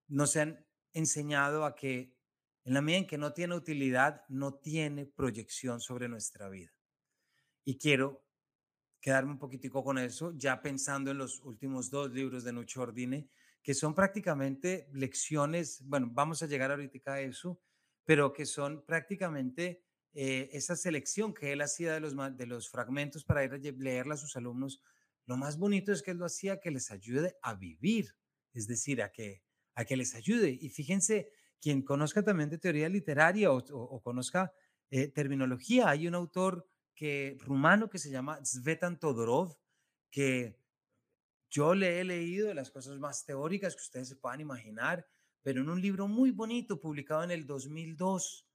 nos 0.09 0.37
han 0.37 0.64
enseñado 0.93 1.64
a 1.64 1.74
que 1.74 2.14
en 2.64 2.74
la 2.74 2.83
medida 2.83 2.99
en 2.99 3.07
que 3.07 3.18
no 3.18 3.33
tiene 3.33 3.55
utilidad, 3.55 4.24
no 4.28 4.55
tiene 4.55 5.07
proyección 5.07 5.81
sobre 5.81 6.09
nuestra 6.09 6.49
vida. 6.49 6.72
Y 7.64 7.78
quiero 7.78 8.24
quedarme 9.01 9.33
un 9.33 9.39
poquitico 9.39 9.83
con 9.83 9.99
eso, 9.99 10.33
ya 10.37 10.61
pensando 10.61 11.11
en 11.11 11.18
los 11.18 11.41
últimos 11.41 11.91
dos 11.91 12.11
libros 12.12 12.45
de 12.45 12.53
Nucho 12.53 12.83
Ordine, 12.83 13.28
que 13.62 13.74
son 13.74 13.95
prácticamente 13.95 14.89
lecciones, 14.93 15.83
bueno, 15.87 16.09
vamos 16.11 16.43
a 16.43 16.47
llegar 16.47 16.70
ahorita 16.70 17.14
a 17.14 17.20
eso, 17.20 17.61
pero 18.05 18.33
que 18.33 18.47
son 18.47 18.85
prácticamente 18.85 19.85
eh, 20.12 20.51
esa 20.53 20.76
selección 20.76 21.33
que 21.33 21.53
él 21.53 21.61
hacía 21.61 21.95
de 21.95 22.01
los, 22.01 22.14
de 22.37 22.47
los 22.47 22.68
fragmentos 22.68 23.24
para 23.24 23.45
ir 23.45 23.53
a 23.53 23.59
leerla 23.59 24.14
a 24.14 24.18
sus 24.18 24.37
alumnos 24.37 24.83
lo 25.31 25.37
más 25.37 25.59
bonito 25.59 25.93
es 25.93 26.03
que 26.03 26.11
él 26.11 26.16
lo 26.16 26.24
hacía 26.24 26.59
que 26.59 26.72
les 26.72 26.91
ayude 26.91 27.37
a 27.41 27.55
vivir, 27.55 28.16
es 28.53 28.66
decir, 28.66 29.01
a 29.01 29.12
que, 29.12 29.45
a 29.76 29.85
que 29.85 29.97
les 29.97 30.16
ayude. 30.16 30.59
Y 30.61 30.70
fíjense, 30.70 31.31
quien 31.61 31.83
conozca 31.83 32.24
también 32.24 32.51
de 32.51 32.59
teoría 32.59 32.89
literaria 32.89 33.53
o, 33.53 34.03
conozca 34.03 34.53
eh, 34.91 35.07
terminología. 35.07 35.89
Hay 35.89 36.09
un 36.09 36.16
autor 36.16 36.68
que, 36.97 37.39
rumano 37.43 37.89
que 37.89 38.01
se 38.01 38.11
llama 38.11 38.45
Svetan 38.45 38.99
Todorov, 38.99 39.57
que 40.11 40.59
yo 41.49 41.76
le 41.76 42.01
he 42.01 42.05
leído 42.05 42.53
las 42.53 42.72
cosas 42.72 42.99
más 42.99 43.24
teóricas 43.24 43.76
que 43.76 43.83
ustedes 43.83 44.09
se 44.09 44.16
puedan 44.16 44.41
imaginar, 44.41 45.07
pero 45.43 45.61
en 45.61 45.68
un 45.68 45.81
libro 45.81 46.09
muy 46.09 46.33
bonito 46.33 46.81
publicado 46.81 47.22
en 47.22 47.31
el 47.31 47.47
2002, 47.47 48.49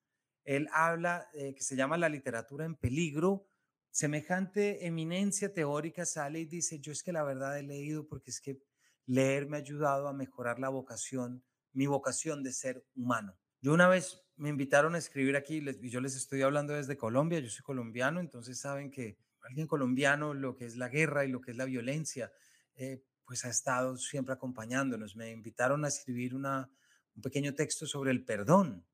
él 0.43 0.67
habla 0.73 1.29
eh, 1.35 1.55
que 1.55 1.63
se 1.63 1.77
llama 1.77 1.95
La 1.95 2.09
literatura 2.09 2.65
en 2.65 2.75
peligro. 2.75 3.47
Semejante 3.95 4.85
eminencia 4.85 5.53
teórica 5.53 6.05
sale 6.05 6.41
y 6.41 6.45
dice, 6.45 6.81
yo 6.81 6.91
es 6.91 7.01
que 7.01 7.13
la 7.13 7.23
verdad 7.23 7.57
he 7.57 7.63
leído 7.63 8.05
porque 8.05 8.29
es 8.29 8.41
que 8.41 8.59
leer 9.05 9.47
me 9.47 9.55
ha 9.55 9.61
ayudado 9.61 10.09
a 10.09 10.13
mejorar 10.13 10.59
la 10.59 10.67
vocación, 10.67 11.45
mi 11.71 11.87
vocación 11.87 12.43
de 12.43 12.51
ser 12.51 12.85
humano. 12.93 13.37
Yo 13.61 13.73
una 13.73 13.87
vez 13.87 14.21
me 14.35 14.49
invitaron 14.49 14.95
a 14.95 14.97
escribir 14.97 15.37
aquí 15.37 15.63
y 15.81 15.89
yo 15.89 16.01
les 16.01 16.17
estoy 16.17 16.41
hablando 16.41 16.73
desde 16.73 16.97
Colombia, 16.97 17.39
yo 17.39 17.49
soy 17.49 17.63
colombiano, 17.63 18.19
entonces 18.19 18.59
saben 18.59 18.91
que 18.91 19.17
alguien 19.39 19.65
colombiano, 19.65 20.33
lo 20.33 20.57
que 20.57 20.65
es 20.65 20.75
la 20.75 20.89
guerra 20.89 21.23
y 21.23 21.29
lo 21.29 21.39
que 21.39 21.51
es 21.51 21.57
la 21.57 21.63
violencia, 21.63 22.33
eh, 22.75 23.01
pues 23.23 23.45
ha 23.45 23.49
estado 23.49 23.95
siempre 23.95 24.33
acompañándonos. 24.33 25.15
Me 25.15 25.31
invitaron 25.31 25.85
a 25.85 25.87
escribir 25.87 26.35
una, 26.35 26.69
un 27.15 27.21
pequeño 27.21 27.55
texto 27.55 27.85
sobre 27.85 28.11
el 28.11 28.25
perdón, 28.25 28.85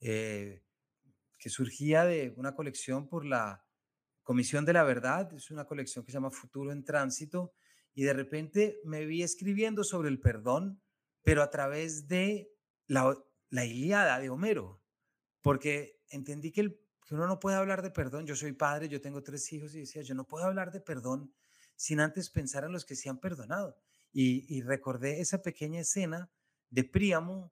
eh, 0.00 0.64
que 1.38 1.48
surgía 1.48 2.04
de 2.04 2.34
una 2.36 2.56
colección 2.56 3.06
por 3.06 3.24
la 3.24 3.64
Comisión 4.28 4.66
de 4.66 4.74
la 4.74 4.82
Verdad, 4.82 5.32
es 5.32 5.50
una 5.50 5.64
colección 5.64 6.04
que 6.04 6.12
se 6.12 6.16
llama 6.18 6.30
Futuro 6.30 6.70
en 6.70 6.84
Tránsito, 6.84 7.54
y 7.94 8.02
de 8.02 8.12
repente 8.12 8.78
me 8.84 9.06
vi 9.06 9.22
escribiendo 9.22 9.84
sobre 9.84 10.10
el 10.10 10.20
perdón, 10.20 10.82
pero 11.22 11.42
a 11.42 11.48
través 11.48 12.08
de 12.08 12.52
la, 12.88 13.16
Ilíada 13.50 14.20
de 14.20 14.28
Homero, 14.28 14.82
porque 15.40 16.02
entendí 16.10 16.52
que, 16.52 16.60
el, 16.60 16.78
que 17.06 17.14
uno 17.14 17.26
no 17.26 17.40
puede 17.40 17.56
hablar 17.56 17.80
de 17.80 17.90
perdón. 17.90 18.26
Yo 18.26 18.36
soy 18.36 18.52
padre, 18.52 18.90
yo 18.90 19.00
tengo 19.00 19.22
tres 19.22 19.50
hijos 19.50 19.74
y 19.74 19.80
decía, 19.80 20.02
yo 20.02 20.14
no 20.14 20.26
puedo 20.26 20.44
hablar 20.44 20.72
de 20.72 20.82
perdón 20.82 21.32
sin 21.74 21.98
antes 21.98 22.28
pensar 22.28 22.64
en 22.64 22.72
los 22.72 22.84
que 22.84 22.96
se 22.96 23.08
han 23.08 23.20
perdonado. 23.20 23.78
Y, 24.12 24.60
recordé 24.60 25.22
esa 25.22 25.40
pequeña 25.40 25.80
escena 25.80 26.30
de 26.68 26.84
Príamo, 26.84 27.50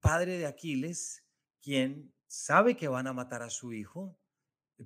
padre 0.00 0.36
de 0.36 0.44
Aquiles, 0.44 1.24
quien 1.62 2.12
sabe 2.26 2.76
que 2.76 2.88
van 2.88 3.06
a 3.06 3.14
matar 3.14 3.42
a 3.42 3.48
su 3.48 3.72
hijo, 3.72 4.19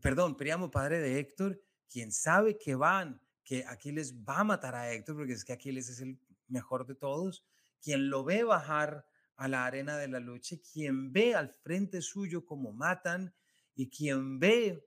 perdón, 0.01 0.37
Príamo, 0.37 0.71
padre 0.71 1.01
de 1.01 1.19
Héctor, 1.19 1.61
quien 1.89 2.13
sabe 2.13 2.59
que 2.59 2.75
van, 2.75 3.21
que 3.45 3.65
Aquiles 3.67 4.15
va 4.15 4.41
a 4.41 4.45
matar 4.45 4.75
a 4.75 4.93
Héctor, 4.93 5.17
porque 5.17 5.35
es 5.35 5.45
que 5.45 5.53
Aquiles 5.53 5.89
es 5.89 6.01
el 6.01 6.19
mejor 6.49 6.87
de 6.87 6.95
todos, 6.95 7.45
quien 7.81 8.09
lo 8.09 8.25
ve 8.25 8.45
bajar 8.45 9.07
a 9.37 9.49
la 9.49 9.67
arena 9.67 9.97
de 9.97 10.09
la 10.09 10.21
lucha, 10.21 10.57
quien 10.73 11.13
ve 11.13 11.35
al 11.35 11.51
frente 11.51 12.01
suyo 12.01 12.45
cómo 12.45 12.73
matan 12.73 13.35
y 13.75 13.91
quien 13.91 14.39
ve 14.39 14.87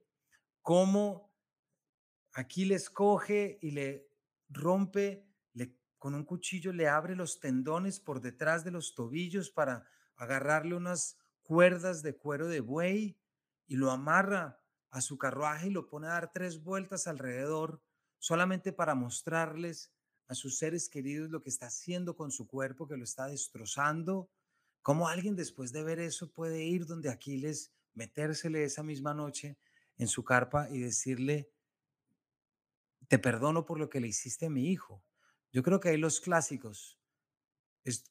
cómo 0.61 1.33
Aquiles 2.33 2.89
coge 2.89 3.57
y 3.61 3.71
le 3.71 4.07
rompe, 4.49 5.27
le, 5.53 5.75
con 5.97 6.13
un 6.13 6.23
cuchillo 6.23 6.71
le 6.71 6.87
abre 6.87 7.15
los 7.15 7.39
tendones 7.39 7.99
por 7.99 8.21
detrás 8.21 8.63
de 8.63 8.71
los 8.71 8.95
tobillos 8.95 9.49
para 9.49 9.85
agarrarle 10.15 10.75
unas 10.75 11.17
cuerdas 11.43 12.03
de 12.03 12.15
cuero 12.15 12.47
de 12.47 12.59
buey 12.59 13.17
y 13.67 13.75
lo 13.75 13.91
amarra 13.91 14.61
a 14.91 15.01
su 15.01 15.17
carruaje 15.17 15.67
y 15.67 15.71
lo 15.71 15.87
pone 15.87 16.07
a 16.07 16.11
dar 16.11 16.31
tres 16.31 16.63
vueltas 16.63 17.07
alrededor 17.07 17.81
solamente 18.19 18.73
para 18.73 18.95
mostrarles 18.95 19.91
a 20.27 20.35
sus 20.35 20.57
seres 20.57 20.89
queridos 20.89 21.29
lo 21.29 21.41
que 21.41 21.49
está 21.49 21.67
haciendo 21.67 22.15
con 22.15 22.31
su 22.31 22.47
cuerpo, 22.47 22.87
que 22.87 22.97
lo 22.97 23.03
está 23.03 23.27
destrozando. 23.27 24.29
¿Cómo 24.81 25.07
alguien 25.07 25.35
después 25.35 25.71
de 25.71 25.83
ver 25.83 25.99
eso 25.99 26.31
puede 26.31 26.63
ir 26.63 26.85
donde 26.85 27.09
Aquiles, 27.09 27.71
metérsele 27.93 28.63
esa 28.63 28.83
misma 28.83 29.13
noche 29.13 29.57
en 29.97 30.07
su 30.07 30.23
carpa 30.23 30.69
y 30.69 30.79
decirle, 30.79 31.49
te 33.07 33.19
perdono 33.19 33.65
por 33.65 33.79
lo 33.79 33.89
que 33.89 34.01
le 34.01 34.07
hiciste 34.07 34.47
a 34.47 34.49
mi 34.49 34.69
hijo? 34.69 35.03
Yo 35.51 35.63
creo 35.63 35.79
que 35.79 35.89
hay 35.89 35.97
los 35.97 36.19
clásicos, 36.19 36.99
es 37.83 38.03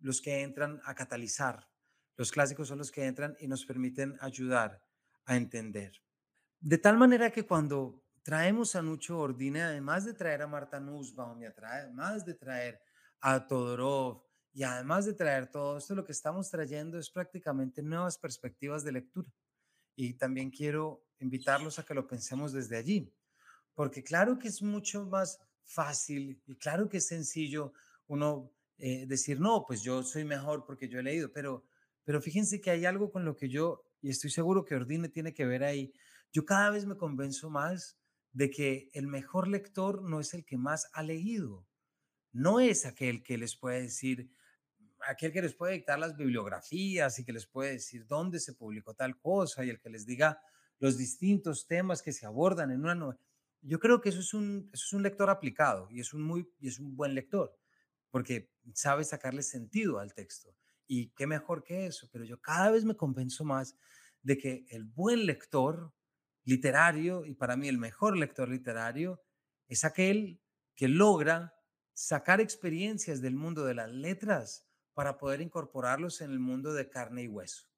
los 0.00 0.20
que 0.20 0.42
entran 0.42 0.80
a 0.84 0.94
catalizar. 0.94 1.70
Los 2.16 2.32
clásicos 2.32 2.68
son 2.68 2.78
los 2.78 2.90
que 2.90 3.06
entran 3.06 3.36
y 3.40 3.48
nos 3.48 3.64
permiten 3.64 4.16
ayudar 4.20 4.82
a 5.24 5.36
entender. 5.36 6.02
De 6.60 6.76
tal 6.76 6.98
manera 6.98 7.30
que 7.30 7.46
cuando 7.46 8.04
traemos 8.22 8.76
a 8.76 8.82
Nucho 8.82 9.18
Ordine, 9.18 9.62
además 9.62 10.04
de 10.04 10.12
traer 10.12 10.42
a 10.42 10.46
Marta 10.46 10.78
Nussbaum 10.78 11.42
y 11.42 11.46
además 11.46 12.26
de 12.26 12.34
traer 12.34 12.82
a 13.20 13.46
Todorov 13.46 14.22
y 14.52 14.62
además 14.62 15.06
de 15.06 15.14
traer 15.14 15.50
todo 15.50 15.78
esto, 15.78 15.94
lo 15.94 16.04
que 16.04 16.12
estamos 16.12 16.50
trayendo 16.50 16.98
es 16.98 17.08
prácticamente 17.08 17.82
nuevas 17.82 18.18
perspectivas 18.18 18.84
de 18.84 18.92
lectura. 18.92 19.30
Y 19.96 20.14
también 20.14 20.50
quiero 20.50 21.06
invitarlos 21.18 21.78
a 21.78 21.84
que 21.84 21.94
lo 21.94 22.06
pensemos 22.06 22.52
desde 22.52 22.76
allí, 22.76 23.10
porque 23.74 24.02
claro 24.04 24.38
que 24.38 24.48
es 24.48 24.60
mucho 24.60 25.06
más 25.06 25.40
fácil 25.64 26.42
y 26.46 26.56
claro 26.56 26.90
que 26.90 26.98
es 26.98 27.06
sencillo 27.06 27.72
uno 28.06 28.52
eh, 28.76 29.06
decir, 29.06 29.40
no, 29.40 29.64
pues 29.66 29.82
yo 29.82 30.02
soy 30.02 30.24
mejor 30.24 30.66
porque 30.66 30.88
yo 30.88 30.98
he 30.98 31.02
leído, 31.02 31.32
pero, 31.32 31.64
pero 32.04 32.20
fíjense 32.20 32.60
que 32.60 32.70
hay 32.70 32.84
algo 32.84 33.10
con 33.10 33.24
lo 33.24 33.34
que 33.34 33.48
yo, 33.48 33.86
y 34.02 34.10
estoy 34.10 34.30
seguro 34.30 34.64
que 34.64 34.74
Ordine 34.74 35.08
tiene 35.08 35.32
que 35.32 35.46
ver 35.46 35.64
ahí, 35.64 35.92
yo 36.32 36.44
cada 36.44 36.70
vez 36.70 36.86
me 36.86 36.96
convenzo 36.96 37.50
más 37.50 37.98
de 38.32 38.50
que 38.50 38.88
el 38.92 39.06
mejor 39.06 39.48
lector 39.48 40.02
no 40.02 40.20
es 40.20 40.34
el 40.34 40.44
que 40.44 40.56
más 40.56 40.88
ha 40.92 41.02
leído, 41.02 41.66
no 42.32 42.60
es 42.60 42.86
aquel 42.86 43.22
que 43.22 43.38
les 43.38 43.56
puede 43.56 43.82
decir, 43.82 44.30
aquel 45.08 45.32
que 45.32 45.42
les 45.42 45.54
puede 45.54 45.74
dictar 45.74 45.98
las 45.98 46.16
bibliografías 46.16 47.18
y 47.18 47.24
que 47.24 47.32
les 47.32 47.46
puede 47.46 47.72
decir 47.72 48.06
dónde 48.06 48.38
se 48.38 48.52
publicó 48.52 48.94
tal 48.94 49.18
cosa 49.18 49.64
y 49.64 49.70
el 49.70 49.80
que 49.80 49.90
les 49.90 50.06
diga 50.06 50.40
los 50.78 50.96
distintos 50.96 51.66
temas 51.66 52.02
que 52.02 52.12
se 52.12 52.26
abordan 52.26 52.70
en 52.70 52.80
una 52.80 52.94
novela. 52.94 53.20
Yo 53.62 53.78
creo 53.78 54.00
que 54.00 54.08
eso 54.08 54.20
es 54.20 54.32
un, 54.32 54.70
es 54.72 54.92
un 54.92 55.02
lector 55.02 55.28
aplicado 55.28 55.88
y 55.90 56.00
es 56.00 56.14
un, 56.14 56.22
muy, 56.22 56.50
y 56.60 56.68
es 56.68 56.78
un 56.78 56.96
buen 56.96 57.14
lector, 57.14 57.54
porque 58.10 58.50
sabe 58.72 59.04
sacarle 59.04 59.42
sentido 59.42 59.98
al 59.98 60.14
texto. 60.14 60.54
Y 60.86 61.10
qué 61.10 61.26
mejor 61.26 61.62
que 61.62 61.86
eso, 61.86 62.08
pero 62.10 62.24
yo 62.24 62.40
cada 62.40 62.70
vez 62.70 62.84
me 62.84 62.96
convenzo 62.96 63.44
más 63.44 63.76
de 64.22 64.38
que 64.38 64.66
el 64.70 64.84
buen 64.84 65.26
lector 65.26 65.92
literario, 66.44 67.24
y 67.24 67.34
para 67.34 67.56
mí 67.56 67.68
el 67.68 67.78
mejor 67.78 68.16
lector 68.16 68.48
literario, 68.48 69.22
es 69.68 69.84
aquel 69.84 70.40
que 70.74 70.88
logra 70.88 71.54
sacar 71.92 72.40
experiencias 72.40 73.20
del 73.20 73.36
mundo 73.36 73.64
de 73.64 73.74
las 73.74 73.90
letras 73.90 74.66
para 74.94 75.18
poder 75.18 75.40
incorporarlos 75.40 76.20
en 76.20 76.30
el 76.30 76.40
mundo 76.40 76.72
de 76.72 76.88
carne 76.88 77.22
y 77.22 77.28
hueso. 77.28 77.68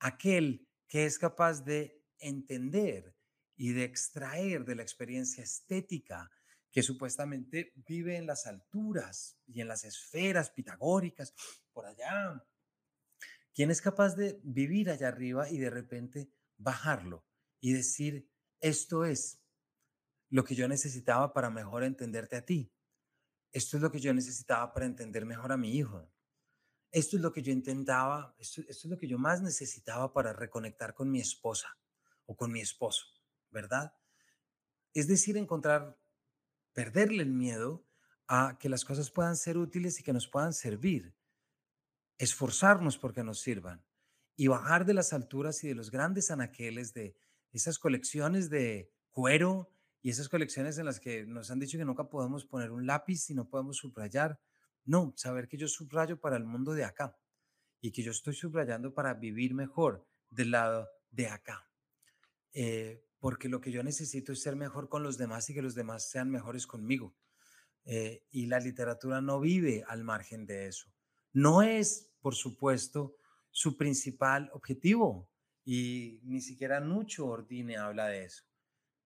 Aquel 0.00 0.68
que 0.88 1.06
es 1.06 1.18
capaz 1.18 1.62
de 1.64 2.02
entender 2.18 3.16
y 3.56 3.72
de 3.72 3.84
extraer 3.84 4.64
de 4.64 4.74
la 4.74 4.82
experiencia 4.82 5.42
estética 5.42 6.30
que 6.70 6.82
supuestamente 6.82 7.72
vive 7.86 8.16
en 8.16 8.26
las 8.26 8.46
alturas 8.46 9.38
y 9.46 9.60
en 9.60 9.68
las 9.68 9.84
esferas 9.84 10.50
pitagóricas, 10.50 11.34
por 11.72 11.86
allá. 11.86 12.44
¿Quién 13.54 13.70
es 13.70 13.80
capaz 13.82 14.16
de 14.16 14.40
vivir 14.42 14.90
allá 14.90 15.08
arriba 15.08 15.50
y 15.50 15.58
de 15.58 15.70
repente 15.70 16.30
bajarlo 16.56 17.24
y 17.62 17.72
decir, 17.72 18.28
esto 18.60 19.04
es 19.04 19.40
lo 20.28 20.42
que 20.44 20.56
yo 20.56 20.66
necesitaba 20.66 21.32
para 21.32 21.48
mejor 21.48 21.84
entenderte 21.84 22.36
a 22.36 22.44
ti. 22.44 22.74
Esto 23.52 23.76
es 23.76 23.82
lo 23.82 23.92
que 23.92 24.00
yo 24.00 24.12
necesitaba 24.12 24.72
para 24.72 24.84
entender 24.84 25.24
mejor 25.24 25.52
a 25.52 25.56
mi 25.56 25.76
hijo. 25.76 26.10
Esto 26.90 27.16
es 27.16 27.22
lo 27.22 27.32
que 27.32 27.40
yo 27.40 27.52
intentaba, 27.52 28.34
esto, 28.38 28.62
esto 28.62 28.88
es 28.88 28.90
lo 28.90 28.98
que 28.98 29.06
yo 29.06 29.16
más 29.16 29.40
necesitaba 29.40 30.12
para 30.12 30.32
reconectar 30.32 30.92
con 30.92 31.08
mi 31.08 31.20
esposa 31.20 31.78
o 32.26 32.36
con 32.36 32.50
mi 32.50 32.60
esposo, 32.60 33.06
¿verdad? 33.50 33.94
Es 34.92 35.06
decir, 35.06 35.36
encontrar, 35.36 35.96
perderle 36.72 37.22
el 37.22 37.30
miedo 37.30 37.86
a 38.26 38.58
que 38.58 38.68
las 38.68 38.84
cosas 38.84 39.10
puedan 39.10 39.36
ser 39.36 39.56
útiles 39.56 40.00
y 40.00 40.02
que 40.02 40.12
nos 40.12 40.26
puedan 40.26 40.52
servir. 40.52 41.14
Esforzarnos 42.18 42.98
porque 42.98 43.22
nos 43.22 43.40
sirvan 43.40 43.84
y 44.34 44.48
bajar 44.48 44.84
de 44.84 44.94
las 44.94 45.12
alturas 45.12 45.62
y 45.62 45.68
de 45.68 45.76
los 45.76 45.92
grandes 45.92 46.30
anaqueles 46.32 46.92
de 46.92 47.14
esas 47.52 47.78
colecciones 47.78 48.50
de 48.50 48.90
cuero 49.10 49.70
y 50.00 50.10
esas 50.10 50.28
colecciones 50.28 50.78
en 50.78 50.86
las 50.86 50.98
que 50.98 51.24
nos 51.26 51.50
han 51.50 51.60
dicho 51.60 51.78
que 51.78 51.84
nunca 51.84 52.08
podemos 52.08 52.44
poner 52.44 52.70
un 52.72 52.86
lápiz 52.86 53.30
y 53.30 53.34
no 53.34 53.48
podemos 53.48 53.76
subrayar. 53.76 54.40
No, 54.84 55.12
saber 55.16 55.46
que 55.46 55.56
yo 55.56 55.68
subrayo 55.68 56.18
para 56.18 56.36
el 56.36 56.44
mundo 56.44 56.72
de 56.72 56.84
acá 56.84 57.16
y 57.80 57.92
que 57.92 58.02
yo 58.02 58.10
estoy 58.10 58.34
subrayando 58.34 58.94
para 58.94 59.14
vivir 59.14 59.54
mejor 59.54 60.06
del 60.30 60.50
lado 60.50 60.88
de 61.10 61.28
acá. 61.28 61.68
Eh, 62.52 63.04
porque 63.20 63.48
lo 63.48 63.60
que 63.60 63.70
yo 63.70 63.82
necesito 63.84 64.32
es 64.32 64.42
ser 64.42 64.56
mejor 64.56 64.88
con 64.88 65.04
los 65.04 65.16
demás 65.18 65.48
y 65.48 65.54
que 65.54 65.62
los 65.62 65.76
demás 65.76 66.10
sean 66.10 66.30
mejores 66.30 66.66
conmigo. 66.66 67.14
Eh, 67.84 68.24
y 68.30 68.46
la 68.46 68.58
literatura 68.58 69.20
no 69.20 69.40
vive 69.40 69.84
al 69.86 70.02
margen 70.02 70.46
de 70.46 70.66
eso. 70.66 70.92
No 71.32 71.62
es, 71.62 72.12
por 72.20 72.34
supuesto, 72.34 73.16
su 73.50 73.76
principal 73.76 74.50
objetivo 74.52 75.31
y 75.64 76.20
ni 76.24 76.40
siquiera 76.40 76.80
Nucho 76.80 77.26
Ordine 77.26 77.76
habla 77.76 78.08
de 78.08 78.24
eso. 78.24 78.44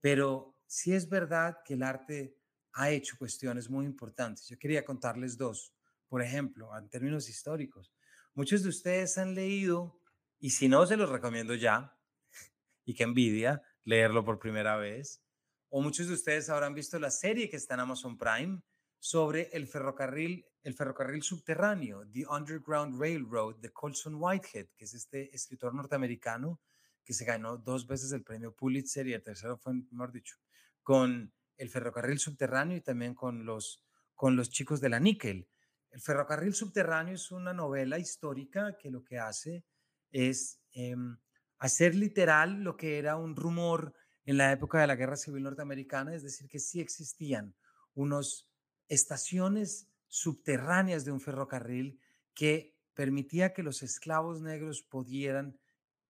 Pero 0.01 0.57
sí 0.67 0.93
es 0.93 1.09
verdad 1.09 1.59
que 1.65 1.75
el 1.75 1.83
arte 1.83 2.37
ha 2.73 2.91
hecho 2.91 3.17
cuestiones 3.19 3.71
muy 3.71 3.87
importantes. 3.87 4.47
Yo 4.49 4.59
quería 4.59 4.85
contarles 4.85 5.37
dos. 5.37 5.75
Por 6.09 6.23
ejemplo, 6.23 6.77
en 6.77 6.89
términos 6.89 7.29
históricos, 7.29 7.93
muchos 8.35 8.63
de 8.63 8.69
ustedes 8.69 9.19
han 9.19 9.35
leído, 9.35 10.01
y 10.39 10.51
si 10.51 10.69
no, 10.69 10.87
se 10.87 10.97
los 10.97 11.09
recomiendo 11.09 11.55
ya, 11.55 11.99
y 12.85 12.95
qué 12.95 13.05
envidia 13.05 13.63
leerlo 13.85 14.25
por 14.25 14.39
primera 14.39 14.77
vez. 14.77 15.23
O 15.69 15.83
muchos 15.83 16.09
de 16.09 16.15
ustedes 16.15 16.49
habrán 16.49 16.75
visto 16.75 16.99
la 16.99 17.11
serie 17.11 17.49
que 17.49 17.57
está 17.57 17.75
en 17.75 17.81
Amazon 17.81 18.17
Prime 18.17 18.63
sobre 18.99 19.49
el 19.53 19.67
ferrocarril, 19.67 20.47
el 20.67 20.75
ferrocarril 20.75 21.23
subterráneo, 21.23 22.05
The 22.13 22.27
Underground 22.27 23.01
Railroad 23.01 23.55
de 23.61 23.73
Colson 23.73 24.17
Whitehead, 24.17 24.67
que 24.77 24.85
es 24.85 24.95
este 24.95 25.33
escritor 25.33 25.73
norteamericano 25.73 26.61
que 27.05 27.15
se 27.15 27.25
ganó 27.25 27.57
dos 27.57 27.87
veces 27.87 28.11
el 28.11 28.25
premio 28.25 28.53
Pulitzer 28.53 29.07
y 29.07 29.13
el 29.13 29.23
tercero 29.23 29.57
fue, 29.59 29.75
mejor 29.93 30.11
dicho, 30.11 30.35
con 30.83 31.33
el 31.57 31.71
ferrocarril 31.71 32.19
subterráneo 32.19 32.77
y 32.77 32.81
también 32.81 33.15
con 33.15 33.47
los, 33.47 33.85
con 34.17 34.35
los 34.35 34.51
chicos 34.51 34.81
de 34.81 34.89
la 34.89 34.99
níquel. 34.99 35.49
El 35.93 36.01
ferrocarril 36.01 36.53
subterráneo 36.53 37.15
es 37.15 37.31
una 37.31 37.53
novela 37.53 38.01
histórica 38.01 38.77
que 38.77 38.91
lo 38.91 39.05
que 39.05 39.21
hace 39.21 39.65
es 40.11 40.61
em, 40.73 41.17
hacer 41.59 41.95
literal 41.95 42.65
lo 42.65 42.77
que 42.77 42.99
era 42.99 43.15
un 43.15 43.37
rumor 43.37 43.95
en 44.25 44.37
la 44.37 44.51
época 44.51 44.81
de 44.81 44.89
la 44.89 44.97
Guerra 44.97 45.15
Civil 45.15 45.45
Norteamericana, 45.45 46.13
es 46.13 46.25
decir, 46.25 46.49
que 46.49 46.59
sí 46.59 46.81
existían 46.81 47.55
unos 47.95 48.51
estaciones 48.89 49.89
subterráneas 50.09 51.05
de 51.05 51.13
un 51.13 51.21
ferrocarril 51.21 52.01
que 52.35 52.77
permitía 52.95 53.53
que 53.53 53.63
los 53.63 53.83
esclavos 53.83 54.41
negros 54.41 54.83
pudieran 54.83 55.59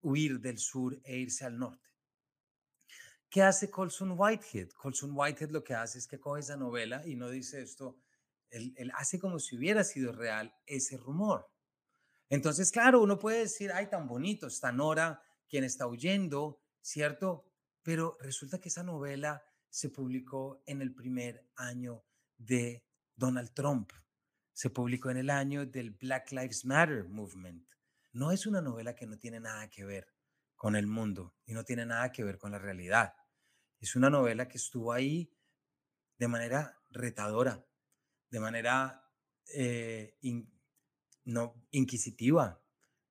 huir 0.01 0.39
del 0.39 0.57
sur 0.57 0.99
e 1.03 1.17
irse 1.17 1.45
al 1.45 1.57
norte. 1.57 1.89
¿Qué 3.29 3.43
hace 3.43 3.69
Colson 3.69 4.15
Whitehead? 4.17 4.69
Colson 4.69 5.11
Whitehead 5.13 5.51
lo 5.51 5.63
que 5.63 5.73
hace 5.73 5.99
es 5.99 6.07
que 6.07 6.19
coge 6.19 6.39
esa 6.39 6.55
novela 6.55 7.05
y 7.05 7.15
no 7.15 7.29
dice 7.29 7.61
esto, 7.61 7.99
él, 8.49 8.73
hace 8.95 9.19
como 9.19 9.39
si 9.39 9.57
hubiera 9.57 9.83
sido 9.83 10.13
real 10.13 10.55
ese 10.65 10.97
rumor. 10.97 11.49
Entonces, 12.29 12.71
claro, 12.71 13.01
uno 13.01 13.19
puede 13.19 13.39
decir, 13.39 13.71
ay, 13.73 13.87
tan 13.89 14.07
bonito, 14.07 14.47
está 14.47 14.71
Nora, 14.71 15.21
quien 15.49 15.65
está 15.65 15.87
huyendo, 15.87 16.61
¿cierto? 16.81 17.45
Pero 17.83 18.17
resulta 18.21 18.59
que 18.59 18.69
esa 18.69 18.83
novela 18.83 19.43
se 19.69 19.89
publicó 19.89 20.61
en 20.65 20.81
el 20.81 20.93
primer 20.93 21.45
año 21.55 22.03
de 22.37 22.86
Donald 23.17 23.51
Trump. 23.53 23.91
Se 24.53 24.69
publicó 24.69 25.09
en 25.09 25.17
el 25.17 25.29
año 25.29 25.65
del 25.65 25.91
Black 25.91 26.31
Lives 26.31 26.65
Matter 26.65 27.03
Movement. 27.09 27.67
No 28.13 28.31
es 28.31 28.45
una 28.45 28.61
novela 28.61 28.95
que 28.95 29.05
no 29.05 29.17
tiene 29.17 29.39
nada 29.39 29.69
que 29.69 29.83
ver 29.83 30.13
con 30.55 30.75
el 30.75 30.87
mundo 30.87 31.35
y 31.45 31.53
no 31.53 31.63
tiene 31.63 31.85
nada 31.85 32.11
que 32.11 32.23
ver 32.23 32.37
con 32.37 32.51
la 32.51 32.59
realidad. 32.59 33.13
Es 33.79 33.95
una 33.95 34.09
novela 34.09 34.47
que 34.47 34.57
estuvo 34.57 34.93
ahí 34.93 35.31
de 36.17 36.27
manera 36.27 36.79
retadora, 36.89 37.63
de 38.29 38.39
manera 38.39 39.03
eh, 39.53 40.15
no, 41.25 41.67
inquisitiva, 41.71 42.63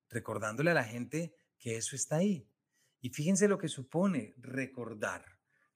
recordándole 0.09 0.71
a 0.71 0.75
la 0.75 0.85
gente 0.85 1.37
que 1.59 1.77
eso 1.77 1.95
está 1.95 2.17
ahí. 2.17 2.49
Y 3.01 3.11
fíjense 3.11 3.47
lo 3.47 3.59
que 3.59 3.69
supone 3.69 4.35
recordar. 4.39 5.25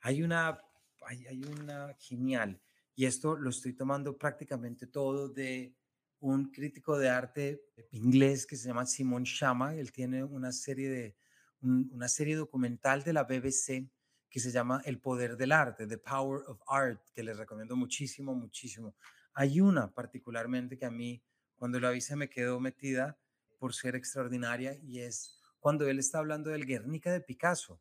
Hay 0.01 0.23
una, 0.23 0.61
hay, 1.07 1.27
hay 1.27 1.45
una 1.45 1.95
genial 1.99 2.61
y 3.01 3.07
esto 3.07 3.35
lo 3.35 3.49
estoy 3.49 3.73
tomando 3.73 4.19
prácticamente 4.19 4.87
todo 4.87 5.31
de 5.31 5.75
un 6.19 6.51
crítico 6.51 6.99
de 6.99 7.09
arte 7.09 7.63
inglés 7.93 8.45
que 8.45 8.57
se 8.57 8.69
llama 8.69 8.85
Simon 8.85 9.23
Shama. 9.23 9.75
Él 9.75 9.91
tiene 9.91 10.23
una 10.23 10.53
serie, 10.53 10.91
de, 10.91 11.17
una 11.63 12.09
serie 12.09 12.37
documental 12.37 13.03
de 13.03 13.15
la 13.15 13.23
BBC 13.25 13.91
que 14.29 14.39
se 14.39 14.53
llama 14.53 14.83
El 14.85 15.01
Poder 15.01 15.39
del 15.39 15.53
Arte, 15.53 15.87
The 15.87 15.97
Power 15.97 16.43
of 16.47 16.61
Art, 16.69 17.01
que 17.15 17.23
les 17.23 17.39
recomiendo 17.39 17.75
muchísimo, 17.75 18.35
muchísimo. 18.35 18.95
Hay 19.33 19.63
una 19.63 19.91
particularmente 19.95 20.77
que 20.77 20.85
a 20.85 20.91
mí, 20.91 21.25
cuando 21.57 21.81
la 21.81 21.93
vi, 21.93 22.03
se 22.03 22.17
me 22.17 22.29
quedó 22.29 22.61
metida 22.61 23.19
por 23.59 23.73
ser 23.73 23.97
extraordinaria 23.97 24.77
y 24.83 25.01
es 25.01 25.41
cuando 25.59 25.89
él 25.89 25.99
está 25.99 26.19
hablando 26.19 26.51
del 26.51 26.67
Guernica 26.67 27.11
de 27.11 27.23
Picasso, 27.23 27.81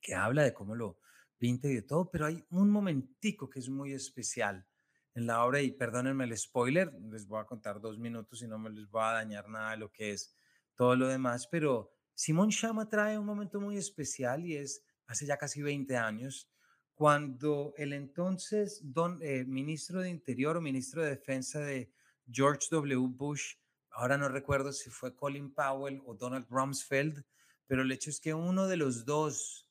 que 0.00 0.14
habla 0.14 0.44
de 0.44 0.54
cómo 0.54 0.76
lo, 0.76 1.00
pinta 1.42 1.66
y 1.66 1.74
de 1.74 1.82
todo, 1.82 2.08
pero 2.08 2.26
hay 2.26 2.46
un 2.50 2.70
momentico 2.70 3.50
que 3.50 3.58
es 3.58 3.68
muy 3.68 3.92
especial 3.92 4.64
en 5.12 5.26
la 5.26 5.44
obra 5.44 5.60
y 5.60 5.72
perdónenme 5.72 6.22
el 6.22 6.38
spoiler, 6.38 6.94
les 7.10 7.26
voy 7.26 7.40
a 7.40 7.46
contar 7.46 7.80
dos 7.80 7.98
minutos 7.98 8.42
y 8.42 8.46
no 8.46 8.60
me 8.60 8.70
les 8.70 8.88
voy 8.88 9.02
a 9.02 9.14
dañar 9.14 9.48
nada 9.48 9.72
de 9.72 9.78
lo 9.78 9.90
que 9.90 10.12
es 10.12 10.36
todo 10.76 10.94
lo 10.94 11.08
demás, 11.08 11.48
pero 11.48 11.90
Simón 12.14 12.50
Chama 12.50 12.88
trae 12.88 13.18
un 13.18 13.26
momento 13.26 13.60
muy 13.60 13.76
especial 13.76 14.46
y 14.46 14.54
es 14.54 14.84
hace 15.08 15.26
ya 15.26 15.36
casi 15.36 15.62
20 15.62 15.96
años, 15.96 16.48
cuando 16.94 17.74
el 17.76 17.92
entonces 17.92 18.80
don, 18.80 19.18
eh, 19.20 19.44
ministro 19.44 20.00
de 20.00 20.10
Interior 20.10 20.56
o 20.56 20.60
ministro 20.60 21.02
de 21.02 21.10
Defensa 21.10 21.58
de 21.58 21.92
George 22.30 22.68
W. 22.70 23.08
Bush, 23.08 23.56
ahora 23.90 24.16
no 24.16 24.28
recuerdo 24.28 24.70
si 24.70 24.90
fue 24.90 25.16
Colin 25.16 25.52
Powell 25.52 26.02
o 26.06 26.14
Donald 26.14 26.46
Rumsfeld, 26.48 27.24
pero 27.66 27.82
el 27.82 27.90
hecho 27.90 28.10
es 28.10 28.20
que 28.20 28.32
uno 28.32 28.68
de 28.68 28.76
los 28.76 29.04
dos 29.04 29.68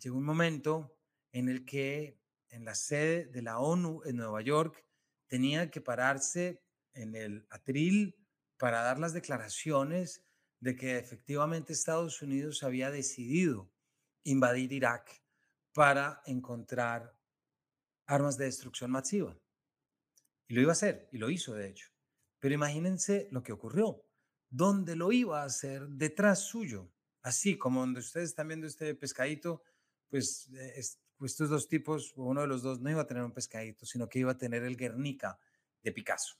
llegó 0.00 0.18
un 0.18 0.24
momento 0.24 0.98
en 1.32 1.48
el 1.48 1.64
que 1.64 2.20
en 2.48 2.64
la 2.64 2.74
sede 2.74 3.26
de 3.26 3.42
la 3.42 3.58
ONU 3.58 4.02
en 4.04 4.16
Nueva 4.16 4.42
York 4.42 4.84
tenía 5.26 5.70
que 5.70 5.80
pararse 5.80 6.62
en 6.94 7.16
el 7.16 7.46
atril 7.50 8.16
para 8.58 8.82
dar 8.82 8.98
las 8.98 9.14
declaraciones 9.14 10.24
de 10.60 10.76
que 10.76 10.98
efectivamente 10.98 11.72
Estados 11.72 12.22
Unidos 12.22 12.62
había 12.62 12.90
decidido 12.90 13.72
invadir 14.24 14.72
Irak 14.72 15.22
para 15.72 16.22
encontrar 16.26 17.18
armas 18.06 18.36
de 18.36 18.44
destrucción 18.44 18.90
masiva. 18.90 19.36
Y 20.46 20.54
lo 20.54 20.60
iba 20.60 20.70
a 20.70 20.72
hacer, 20.72 21.08
y 21.12 21.18
lo 21.18 21.30
hizo 21.30 21.54
de 21.54 21.68
hecho. 21.68 21.88
Pero 22.38 22.54
imagínense 22.54 23.28
lo 23.30 23.42
que 23.42 23.52
ocurrió. 23.52 24.04
¿Dónde 24.50 24.96
lo 24.96 25.12
iba 25.12 25.42
a 25.42 25.46
hacer? 25.46 25.88
Detrás 25.88 26.40
suyo. 26.40 26.92
Así 27.22 27.56
como 27.56 27.80
donde 27.80 28.00
ustedes 28.00 28.30
están 28.30 28.48
viendo 28.48 28.66
este 28.66 28.94
pescadito, 28.94 29.62
pues 30.08 30.50
eh, 30.54 30.74
pues, 31.22 31.34
estos 31.34 31.50
dos 31.50 31.68
tipos, 31.68 32.14
uno 32.16 32.40
de 32.40 32.48
los 32.48 32.62
dos 32.62 32.80
no 32.80 32.90
iba 32.90 33.02
a 33.02 33.06
tener 33.06 33.22
un 33.22 33.30
pescadito, 33.30 33.86
sino 33.86 34.08
que 34.08 34.18
iba 34.18 34.32
a 34.32 34.38
tener 34.38 34.64
el 34.64 34.76
Guernica 34.76 35.38
de 35.80 35.92
Picasso. 35.92 36.34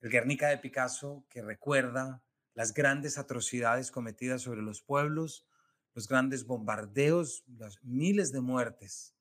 El 0.00 0.08
Guernica 0.08 0.50
de 0.50 0.58
Picasso 0.58 1.26
que 1.28 1.42
recuerda 1.42 2.22
las 2.54 2.72
grandes 2.72 3.18
atrocidades 3.18 3.90
cometidas 3.90 4.42
sobre 4.42 4.62
los 4.62 4.82
pueblos, 4.82 5.48
los 5.94 6.06
grandes 6.06 6.46
bombardeos, 6.46 7.42
las 7.48 7.82
miles 7.82 8.30
de 8.30 8.40
muertes 8.40 9.16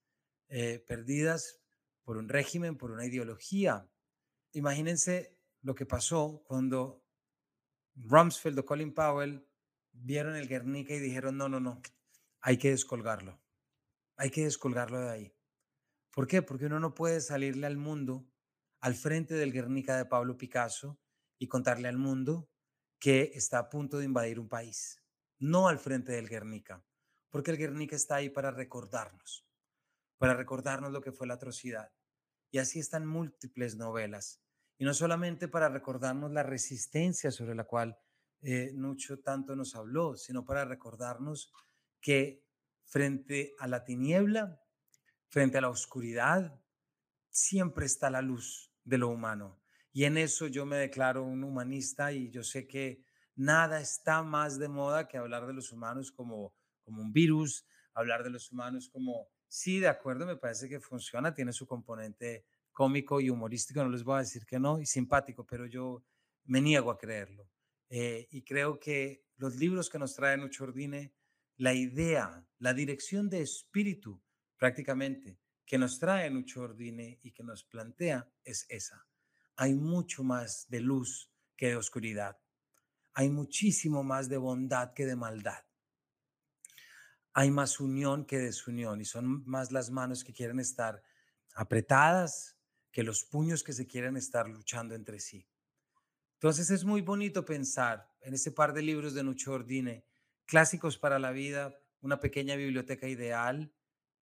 eh, 0.48 0.78
perdidas 0.88 1.60
por 2.04 2.18
un 2.18 2.30
régimen, 2.30 2.78
por 2.78 2.92
una 2.92 3.08
ideología. 3.08 3.90
Imagínense 4.52 5.36
lo 5.64 5.74
que 5.74 5.88
pasó 5.88 6.44
cuando 6.46 7.04
Rumsfeld 7.96 8.60
o 8.60 8.66
Colin 8.68 8.94
Powell 8.94 9.44
vieron 9.92 10.36
el 10.36 10.48
Guernica 10.48 10.94
y 10.94 11.00
dijeron, 11.00 11.36
no, 11.36 11.50
no, 11.50 11.60
no, 11.60 11.82
hay 12.42 12.58
que 12.58 12.70
descolgarlo 12.70 13.42
hay 14.18 14.32
que 14.32 14.44
descolgarlo 14.44 15.00
de 15.00 15.10
ahí. 15.10 15.34
¿Por 16.12 16.28
qué? 16.28 16.42
Porque 16.42 16.66
uno 16.66 16.80
no 16.80 16.96
puede 16.96 17.22
salirle 17.22 17.68
al 17.68 17.78
mundo, 17.78 18.28
al 18.80 18.96
frente 18.96 19.36
del 19.36 19.54
Guernica 19.54 19.96
de 19.96 20.06
Pablo 20.06 20.38
Picasso, 20.38 21.00
y 21.40 21.48
contarle 21.48 21.88
al 21.88 21.98
mundo 21.98 22.50
que 23.00 23.32
está 23.36 23.60
a 23.60 23.70
punto 23.70 24.00
de 24.00 24.06
invadir 24.06 24.40
un 24.40 24.50
país. 24.50 25.04
No 25.38 25.68
al 25.68 25.78
frente 25.78 26.14
del 26.14 26.28
Guernica, 26.28 26.84
porque 27.30 27.52
el 27.52 27.58
Guernica 27.58 27.96
está 27.96 28.16
ahí 28.16 28.30
para 28.32 28.50
recordarnos, 28.50 29.48
para 30.18 30.34
recordarnos 30.34 30.92
lo 30.92 31.02
que 31.02 31.12
fue 31.12 31.28
la 31.28 31.36
atrocidad. 31.36 31.94
Y 32.50 32.58
así 32.58 32.80
están 32.80 33.06
múltiples 33.06 33.76
novelas. 33.76 34.42
Y 34.80 34.86
no 34.86 34.96
solamente 34.96 35.48
para 35.48 35.70
recordarnos 35.70 36.32
la 36.32 36.42
resistencia 36.42 37.30
sobre 37.30 37.54
la 37.54 37.66
cual 37.66 38.00
eh, 38.42 38.72
Nucho 38.74 39.20
tanto 39.20 39.56
nos 39.56 39.76
habló, 39.76 40.16
sino 40.16 40.44
para 40.44 40.66
recordarnos 40.66 41.54
que 42.02 42.47
frente 42.88 43.54
a 43.60 43.68
la 43.68 43.84
tiniebla, 43.84 44.62
frente 45.28 45.58
a 45.58 45.62
la 45.62 45.70
oscuridad, 45.70 46.60
siempre 47.30 47.86
está 47.86 48.10
la 48.10 48.22
luz 48.22 48.74
de 48.84 48.98
lo 48.98 49.10
humano. 49.10 49.60
Y 49.92 50.06
en 50.06 50.18
eso 50.18 50.48
yo 50.48 50.66
me 50.66 50.78
declaro 50.78 51.24
un 51.24 51.44
humanista 51.44 52.12
y 52.12 52.30
yo 52.32 52.44
sé 52.44 52.68
que 52.68 53.04
nada 53.36 53.82
está 53.82 54.24
más 54.24 54.58
de 54.58 54.70
moda 54.70 55.08
que 55.08 55.18
hablar 55.18 55.46
de 55.46 55.54
los 55.54 55.72
humanos 55.72 56.12
como, 56.12 56.54
como 56.84 57.02
un 57.02 57.12
virus, 57.12 57.66
hablar 57.94 58.24
de 58.24 58.30
los 58.30 58.52
humanos 58.52 58.90
como, 58.90 59.28
sí, 59.48 59.80
de 59.80 59.88
acuerdo, 59.88 60.26
me 60.26 60.38
parece 60.38 60.70
que 60.70 60.80
funciona, 60.80 61.34
tiene 61.34 61.52
su 61.52 61.68
componente 61.68 62.46
cómico 62.72 63.20
y 63.20 63.30
humorístico, 63.30 63.84
no 63.84 63.90
les 63.90 64.04
voy 64.04 64.16
a 64.16 64.20
decir 64.20 64.46
que 64.46 64.60
no, 64.60 64.80
y 64.80 64.86
simpático, 64.86 65.46
pero 65.46 65.66
yo 65.66 66.04
me 66.46 66.62
niego 66.62 66.92
a 66.92 66.98
creerlo. 66.98 67.50
Eh, 67.90 68.28
y 68.32 68.44
creo 68.44 68.80
que 68.80 69.26
los 69.38 69.56
libros 69.56 69.90
que 69.90 70.00
nos 70.00 70.14
trae 70.14 70.38
Nucho 70.38 70.64
Ordine 70.64 71.14
la 71.58 71.74
idea, 71.74 72.46
la 72.60 72.74
dirección 72.74 73.30
de 73.30 73.42
espíritu 73.42 74.22
prácticamente 74.58 75.40
que 75.66 75.78
nos 75.78 76.00
trae 76.00 76.30
Nucho 76.30 76.62
Ordine 76.62 77.20
y 77.22 77.32
que 77.32 77.44
nos 77.44 77.64
plantea 77.64 78.32
es 78.44 78.66
esa. 78.70 79.06
Hay 79.56 79.76
mucho 79.76 80.24
más 80.24 80.66
de 80.70 80.80
luz 80.80 81.30
que 81.58 81.68
de 81.68 81.76
oscuridad. 81.76 82.40
Hay 83.14 83.30
muchísimo 83.30 84.04
más 84.04 84.30
de 84.30 84.38
bondad 84.38 84.94
que 84.94 85.06
de 85.06 85.16
maldad. 85.16 85.66
Hay 87.34 87.52
más 87.52 87.80
unión 87.80 88.26
que 88.26 88.38
desunión 88.38 89.02
y 89.02 89.06
son 89.06 89.44
más 89.46 89.72
las 89.72 89.92
manos 89.92 90.24
que 90.24 90.34
quieren 90.34 90.60
estar 90.60 91.04
apretadas 91.54 92.56
que 92.92 93.04
los 93.04 93.26
puños 93.26 93.64
que 93.64 93.74
se 93.74 93.86
quieren 93.86 94.16
estar 94.16 94.48
luchando 94.48 94.96
entre 94.96 95.20
sí. 95.20 95.48
Entonces 96.36 96.70
es 96.70 96.86
muy 96.86 97.02
bonito 97.02 97.44
pensar 97.44 98.12
en 98.22 98.36
ese 98.36 98.52
par 98.52 98.74
de 98.74 98.84
libros 98.84 99.14
de 99.14 99.24
Nucho 99.24 99.52
Ordine 99.52 100.07
clásicos 100.48 100.98
para 100.98 101.20
la 101.20 101.32
vida, 101.32 101.80
una 102.02 102.20
pequeña 102.20 102.56
biblioteca 102.56 103.08
ideal 103.08 103.72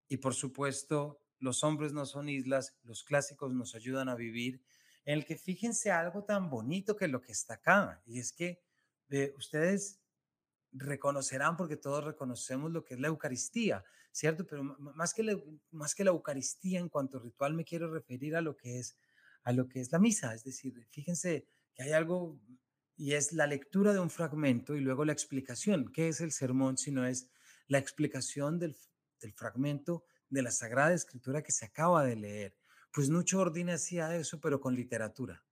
y 0.10 0.18
por 0.18 0.34
supuesto 0.34 1.22
los 1.40 1.64
hombres 1.64 1.94
no 1.94 2.06
son 2.06 2.28
islas, 2.28 2.78
los 2.84 3.04
clásicos 3.04 3.54
nos 3.54 3.76
ayudan 3.76 4.10
a 4.10 4.16
vivir, 4.16 4.62
en 5.06 5.20
el 5.20 5.26
que 5.26 5.38
fíjense 5.38 5.92
algo 5.92 6.24
tan 6.24 6.50
bonito 6.50 6.96
que 6.96 7.08
lo 7.08 7.22
que 7.22 7.32
está 7.32 7.56
acá, 7.56 8.02
y 8.06 8.20
es 8.20 8.34
que 8.34 8.62
eh, 9.10 9.34
ustedes 9.38 10.02
reconocerán, 10.72 11.56
porque 11.56 11.78
todos 11.78 12.04
reconocemos 12.04 12.72
lo 12.72 12.84
que 12.84 12.96
es 12.96 13.00
la 13.00 13.08
Eucaristía, 13.08 13.84
¿cierto? 14.12 14.46
Pero 14.48 14.64
más 14.64 15.14
que, 15.14 15.24
la, 15.24 15.40
más 15.72 15.94
que 15.94 16.04
la 16.04 16.12
Eucaristía 16.12 16.80
en 16.80 16.90
cuanto 16.90 17.20
ritual 17.20 17.54
me 17.54 17.64
quiero 17.64 17.92
referir 17.92 18.36
a 18.36 18.42
lo 18.42 18.58
que 18.58 18.80
es 18.80 18.98
a 19.44 19.52
lo 19.52 19.68
que 19.68 19.80
es 19.80 19.92
la 19.92 20.00
misa, 20.00 20.34
es 20.34 20.44
decir, 20.44 20.88
fíjense 20.90 21.48
que 21.76 21.84
hay 21.84 21.92
algo 21.92 22.40
y 22.98 23.14
es 23.14 23.34
la 23.34 23.48
lectura 23.48 23.94
de 23.94 24.00
un 24.00 24.10
fragmento 24.10 24.76
y 24.76 24.80
luego 24.80 25.06
la 25.06 25.14
explicación. 25.14 25.92
¿Qué 25.92 26.08
es 26.08 26.22
el 26.22 26.32
sermón 26.32 26.78
si 26.78 26.92
no 26.92 27.06
es 27.06 27.30
la 27.68 27.78
explicación 27.78 28.58
del, 28.60 28.76
del 29.20 29.34
fragmento 29.34 30.06
de 30.30 30.42
la 30.42 30.52
Sagrada 30.52 30.94
Escritura 30.94 31.44
que 31.44 31.52
se 31.52 31.66
acaba 31.66 32.06
de 32.06 32.16
leer? 32.16 32.58
Pues 32.92 33.10
Nucho 33.10 33.40
Ordine 33.40 33.74
hacía 33.74 34.16
eso, 34.16 34.40
pero 34.40 34.62
con 34.62 34.76
literatura. 34.76 35.44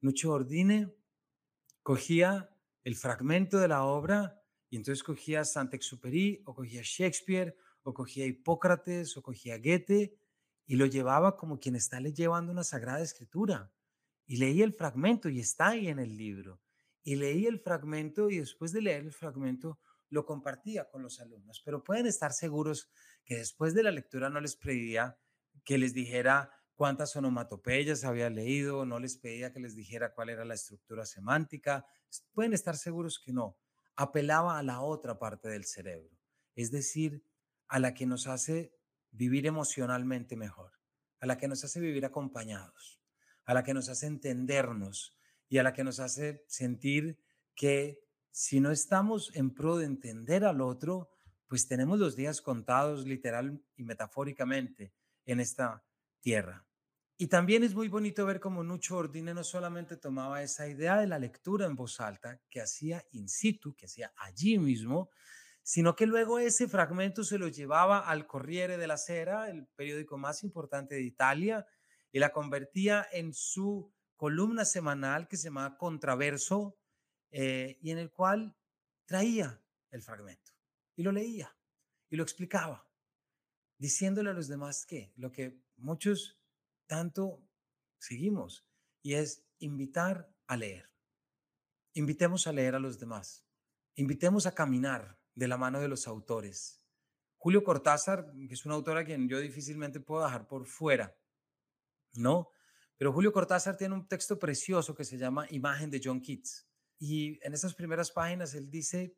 Nucho 0.00 0.32
Ordine 0.32 0.94
cogía 1.82 2.50
el 2.84 2.96
fragmento 2.96 3.58
de 3.58 3.68
la 3.68 3.84
obra 3.84 4.42
y 4.70 4.76
entonces 4.76 5.02
cogía 5.02 5.44
Saint-Exupéry 5.44 6.42
o 6.46 6.54
cogía 6.54 6.80
Shakespeare 6.82 7.56
o 7.82 7.92
cogía 7.92 8.26
Hipócrates 8.26 9.16
o 9.16 9.22
cogía 9.22 9.58
Goethe 9.58 10.18
y 10.66 10.76
lo 10.76 10.86
llevaba 10.86 11.36
como 11.36 11.60
quien 11.60 11.76
está 11.76 12.00
le 12.00 12.12
llevando 12.12 12.50
una 12.50 12.64
sagrada 12.64 13.02
escritura. 13.02 13.72
Y 14.26 14.38
leía 14.38 14.64
el 14.64 14.72
fragmento 14.72 15.28
y 15.28 15.38
está 15.38 15.68
ahí 15.68 15.86
en 15.86 16.00
el 16.00 16.16
libro. 16.16 16.60
Y 17.06 17.14
leía 17.14 17.48
el 17.48 17.60
fragmento 17.60 18.30
y 18.30 18.40
después 18.40 18.72
de 18.72 18.82
leer 18.82 19.04
el 19.04 19.12
fragmento 19.12 19.78
lo 20.10 20.26
compartía 20.26 20.90
con 20.90 21.04
los 21.04 21.20
alumnos. 21.20 21.62
Pero 21.64 21.84
pueden 21.84 22.06
estar 22.06 22.32
seguros 22.32 22.90
que 23.24 23.36
después 23.36 23.74
de 23.74 23.84
la 23.84 23.92
lectura 23.92 24.28
no 24.28 24.40
les 24.40 24.56
pedía 24.56 25.16
que 25.64 25.78
les 25.78 25.94
dijera 25.94 26.50
cuántas 26.74 27.14
onomatopeyas 27.14 28.02
había 28.02 28.28
leído, 28.28 28.84
no 28.84 28.98
les 28.98 29.18
pedía 29.18 29.52
que 29.52 29.60
les 29.60 29.76
dijera 29.76 30.14
cuál 30.14 30.30
era 30.30 30.44
la 30.44 30.54
estructura 30.54 31.06
semántica. 31.06 31.86
Pueden 32.32 32.52
estar 32.52 32.76
seguros 32.76 33.20
que 33.24 33.32
no 33.32 33.56
apelaba 33.94 34.58
a 34.58 34.64
la 34.64 34.80
otra 34.80 35.16
parte 35.16 35.48
del 35.48 35.64
cerebro, 35.64 36.18
es 36.56 36.72
decir, 36.72 37.24
a 37.68 37.78
la 37.78 37.94
que 37.94 38.04
nos 38.04 38.26
hace 38.26 38.74
vivir 39.12 39.46
emocionalmente 39.46 40.34
mejor, 40.34 40.72
a 41.20 41.26
la 41.26 41.38
que 41.38 41.46
nos 41.46 41.62
hace 41.62 41.78
vivir 41.78 42.04
acompañados, 42.04 43.00
a 43.44 43.54
la 43.54 43.62
que 43.62 43.74
nos 43.74 43.88
hace 43.88 44.06
entendernos 44.06 45.16
y 45.48 45.58
a 45.58 45.62
la 45.62 45.72
que 45.72 45.84
nos 45.84 46.00
hace 46.00 46.44
sentir 46.48 47.18
que 47.54 48.00
si 48.30 48.60
no 48.60 48.70
estamos 48.70 49.30
en 49.34 49.54
pro 49.54 49.76
de 49.78 49.86
entender 49.86 50.44
al 50.44 50.60
otro, 50.60 51.10
pues 51.46 51.68
tenemos 51.68 51.98
los 51.98 52.16
días 52.16 52.40
contados 52.40 53.06
literal 53.06 53.62
y 53.76 53.84
metafóricamente 53.84 54.92
en 55.24 55.40
esta 55.40 55.84
tierra. 56.20 56.66
Y 57.18 57.28
también 57.28 57.62
es 57.62 57.74
muy 57.74 57.88
bonito 57.88 58.26
ver 58.26 58.40
cómo 58.40 58.62
Nucho 58.62 58.98
Ordine 58.98 59.32
no 59.32 59.42
solamente 59.42 59.96
tomaba 59.96 60.42
esa 60.42 60.68
idea 60.68 60.98
de 60.98 61.06
la 61.06 61.18
lectura 61.18 61.64
en 61.64 61.74
voz 61.74 61.98
alta, 61.98 62.42
que 62.50 62.60
hacía 62.60 63.02
in 63.12 63.28
situ, 63.28 63.74
que 63.74 63.86
hacía 63.86 64.12
allí 64.16 64.58
mismo, 64.58 65.08
sino 65.62 65.96
que 65.96 66.06
luego 66.06 66.38
ese 66.38 66.68
fragmento 66.68 67.24
se 67.24 67.38
lo 67.38 67.48
llevaba 67.48 68.00
al 68.00 68.26
Corriere 68.26 68.76
della 68.76 68.98
Sera, 68.98 69.48
el 69.48 69.66
periódico 69.66 70.18
más 70.18 70.44
importante 70.44 70.96
de 70.96 71.02
Italia, 71.02 71.66
y 72.12 72.18
la 72.18 72.32
convertía 72.32 73.06
en 73.10 73.32
su 73.32 73.90
columna 74.16 74.64
semanal 74.64 75.28
que 75.28 75.36
se 75.36 75.44
llamaba 75.44 75.76
Contraverso, 75.78 76.78
eh, 77.30 77.78
y 77.82 77.90
en 77.90 77.98
el 77.98 78.10
cual 78.10 78.56
traía 79.04 79.62
el 79.90 80.02
fragmento 80.02 80.52
y 80.94 81.02
lo 81.02 81.12
leía 81.12 81.54
y 82.08 82.16
lo 82.16 82.22
explicaba, 82.22 82.88
diciéndole 83.78 84.30
a 84.30 84.32
los 84.32 84.48
demás 84.48 84.86
que 84.86 85.12
lo 85.16 85.32
que 85.32 85.60
muchos 85.76 86.40
tanto 86.86 87.46
seguimos 87.98 88.66
y 89.02 89.14
es 89.14 89.44
invitar 89.58 90.32
a 90.46 90.56
leer. 90.56 90.90
Invitemos 91.94 92.46
a 92.46 92.52
leer 92.52 92.74
a 92.74 92.78
los 92.78 92.98
demás. 92.98 93.46
Invitemos 93.94 94.46
a 94.46 94.54
caminar 94.54 95.18
de 95.34 95.48
la 95.48 95.56
mano 95.56 95.80
de 95.80 95.88
los 95.88 96.06
autores. 96.06 96.82
Julio 97.36 97.64
Cortázar, 97.64 98.32
que 98.48 98.54
es 98.54 98.64
un 98.66 98.72
autor 98.72 98.98
a 98.98 99.04
quien 99.04 99.28
yo 99.28 99.40
difícilmente 99.40 100.00
puedo 100.00 100.24
dejar 100.24 100.46
por 100.46 100.66
fuera, 100.66 101.16
¿no? 102.14 102.50
Pero 102.98 103.12
Julio 103.12 103.32
Cortázar 103.32 103.76
tiene 103.76 103.94
un 103.94 104.08
texto 104.08 104.38
precioso 104.38 104.94
que 104.94 105.04
se 105.04 105.18
llama 105.18 105.46
Imagen 105.50 105.90
de 105.90 106.00
John 106.02 106.20
Keats. 106.20 106.66
Y 106.98 107.38
en 107.44 107.52
esas 107.52 107.74
primeras 107.74 108.10
páginas 108.10 108.54
él 108.54 108.70
dice, 108.70 109.14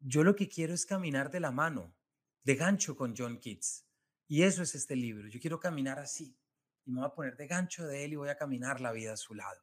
yo 0.00 0.24
lo 0.24 0.34
que 0.34 0.48
quiero 0.48 0.74
es 0.74 0.84
caminar 0.84 1.30
de 1.30 1.40
la 1.40 1.52
mano, 1.52 1.94
de 2.42 2.56
gancho 2.56 2.96
con 2.96 3.14
John 3.16 3.38
Keats. 3.38 3.86
Y 4.26 4.42
eso 4.42 4.62
es 4.62 4.74
este 4.74 4.96
libro. 4.96 5.28
Yo 5.28 5.40
quiero 5.40 5.60
caminar 5.60 5.98
así 5.98 6.36
y 6.84 6.90
me 6.90 7.00
voy 7.00 7.06
a 7.06 7.14
poner 7.14 7.36
de 7.36 7.46
gancho 7.46 7.86
de 7.86 8.04
él 8.04 8.12
y 8.14 8.16
voy 8.16 8.30
a 8.30 8.36
caminar 8.36 8.80
la 8.80 8.92
vida 8.92 9.12
a 9.12 9.16
su 9.16 9.34
lado. 9.34 9.62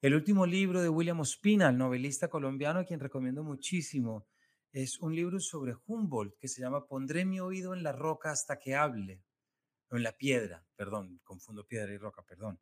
El 0.00 0.14
último 0.14 0.46
libro 0.46 0.80
de 0.80 0.88
William 0.88 1.18
Ospina, 1.20 1.70
el 1.70 1.78
novelista 1.78 2.28
colombiano, 2.28 2.80
a 2.80 2.84
quien 2.84 3.00
recomiendo 3.00 3.42
muchísimo, 3.42 4.28
es 4.72 5.00
un 5.00 5.14
libro 5.14 5.40
sobre 5.40 5.74
Humboldt 5.86 6.38
que 6.38 6.46
se 6.46 6.60
llama 6.60 6.86
Pondré 6.86 7.24
mi 7.24 7.40
oído 7.40 7.74
en 7.74 7.82
la 7.82 7.92
roca 7.92 8.30
hasta 8.30 8.58
que 8.58 8.76
hable, 8.76 9.24
en 9.96 10.02
la 10.02 10.16
piedra, 10.16 10.66
perdón, 10.76 11.20
confundo 11.24 11.66
piedra 11.66 11.92
y 11.92 11.98
roca, 11.98 12.22
perdón. 12.22 12.60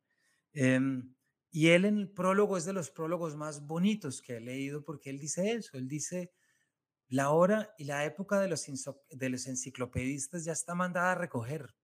Em, 0.53 1.13
y 1.51 1.69
él 1.69 1.85
en 1.85 1.97
el 1.97 2.09
prólogo 2.09 2.57
es 2.57 2.65
de 2.65 2.73
los 2.73 2.89
prólogos 2.89 3.35
más 3.35 3.65
bonitos 3.65 4.21
que 4.21 4.37
he 4.37 4.39
leído 4.41 4.83
porque 4.83 5.09
él 5.09 5.19
dice 5.19 5.51
eso, 5.51 5.77
él 5.77 5.87
dice, 5.87 6.31
la 7.07 7.31
hora 7.31 7.73
y 7.77 7.85
la 7.85 8.05
época 8.05 8.39
de 8.39 8.47
los, 8.47 8.65
de 9.09 9.29
los 9.29 9.47
enciclopedistas 9.47 10.43
ya 10.43 10.51
está 10.51 10.75
mandada 10.75 11.13
a 11.13 11.15
recoger 11.15 11.75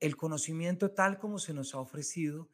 el 0.00 0.16
conocimiento 0.16 0.92
tal 0.92 1.18
como 1.18 1.38
se 1.38 1.52
nos 1.52 1.74
ha 1.74 1.78
ofrecido, 1.78 2.48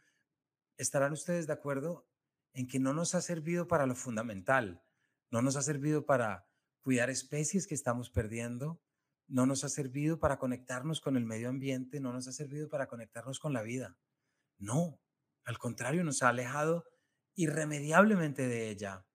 estarán 0.76 1.12
ustedes 1.12 1.46
de 1.46 1.52
acuerdo 1.52 2.08
en 2.52 2.66
que 2.66 2.80
no 2.80 2.92
nos 2.92 3.14
ha 3.14 3.20
servido 3.20 3.68
para 3.68 3.86
lo 3.86 3.94
fundamental, 3.94 4.82
no 5.30 5.42
nos 5.42 5.56
ha 5.56 5.62
servido 5.62 6.04
para 6.04 6.48
cuidar 6.80 7.10
especies 7.10 7.66
que 7.66 7.74
estamos 7.74 8.10
perdiendo, 8.10 8.80
no 9.28 9.46
nos 9.46 9.64
ha 9.64 9.68
servido 9.68 10.18
para 10.18 10.38
conectarnos 10.38 11.00
con 11.00 11.16
el 11.16 11.24
medio 11.24 11.48
ambiente, 11.48 12.00
no 12.00 12.12
nos 12.12 12.28
ha 12.28 12.32
servido 12.32 12.68
para 12.68 12.86
conectarnos 12.86 13.38
con 13.38 13.52
la 13.52 13.62
vida. 13.62 13.98
No, 14.58 15.00
al 15.44 15.58
contrario, 15.58 16.04
nos 16.04 16.22
ha 16.22 16.28
alejado 16.28 16.84
irremediablemente 17.34 18.46
de 18.46 18.70
ella. 18.70 19.06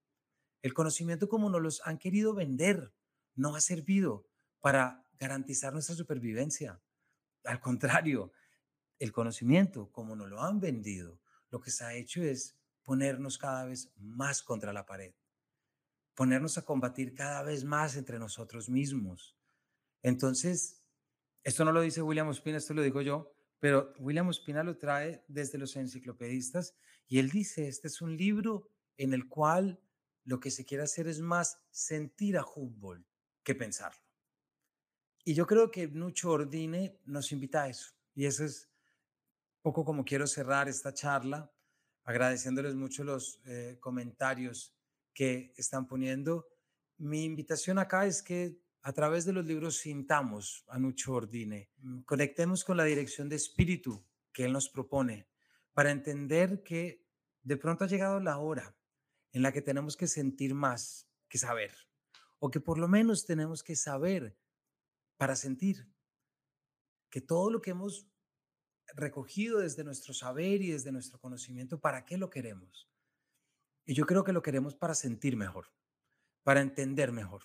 El 0.61 0.73
conocimiento 0.73 1.27
como 1.27 1.49
nos 1.49 1.61
los 1.61 1.81
han 1.85 1.97
querido 1.97 2.33
vender 2.33 2.93
no 3.35 3.55
ha 3.55 3.61
servido 3.61 4.27
para 4.59 5.05
garantizar 5.13 5.73
nuestra 5.73 5.95
supervivencia. 5.95 6.81
Al 7.43 7.59
contrario, 7.59 8.31
el 8.99 9.11
conocimiento, 9.11 9.91
como 9.91 10.15
nos 10.15 10.29
lo 10.29 10.41
han 10.41 10.59
vendido, 10.59 11.19
lo 11.49 11.59
que 11.59 11.71
se 11.71 11.83
ha 11.83 11.95
hecho 11.95 12.21
es 12.21 12.57
ponernos 12.83 13.37
cada 13.37 13.65
vez 13.65 13.91
más 13.97 14.43
contra 14.43 14.73
la 14.73 14.85
pared, 14.85 15.13
ponernos 16.13 16.57
a 16.57 16.65
combatir 16.65 17.13
cada 17.15 17.41
vez 17.43 17.63
más 17.63 17.95
entre 17.95 18.19
nosotros 18.19 18.69
mismos. 18.69 19.35
Entonces, 20.03 20.81
esto 21.43 21.65
no 21.65 21.71
lo 21.71 21.81
dice 21.81 22.01
William 22.01 22.27
Ospina, 22.27 22.57
esto 22.57 22.73
lo 22.73 22.81
digo 22.81 23.01
yo, 23.01 23.33
pero 23.59 23.93
William 23.99 24.27
Ospina 24.27 24.63
lo 24.63 24.77
trae 24.77 25.23
desde 25.27 25.57
los 25.57 25.75
enciclopedistas 25.75 26.75
y 27.07 27.19
él 27.19 27.29
dice, 27.29 27.67
este 27.67 27.87
es 27.87 28.01
un 28.01 28.15
libro 28.17 28.69
en 28.97 29.13
el 29.13 29.27
cual 29.27 29.79
lo 30.23 30.39
que 30.39 30.51
se 30.51 30.65
quiere 30.65 30.83
hacer 30.83 31.07
es 31.07 31.19
más 31.19 31.57
sentir 31.71 32.37
a 32.37 32.45
Humboldt 32.45 33.05
que 33.43 33.55
pensarlo. 33.55 34.01
Y 35.23 35.33
yo 35.33 35.45
creo 35.45 35.69
que 35.69 35.87
Nucho 35.87 36.31
Ordine 36.31 36.99
nos 37.05 37.31
invita 37.31 37.63
a 37.63 37.69
eso. 37.69 37.91
Y 38.15 38.25
eso 38.25 38.43
es 38.43 38.69
poco 39.61 39.85
como 39.85 40.03
quiero 40.03 40.25
cerrar 40.25 40.67
esta 40.67 40.93
charla, 40.93 41.51
agradeciéndoles 42.03 42.75
mucho 42.75 43.03
los 43.03 43.41
eh, 43.45 43.77
comentarios 43.79 44.75
que 45.13 45.53
están 45.55 45.87
poniendo. 45.87 46.47
Mi 46.97 47.23
invitación 47.23 47.77
acá 47.77 48.05
es 48.05 48.23
que 48.23 48.60
a 48.83 48.93
través 48.93 49.25
de 49.25 49.33
los 49.33 49.45
libros 49.45 49.77
sintamos 49.77 50.65
a 50.67 50.79
Nucho 50.79 51.13
Ordine, 51.13 51.69
mm, 51.77 52.01
conectemos 52.01 52.63
con 52.63 52.77
la 52.77 52.83
dirección 52.83 53.29
de 53.29 53.35
espíritu 53.35 54.03
que 54.33 54.45
él 54.45 54.53
nos 54.53 54.69
propone 54.69 55.27
para 55.73 55.91
entender 55.91 56.63
que 56.63 57.05
de 57.43 57.57
pronto 57.57 57.83
ha 57.83 57.87
llegado 57.87 58.19
la 58.19 58.37
hora 58.37 58.75
en 59.31 59.43
la 59.43 59.51
que 59.51 59.61
tenemos 59.61 59.95
que 59.95 60.07
sentir 60.07 60.53
más 60.53 61.07
que 61.29 61.37
saber, 61.37 61.73
o 62.39 62.49
que 62.49 62.59
por 62.59 62.77
lo 62.77 62.87
menos 62.87 63.25
tenemos 63.25 63.63
que 63.63 63.75
saber 63.75 64.37
para 65.17 65.35
sentir 65.35 65.87
que 67.09 67.21
todo 67.21 67.51
lo 67.51 67.61
que 67.61 67.71
hemos 67.71 68.07
recogido 68.93 69.59
desde 69.59 69.83
nuestro 69.83 70.13
saber 70.13 70.61
y 70.61 70.71
desde 70.71 70.91
nuestro 70.91 71.19
conocimiento, 71.19 71.79
¿para 71.79 72.05
qué 72.05 72.17
lo 72.17 72.29
queremos? 72.29 72.89
Y 73.85 73.93
yo 73.93 74.05
creo 74.05 74.23
que 74.23 74.33
lo 74.33 74.41
queremos 74.41 74.75
para 74.75 74.95
sentir 74.95 75.37
mejor, 75.37 75.67
para 76.43 76.61
entender 76.61 77.11
mejor, 77.11 77.43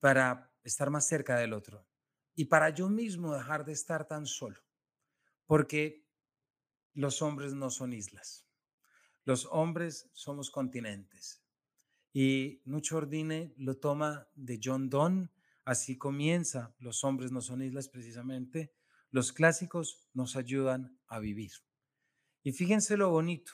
para 0.00 0.53
estar 0.64 0.90
más 0.90 1.06
cerca 1.06 1.36
del 1.36 1.52
otro 1.52 1.86
y 2.34 2.46
para 2.46 2.70
yo 2.70 2.88
mismo 2.88 3.34
dejar 3.34 3.64
de 3.64 3.72
estar 3.72 4.08
tan 4.08 4.26
solo, 4.26 4.60
porque 5.46 6.04
los 6.94 7.22
hombres 7.22 7.54
no 7.54 7.70
son 7.70 7.92
islas, 7.92 8.46
los 9.24 9.46
hombres 9.50 10.10
somos 10.12 10.50
continentes. 10.50 11.40
Y 12.12 12.62
Nucho 12.64 12.96
Ordine 12.98 13.54
lo 13.56 13.76
toma 13.76 14.28
de 14.34 14.60
John 14.62 14.88
Donne 14.88 15.30
Así 15.64 15.96
comienza 15.96 16.74
Los 16.78 17.04
hombres 17.04 17.32
no 17.32 17.40
son 17.40 17.62
islas 17.62 17.88
precisamente. 17.88 18.74
Los 19.10 19.32
clásicos 19.32 20.06
nos 20.12 20.36
ayudan 20.36 20.98
a 21.06 21.18
vivir. 21.18 21.52
Y 22.42 22.52
fíjense 22.52 22.96
lo 22.96 23.10
bonito. 23.10 23.52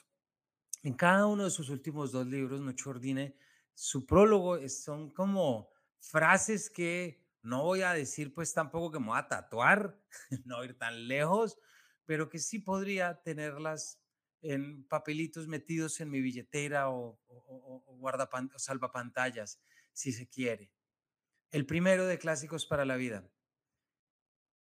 En 0.82 0.94
cada 0.94 1.26
uno 1.26 1.44
de 1.44 1.50
sus 1.50 1.68
últimos 1.68 2.10
dos 2.10 2.26
libros, 2.26 2.60
Nucho 2.60 2.90
Ordine, 2.90 3.36
su 3.74 4.06
prólogo 4.06 4.58
son 4.68 5.10
como 5.10 5.70
frases 6.00 6.70
que 6.70 7.24
no 7.42 7.62
voy 7.62 7.82
a 7.82 7.92
decir 7.92 8.34
pues 8.34 8.52
tampoco 8.52 8.92
que 8.92 9.00
me 9.00 9.06
voy 9.06 9.18
a 9.18 9.28
tatuar, 9.28 9.98
no 10.44 10.64
ir 10.64 10.76
tan 10.78 11.08
lejos, 11.08 11.58
pero 12.04 12.28
que 12.28 12.38
sí 12.38 12.58
podría 12.58 13.22
tenerlas 13.22 14.00
en 14.42 14.84
papelitos 14.88 15.46
metidos 15.46 16.00
en 16.00 16.10
mi 16.10 16.20
billetera 16.20 16.90
o, 16.90 17.20
o, 17.26 17.84
o 17.86 18.58
salvapantallas, 18.58 19.60
si 19.92 20.12
se 20.12 20.28
quiere. 20.28 20.72
El 21.50 21.66
primero 21.66 22.06
de 22.06 22.18
Clásicos 22.18 22.66
para 22.66 22.84
la 22.84 22.96
Vida. 22.96 23.28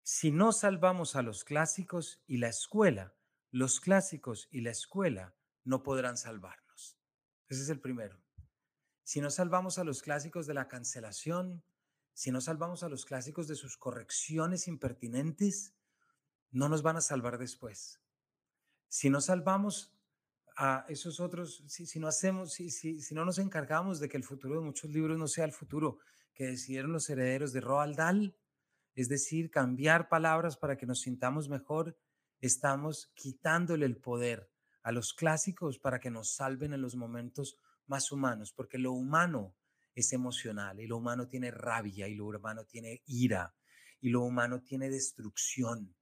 Si 0.03 0.31
no 0.31 0.53
salvamos 0.53 1.17
a 1.17 1.23
los 1.23 1.45
clásicos 1.45 2.23
y 2.27 2.39
la 2.39 2.49
escuela, 2.49 3.17
los 3.51 3.81
clásicos 3.81 4.49
y 4.51 4.61
la 4.61 4.71
escuela 4.71 5.35
no 5.65 5.83
podrán 5.83 6.17
salvarnos. 6.17 6.99
Ese 7.49 7.63
es 7.63 7.69
el 7.69 7.81
primero. 7.81 8.26
Si 9.07 9.21
no 9.21 9.31
salvamos 9.31 9.79
a 9.79 9.85
los 9.85 10.03
clásicos 10.03 10.49
de 10.49 10.55
la 10.55 10.67
cancelación, 10.67 11.63
si 12.13 12.33
no 12.33 12.41
salvamos 12.41 12.83
a 12.83 12.89
los 12.89 13.05
clásicos 13.05 13.47
de 13.47 13.55
sus 13.55 13.77
correcciones 13.77 14.67
impertinentes, 14.67 15.77
no 16.51 16.69
nos 16.69 16.83
van 16.83 16.97
a 16.97 17.01
salvar 17.01 17.39
después. 17.39 18.01
Si 18.89 19.09
no 19.09 19.21
salvamos 19.21 19.97
a 20.57 20.87
esos 20.89 21.21
otros, 21.21 21.63
si, 21.69 22.01
no 22.01 22.09
hacemos, 22.09 22.55
si, 22.55 22.69
si, 22.69 23.15
no 23.15 23.25
nos 23.25 23.39
encargamos 23.39 24.01
de 24.01 24.09
que 24.09 24.17
el 24.17 24.25
futuro 24.25 24.57
de 24.57 24.67
muchos 24.67 24.91
libros 24.91 25.17
no 25.17 25.29
sea 25.29 25.45
el 25.45 25.53
futuro 25.53 26.01
que 26.35 26.47
decidieron 26.49 26.93
los 26.93 27.09
herederos 27.09 27.53
de 27.53 27.61
Roald 27.61 27.95
Dahl, 27.95 28.37
es 28.97 29.09
decir, 29.09 29.53
cambiar 29.53 30.09
palabras 30.09 30.57
para 30.57 30.77
que 30.77 30.85
nos 30.85 31.03
sintamos 31.03 31.49
mejor, 31.49 31.97
estamos 32.41 33.13
quitándole 33.15 33.87
el 33.87 33.99
poder 33.99 34.51
a 34.83 34.91
los 34.91 35.15
clásicos 35.15 35.79
para 35.79 36.01
que 36.01 36.11
nos 36.11 36.35
salven 36.35 36.73
en 36.73 36.83
los 36.83 36.97
momentos 36.97 37.57
más 37.89 38.13
humanos, 38.13 38.53
porque 38.53 38.79
lo 38.79 38.93
humano 38.93 39.55
es 39.95 40.13
emocional 40.13 40.81
y 40.81 40.87
lo 40.87 40.99
humano 40.99 41.27
tiene 41.29 41.51
rabia 41.51 42.07
y 42.09 42.15
lo 42.15 42.27
humano 42.27 42.65
tiene 42.65 43.03
ira 43.07 43.55
y 44.01 44.11
lo 44.11 44.23
humano 44.23 44.63
tiene 44.63 44.91
destrucción, 44.91 45.97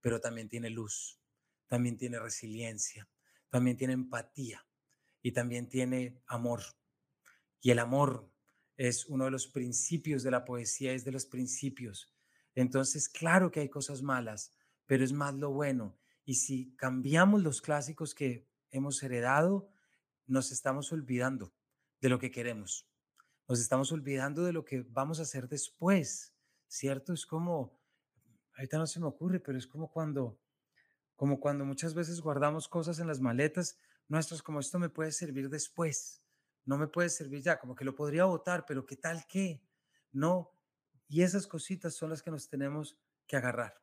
pero 0.00 0.20
también 0.20 0.48
tiene 0.48 0.70
luz, 0.70 1.20
también 1.66 1.96
tiene 1.96 2.18
resiliencia, 2.18 3.08
también 3.50 3.76
tiene 3.76 3.92
empatía 3.92 4.66
y 5.22 5.32
también 5.32 5.68
tiene 5.68 6.22
amor. 6.26 6.62
Y 7.60 7.70
el 7.70 7.78
amor 7.78 8.30
es 8.76 9.06
uno 9.06 9.26
de 9.26 9.30
los 9.30 9.46
principios 9.46 10.22
de 10.22 10.30
la 10.30 10.44
poesía, 10.44 10.92
es 10.92 11.04
de 11.04 11.12
los 11.12 11.26
principios. 11.26 12.12
Entonces, 12.54 13.08
claro 13.08 13.50
que 13.50 13.60
hay 13.60 13.68
cosas 13.68 14.02
malas, 14.02 14.52
pero 14.86 15.04
es 15.04 15.12
más 15.12 15.34
lo 15.34 15.50
bueno. 15.50 15.98
Y 16.24 16.34
si 16.34 16.74
cambiamos 16.76 17.42
los 17.42 17.60
clásicos 17.60 18.14
que 18.14 18.48
hemos 18.70 19.02
heredado, 19.02 19.68
nos 20.26 20.52
estamos 20.52 20.92
olvidando 20.92 21.52
de 22.00 22.08
lo 22.08 22.18
que 22.18 22.30
queremos. 22.30 22.88
Nos 23.48 23.60
estamos 23.60 23.92
olvidando 23.92 24.44
de 24.44 24.52
lo 24.52 24.64
que 24.64 24.82
vamos 24.88 25.18
a 25.18 25.22
hacer 25.22 25.48
después, 25.48 26.34
¿cierto? 26.66 27.12
Es 27.12 27.26
como, 27.26 27.78
ahorita 28.56 28.78
no 28.78 28.86
se 28.86 29.00
me 29.00 29.06
ocurre, 29.06 29.40
pero 29.40 29.58
es 29.58 29.66
como 29.66 29.90
cuando, 29.90 30.40
como 31.14 31.40
cuando 31.40 31.64
muchas 31.64 31.94
veces 31.94 32.20
guardamos 32.20 32.68
cosas 32.68 32.98
en 32.98 33.06
las 33.06 33.20
maletas 33.20 33.78
nuestras, 34.08 34.42
como 34.42 34.60
esto 34.60 34.78
me 34.78 34.88
puede 34.88 35.12
servir 35.12 35.48
después, 35.48 36.22
no 36.64 36.78
me 36.78 36.88
puede 36.88 37.08
servir 37.08 37.42
ya, 37.42 37.58
como 37.58 37.74
que 37.74 37.84
lo 37.84 37.94
podría 37.94 38.24
votar, 38.24 38.64
pero 38.66 38.86
¿qué 38.86 38.96
tal 38.96 39.26
qué? 39.26 39.62
No. 40.12 40.50
Y 41.08 41.22
esas 41.22 41.46
cositas 41.46 41.94
son 41.94 42.10
las 42.10 42.22
que 42.22 42.30
nos 42.30 42.48
tenemos 42.48 42.98
que 43.26 43.36
agarrar. 43.36 43.82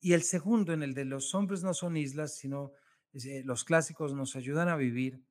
Y 0.00 0.12
el 0.12 0.22
segundo, 0.22 0.72
en 0.72 0.82
el 0.82 0.94
de 0.94 1.04
los 1.04 1.34
hombres 1.34 1.62
no 1.62 1.74
son 1.74 1.96
islas, 1.96 2.36
sino 2.36 2.72
eh, 3.12 3.42
los 3.44 3.64
clásicos 3.64 4.14
nos 4.14 4.36
ayudan 4.36 4.68
a 4.68 4.76
vivir, 4.76 5.24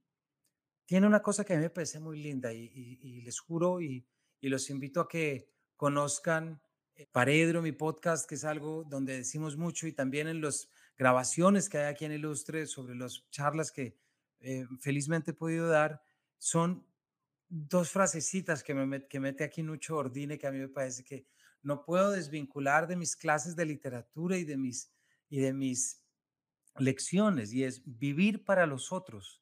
tiene 0.86 1.08
una 1.08 1.22
cosa 1.22 1.44
que 1.44 1.54
a 1.54 1.58
mí 1.58 1.64
me 1.64 1.70
parece 1.70 2.00
muy 2.00 2.22
linda 2.22 2.54
y, 2.54 3.22
les 3.22 3.40
juro 3.40 3.82
y, 3.82 4.06
los 4.42 4.70
invito 4.70 5.02
a 5.02 5.08
que 5.08 5.50
conozcan 5.76 6.62
eh, 6.94 7.08
Paredro, 7.12 7.64
mi 7.64 7.72
podcast, 7.72 8.30
que 8.30 8.36
es 8.36 8.46
algo 8.46 8.84
donde 8.84 9.18
decimos 9.18 9.58
mucho 9.58 9.88
y 9.88 9.92
también 9.92 10.28
en 10.28 10.40
las 10.40 10.70
grabaciones 10.98 11.68
que 11.68 11.80
hay 11.80 11.86
aquí 11.86 12.06
en 12.06 12.12
Ilustre 12.12 12.68
sobre 12.68 12.96
las 12.96 13.28
charlas 13.32 13.72
que 13.72 13.98
eh, 14.40 14.68
felizmente 14.80 15.32
he 15.32 15.34
podido 15.34 15.68
dar, 15.68 16.04
son 16.38 16.86
dos 17.50 17.90
frasecitas 17.90 18.64
que, 18.64 18.76
me, 18.76 19.08
que 19.08 19.20
mete 19.20 19.44
aquí 19.44 19.64
Nucho 19.64 19.98
Ordine 19.98 20.38
que 20.38 20.46
a 20.46 20.52
mí 20.52 20.60
me 20.60 20.70
parece 20.70 21.04
que 21.04 21.26
no 21.64 21.84
puedo 21.84 22.12
desvincular 22.12 22.88
de 22.88 22.96
mis 22.96 23.16
clases 23.16 23.56
de 23.56 23.66
literatura 23.66 24.38
y 24.38 24.44
de 24.44 24.58
mis, 24.58 24.92
y 25.28 25.40
de 25.40 25.54
mis 25.54 26.04
lecciones 26.78 27.52
y 27.52 27.64
es 27.64 27.82
vivir 27.84 28.46
para 28.46 28.68
los 28.68 28.92
otros 28.92 29.42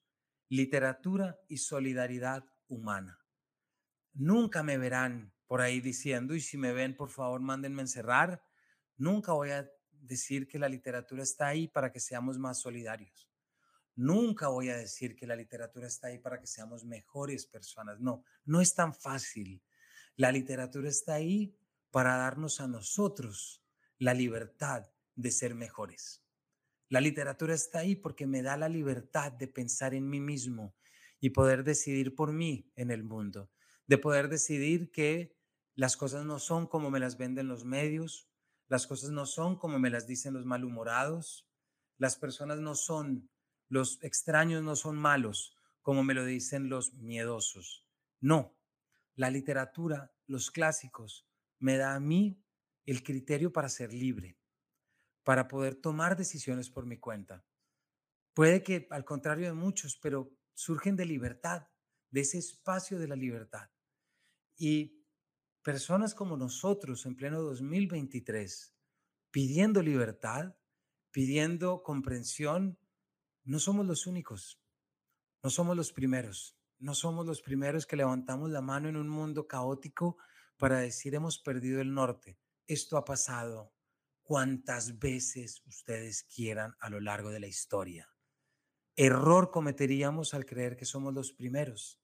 literatura 0.49 1.39
y 1.47 1.57
solidaridad 1.57 2.45
humana. 2.67 3.19
Nunca 4.13 4.63
me 4.63 4.77
verán 4.77 5.33
por 5.47 5.61
ahí 5.61 5.81
diciendo, 5.81 6.35
y 6.35 6.41
si 6.41 6.57
me 6.57 6.73
ven, 6.73 6.95
por 6.95 7.09
favor, 7.09 7.41
mándenme 7.41 7.81
encerrar. 7.81 8.43
Nunca 8.97 9.33
voy 9.33 9.51
a 9.51 9.69
decir 9.91 10.47
que 10.47 10.59
la 10.59 10.69
literatura 10.69 11.23
está 11.23 11.47
ahí 11.47 11.67
para 11.67 11.91
que 11.91 11.99
seamos 11.99 12.37
más 12.37 12.59
solidarios. 12.59 13.29
Nunca 13.95 14.47
voy 14.47 14.69
a 14.69 14.77
decir 14.77 15.15
que 15.15 15.27
la 15.27 15.35
literatura 15.35 15.87
está 15.87 16.07
ahí 16.07 16.17
para 16.17 16.39
que 16.39 16.47
seamos 16.47 16.83
mejores 16.83 17.45
personas. 17.45 17.99
No, 17.99 18.23
no 18.45 18.61
es 18.61 18.73
tan 18.73 18.93
fácil. 18.93 19.61
La 20.15 20.31
literatura 20.31 20.89
está 20.89 21.15
ahí 21.15 21.55
para 21.91 22.17
darnos 22.17 22.59
a 22.59 22.67
nosotros 22.67 23.63
la 23.99 24.13
libertad 24.13 24.89
de 25.15 25.29
ser 25.29 25.53
mejores. 25.53 26.22
La 26.89 27.01
literatura 27.01 27.53
está 27.53 27.79
ahí 27.79 27.95
porque 27.95 28.27
me 28.27 28.41
da 28.41 28.57
la 28.57 28.69
libertad 28.69 29.31
de 29.31 29.47
pensar 29.47 29.93
en 29.93 30.09
mí 30.09 30.19
mismo 30.19 30.75
y 31.19 31.31
poder 31.31 31.63
decidir 31.63 32.15
por 32.15 32.33
mí 32.33 32.71
en 32.75 32.91
el 32.91 33.03
mundo, 33.03 33.49
de 33.87 33.97
poder 33.97 34.29
decidir 34.29 34.91
que 34.91 35.35
las 35.75 35.97
cosas 35.97 36.25
no 36.25 36.39
son 36.39 36.67
como 36.67 36.91
me 36.91 36.99
las 36.99 37.17
venden 37.17 37.47
los 37.47 37.65
medios, 37.65 38.29
las 38.67 38.85
cosas 38.87 39.11
no 39.11 39.25
son 39.25 39.57
como 39.57 39.79
me 39.79 39.89
las 39.89 40.05
dicen 40.05 40.33
los 40.33 40.45
malhumorados, 40.45 41.49
las 41.97 42.17
personas 42.17 42.59
no 42.59 42.75
son, 42.75 43.29
los 43.69 44.03
extraños 44.03 44.63
no 44.63 44.75
son 44.75 44.97
malos 44.97 45.57
como 45.81 46.03
me 46.03 46.13
lo 46.13 46.25
dicen 46.25 46.69
los 46.69 46.93
miedosos. 46.93 47.85
No, 48.19 48.57
la 49.15 49.29
literatura, 49.29 50.13
los 50.27 50.51
clásicos, 50.51 51.27
me 51.59 51.77
da 51.77 51.95
a 51.95 51.99
mí 51.99 52.41
el 52.85 53.03
criterio 53.03 53.51
para 53.51 53.69
ser 53.69 53.93
libre 53.93 54.37
para 55.23 55.47
poder 55.47 55.75
tomar 55.75 56.17
decisiones 56.17 56.69
por 56.69 56.85
mi 56.85 56.97
cuenta. 56.97 57.45
Puede 58.33 58.63
que 58.63 58.87
al 58.89 59.05
contrario 59.05 59.47
de 59.47 59.53
muchos, 59.53 59.97
pero 60.01 60.35
surgen 60.53 60.95
de 60.95 61.05
libertad, 61.05 61.67
de 62.09 62.21
ese 62.21 62.37
espacio 62.37 62.99
de 62.99 63.07
la 63.07 63.15
libertad. 63.15 63.69
Y 64.55 65.03
personas 65.63 66.13
como 66.13 66.37
nosotros 66.37 67.05
en 67.05 67.15
pleno 67.15 67.41
2023, 67.41 68.75
pidiendo 69.31 69.81
libertad, 69.81 70.55
pidiendo 71.11 71.83
comprensión, 71.83 72.79
no 73.43 73.59
somos 73.59 73.85
los 73.85 74.07
únicos, 74.07 74.61
no 75.41 75.49
somos 75.49 75.75
los 75.75 75.91
primeros, 75.91 76.57
no 76.79 76.95
somos 76.95 77.25
los 77.25 77.41
primeros 77.41 77.85
que 77.85 77.95
levantamos 77.95 78.49
la 78.49 78.61
mano 78.61 78.89
en 78.89 78.95
un 78.95 79.09
mundo 79.09 79.47
caótico 79.47 80.17
para 80.57 80.79
decir 80.79 81.15
hemos 81.15 81.39
perdido 81.39 81.81
el 81.81 81.93
norte. 81.93 82.39
Esto 82.67 82.97
ha 82.97 83.05
pasado, 83.05 83.72
cuantas 84.23 84.97
veces 84.99 85.61
ustedes 85.65 86.23
quieran 86.23 86.75
a 86.79 86.89
lo 86.89 86.99
largo 86.99 87.29
de 87.29 87.39
la 87.39 87.47
historia. 87.47 88.09
Error 88.95 89.51
cometeríamos 89.51 90.33
al 90.33 90.45
creer 90.45 90.75
que 90.75 90.85
somos 90.85 91.13
los 91.13 91.33
primeros. 91.33 91.99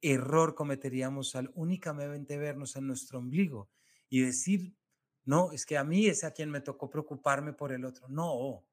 Error 0.00 0.54
cometeríamos 0.54 1.36
al 1.36 1.50
únicamente 1.54 2.38
vernos 2.38 2.74
en 2.76 2.86
nuestro 2.86 3.18
ombligo 3.18 3.70
y 4.08 4.20
decir, 4.22 4.76
no, 5.24 5.52
es 5.52 5.66
que 5.66 5.76
a 5.76 5.84
mí 5.84 6.06
es 6.06 6.24
a 6.24 6.32
quien 6.32 6.50
me 6.50 6.60
tocó 6.60 6.90
preocuparme 6.90 7.52
por 7.52 7.72
el 7.72 7.84
otro. 7.84 8.08
No, 8.08 8.66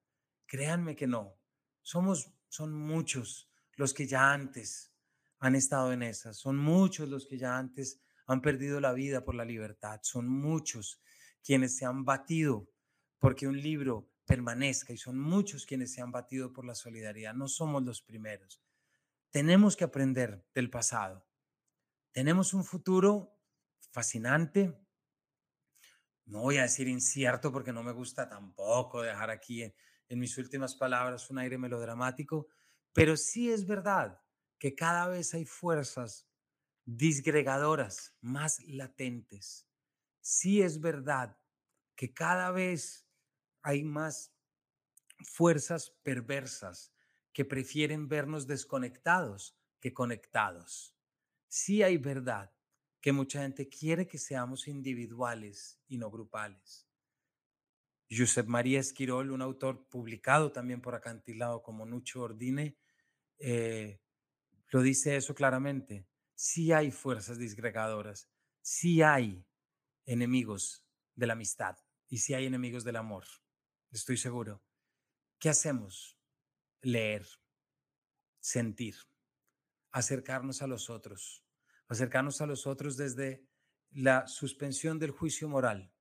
créanme 0.46 0.96
que 0.96 1.08
no. 1.08 1.36
Somos, 1.82 2.32
son 2.48 2.74
muchos 2.74 3.50
los 3.76 3.94
que 3.94 4.08
ya 4.08 4.32
antes 4.32 4.94
han 5.40 5.56
estado 5.56 5.94
en 5.94 6.04
esas. 6.04 6.38
Son 6.38 6.58
muchos 6.58 7.10
los 7.10 7.28
que 7.28 7.38
ya 7.38 7.58
antes 7.58 8.00
han 8.26 8.42
perdido 8.42 8.80
la 8.80 8.94
vida 8.94 9.24
por 9.24 9.36
la 9.36 9.46
libertad. 9.46 10.00
Son 10.04 10.28
muchos 10.28 11.02
quienes 11.44 11.78
se 11.78 11.86
han 11.86 12.06
batido 12.06 12.70
porque 13.20 13.48
un 13.48 13.62
libro 13.62 14.10
permanezca 14.26 14.94
y 14.94 14.98
son 14.98 15.20
muchos 15.20 15.66
quienes 15.66 15.94
se 15.94 16.02
han 16.02 16.12
batido 16.12 16.54
por 16.54 16.66
la 16.66 16.76
solidaridad. 16.76 17.34
No 17.34 17.48
somos 17.48 17.84
los 17.84 18.02
primeros. 18.02 18.62
Tenemos 19.32 19.76
que 19.76 19.84
aprender 19.84 20.46
del 20.54 20.70
pasado. 20.70 21.28
Tenemos 22.12 22.54
un 22.54 22.64
futuro 22.64 23.38
fascinante. 23.92 24.80
No 26.26 26.42
voy 26.42 26.58
a 26.58 26.64
decir 26.64 26.88
incierto 26.88 27.52
porque 27.52 27.74
no 27.74 27.84
me 27.84 27.92
gusta 27.92 28.30
tampoco 28.30 29.02
dejar 29.02 29.30
aquí 29.30 29.64
en, 29.64 29.74
en 30.08 30.20
mis 30.20 30.38
últimas 30.38 30.76
palabras 30.76 31.30
un 31.30 31.40
aire 31.40 31.58
melodramático, 31.58 32.48
pero 32.94 33.18
sí 33.18 33.52
es 33.52 33.66
verdad 33.66 34.22
que 34.58 34.76
cada 34.76 35.08
vez 35.08 35.34
hay 35.34 35.46
fuerzas 35.46 36.28
disgregadoras 36.86 38.16
más 38.22 38.60
latentes 38.66 39.69
sí 40.22 40.62
es 40.62 40.80
verdad 40.80 41.38
que 41.96 42.14
cada 42.14 42.52
vez 42.52 43.08
hay 43.62 43.84
más 43.84 44.34
fuerzas 45.24 45.92
perversas 46.04 46.94
que 47.34 47.46
prefieren 47.46 48.08
vernos 48.08 48.48
desconectados 48.48 49.58
que 49.80 49.94
conectados. 49.94 50.96
Sí 51.48 51.84
hay 51.84 51.98
verdad 51.98 52.54
que 53.02 53.12
mucha 53.12 53.42
gente 53.42 53.70
quiere 53.70 54.08
que 54.08 54.18
seamos 54.18 54.68
individuales 54.68 55.82
y 55.88 55.98
no 55.98 56.12
grupales. 56.12 56.88
Josep 58.12 58.48
María 58.48 58.80
Esquirol, 58.80 59.32
un 59.32 59.42
autor 59.42 59.88
publicado 59.88 60.52
también 60.52 60.82
por 60.82 60.96
Acantilado 60.96 61.62
como 61.62 61.86
Nucho 61.86 62.24
Ordine, 62.24 62.78
eh, 63.38 64.02
lo 64.70 64.82
dice 64.82 65.16
eso 65.16 65.36
claramente. 65.36 66.08
Sí 66.34 66.72
hay 66.72 66.92
fuerzas 66.92 67.38
disgregadoras, 67.38 68.30
sí 68.62 69.02
hay 69.02 69.46
enemigos 70.10 70.84
de 71.16 71.28
la 71.28 71.34
amistad 71.34 71.78
y 72.08 72.18
sí 72.18 72.34
hay 72.34 72.48
enemigos 72.48 72.84
del 72.84 72.96
amor, 72.96 73.26
estoy 73.92 74.18
seguro. 74.18 74.64
¿Qué 75.38 75.50
hacemos? 75.50 76.18
Leer, 76.82 77.28
sentir, 78.40 78.96
acercarnos 79.92 80.64
a 80.64 80.68
los 80.68 80.90
otros, 80.90 81.46
acercarnos 81.88 82.42
a 82.42 82.48
los 82.48 82.66
otros 82.66 82.98
desde 82.98 83.46
la 83.92 84.28
suspensión 84.28 84.98
del 84.98 85.12
juicio 85.12 85.48
moral. 85.48 85.94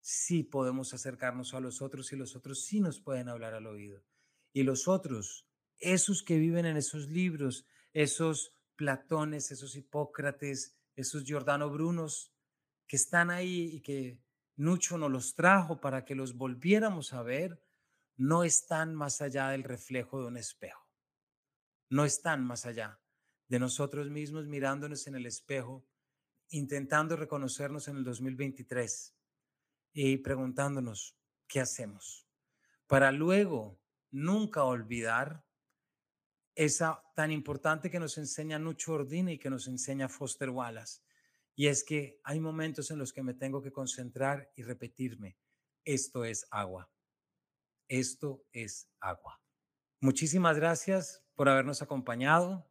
Sí 0.00 0.44
podemos 0.44 0.94
acercarnos 0.94 1.52
a 1.54 1.60
los 1.60 1.82
otros 1.82 2.12
y 2.12 2.16
los 2.16 2.36
otros 2.36 2.64
sí 2.64 2.80
nos 2.80 3.00
pueden 3.00 3.28
hablar 3.28 3.54
al 3.54 3.66
oído. 3.66 4.04
Y 4.52 4.62
los 4.62 4.86
otros, 4.86 5.48
esos 5.78 6.22
que 6.22 6.38
viven 6.38 6.64
en 6.64 6.76
esos 6.76 7.08
libros, 7.08 7.66
esos 7.92 8.52
Platones, 8.76 9.50
esos 9.50 9.74
Hipócrates, 9.74 10.76
esos 10.94 11.24
Giordano 11.24 11.70
Brunos, 11.70 12.35
que 12.86 12.96
están 12.96 13.30
ahí 13.30 13.70
y 13.74 13.80
que 13.80 14.20
Nucho 14.56 14.96
nos 14.96 15.10
los 15.10 15.34
trajo 15.34 15.80
para 15.80 16.04
que 16.04 16.14
los 16.14 16.36
volviéramos 16.36 17.12
a 17.12 17.22
ver, 17.22 17.62
no 18.16 18.42
están 18.42 18.94
más 18.94 19.20
allá 19.20 19.50
del 19.50 19.64
reflejo 19.64 20.20
de 20.20 20.28
un 20.28 20.36
espejo. 20.36 20.88
No 21.90 22.04
están 22.04 22.44
más 22.44 22.64
allá 22.64 22.98
de 23.48 23.58
nosotros 23.58 24.10
mismos 24.10 24.46
mirándonos 24.46 25.06
en 25.06 25.14
el 25.14 25.26
espejo, 25.26 25.86
intentando 26.48 27.16
reconocernos 27.16 27.88
en 27.88 27.98
el 27.98 28.04
2023 28.04 29.14
y 29.92 30.16
preguntándonos 30.18 31.16
qué 31.46 31.60
hacemos, 31.60 32.26
para 32.86 33.12
luego 33.12 33.80
nunca 34.10 34.64
olvidar 34.64 35.44
esa 36.54 37.02
tan 37.14 37.30
importante 37.30 37.90
que 37.90 38.00
nos 38.00 38.16
enseña 38.18 38.58
Nucho 38.58 38.94
Ordine 38.94 39.34
y 39.34 39.38
que 39.38 39.50
nos 39.50 39.68
enseña 39.68 40.08
Foster 40.08 40.50
Wallace. 40.50 41.02
Y 41.58 41.68
es 41.68 41.82
que 41.82 42.20
hay 42.22 42.38
momentos 42.38 42.90
en 42.90 42.98
los 42.98 43.14
que 43.14 43.22
me 43.22 43.32
tengo 43.32 43.62
que 43.62 43.72
concentrar 43.72 44.52
y 44.56 44.62
repetirme, 44.62 45.38
esto 45.86 46.24
es 46.24 46.46
agua, 46.50 46.92
esto 47.88 48.44
es 48.52 48.90
agua. 49.00 49.40
Muchísimas 50.00 50.56
gracias 50.56 51.24
por 51.34 51.48
habernos 51.48 51.80
acompañado 51.80 52.70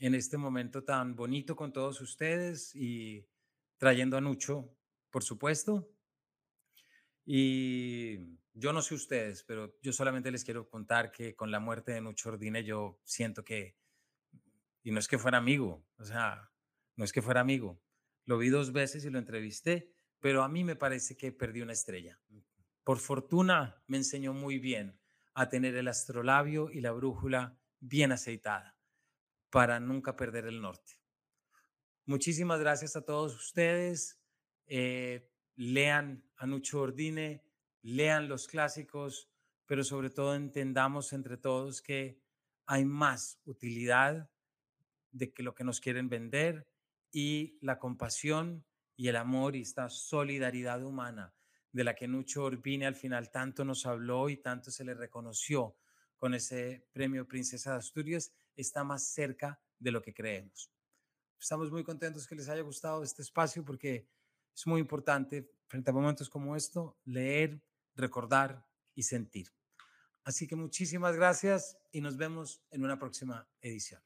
en 0.00 0.14
este 0.14 0.36
momento 0.36 0.84
tan 0.84 1.16
bonito 1.16 1.56
con 1.56 1.72
todos 1.72 2.02
ustedes 2.02 2.74
y 2.76 3.26
trayendo 3.78 4.18
a 4.18 4.20
Nucho, 4.20 4.76
por 5.10 5.24
supuesto. 5.24 5.90
Y 7.24 8.38
yo 8.52 8.74
no 8.74 8.82
sé 8.82 8.94
ustedes, 8.94 9.44
pero 9.44 9.78
yo 9.80 9.94
solamente 9.94 10.30
les 10.30 10.44
quiero 10.44 10.68
contar 10.68 11.10
que 11.10 11.34
con 11.34 11.50
la 11.50 11.60
muerte 11.60 11.92
de 11.92 12.02
Nucho 12.02 12.28
Ordine 12.28 12.64
yo 12.64 13.00
siento 13.04 13.42
que, 13.42 13.78
y 14.82 14.90
no 14.90 14.98
es 14.98 15.08
que 15.08 15.18
fuera 15.18 15.38
amigo, 15.38 15.86
o 15.96 16.04
sea, 16.04 16.50
no 16.96 17.04
es 17.04 17.12
que 17.12 17.22
fuera 17.22 17.40
amigo, 17.40 17.80
lo 18.24 18.38
vi 18.38 18.48
dos 18.48 18.72
veces 18.72 19.04
y 19.04 19.10
lo 19.10 19.18
entrevisté, 19.18 19.92
pero 20.20 20.42
a 20.42 20.48
mí 20.48 20.64
me 20.64 20.76
parece 20.76 21.16
que 21.16 21.32
perdí 21.32 21.62
una 21.62 21.72
estrella. 21.72 22.20
Por 22.84 22.98
fortuna 22.98 23.82
me 23.86 23.96
enseñó 23.96 24.32
muy 24.32 24.58
bien 24.58 24.98
a 25.34 25.48
tener 25.48 25.74
el 25.76 25.88
astrolabio 25.88 26.70
y 26.70 26.80
la 26.80 26.92
brújula 26.92 27.58
bien 27.80 28.12
aceitada 28.12 28.76
para 29.50 29.80
nunca 29.80 30.16
perder 30.16 30.46
el 30.46 30.60
norte. 30.60 30.98
Muchísimas 32.04 32.60
gracias 32.60 32.96
a 32.96 33.04
todos 33.04 33.34
ustedes. 33.34 34.20
Eh, 34.66 35.28
lean 35.56 36.24
a 36.36 36.46
Nucho 36.46 36.80
Ordine, 36.80 37.44
lean 37.82 38.28
los 38.28 38.46
clásicos, 38.46 39.30
pero 39.66 39.84
sobre 39.84 40.10
todo 40.10 40.34
entendamos 40.34 41.12
entre 41.12 41.36
todos 41.36 41.82
que 41.82 42.20
hay 42.66 42.84
más 42.84 43.40
utilidad 43.44 44.30
de 45.10 45.32
que 45.32 45.42
lo 45.42 45.54
que 45.54 45.64
nos 45.64 45.80
quieren 45.80 46.08
vender 46.08 46.69
y 47.10 47.58
la 47.60 47.78
compasión 47.78 48.64
y 48.96 49.08
el 49.08 49.16
amor 49.16 49.56
y 49.56 49.62
esta 49.62 49.88
solidaridad 49.88 50.84
humana 50.84 51.34
de 51.72 51.84
la 51.84 51.94
que 51.94 52.08
Nucho 52.08 52.44
Ordine 52.44 52.86
al 52.86 52.96
final 52.96 53.30
tanto 53.30 53.64
nos 53.64 53.86
habló 53.86 54.28
y 54.28 54.36
tanto 54.36 54.70
se 54.70 54.84
le 54.84 54.94
reconoció 54.94 55.76
con 56.16 56.34
ese 56.34 56.86
premio 56.92 57.26
Princesa 57.26 57.72
de 57.72 57.78
Asturias 57.78 58.32
está 58.56 58.84
más 58.84 59.08
cerca 59.12 59.60
de 59.78 59.90
lo 59.90 60.02
que 60.02 60.12
creemos. 60.12 60.70
Estamos 61.38 61.70
muy 61.70 61.82
contentos 61.82 62.26
que 62.26 62.34
les 62.34 62.48
haya 62.48 62.62
gustado 62.62 63.02
este 63.02 63.22
espacio 63.22 63.64
porque 63.64 64.06
es 64.54 64.66
muy 64.66 64.80
importante 64.80 65.50
frente 65.66 65.90
a 65.90 65.94
momentos 65.94 66.28
como 66.28 66.54
esto 66.56 66.98
leer, 67.04 67.62
recordar 67.94 68.66
y 68.94 69.02
sentir. 69.04 69.48
Así 70.24 70.46
que 70.46 70.56
muchísimas 70.56 71.16
gracias 71.16 71.78
y 71.90 72.02
nos 72.02 72.18
vemos 72.18 72.62
en 72.70 72.84
una 72.84 72.98
próxima 72.98 73.48
edición. 73.62 74.02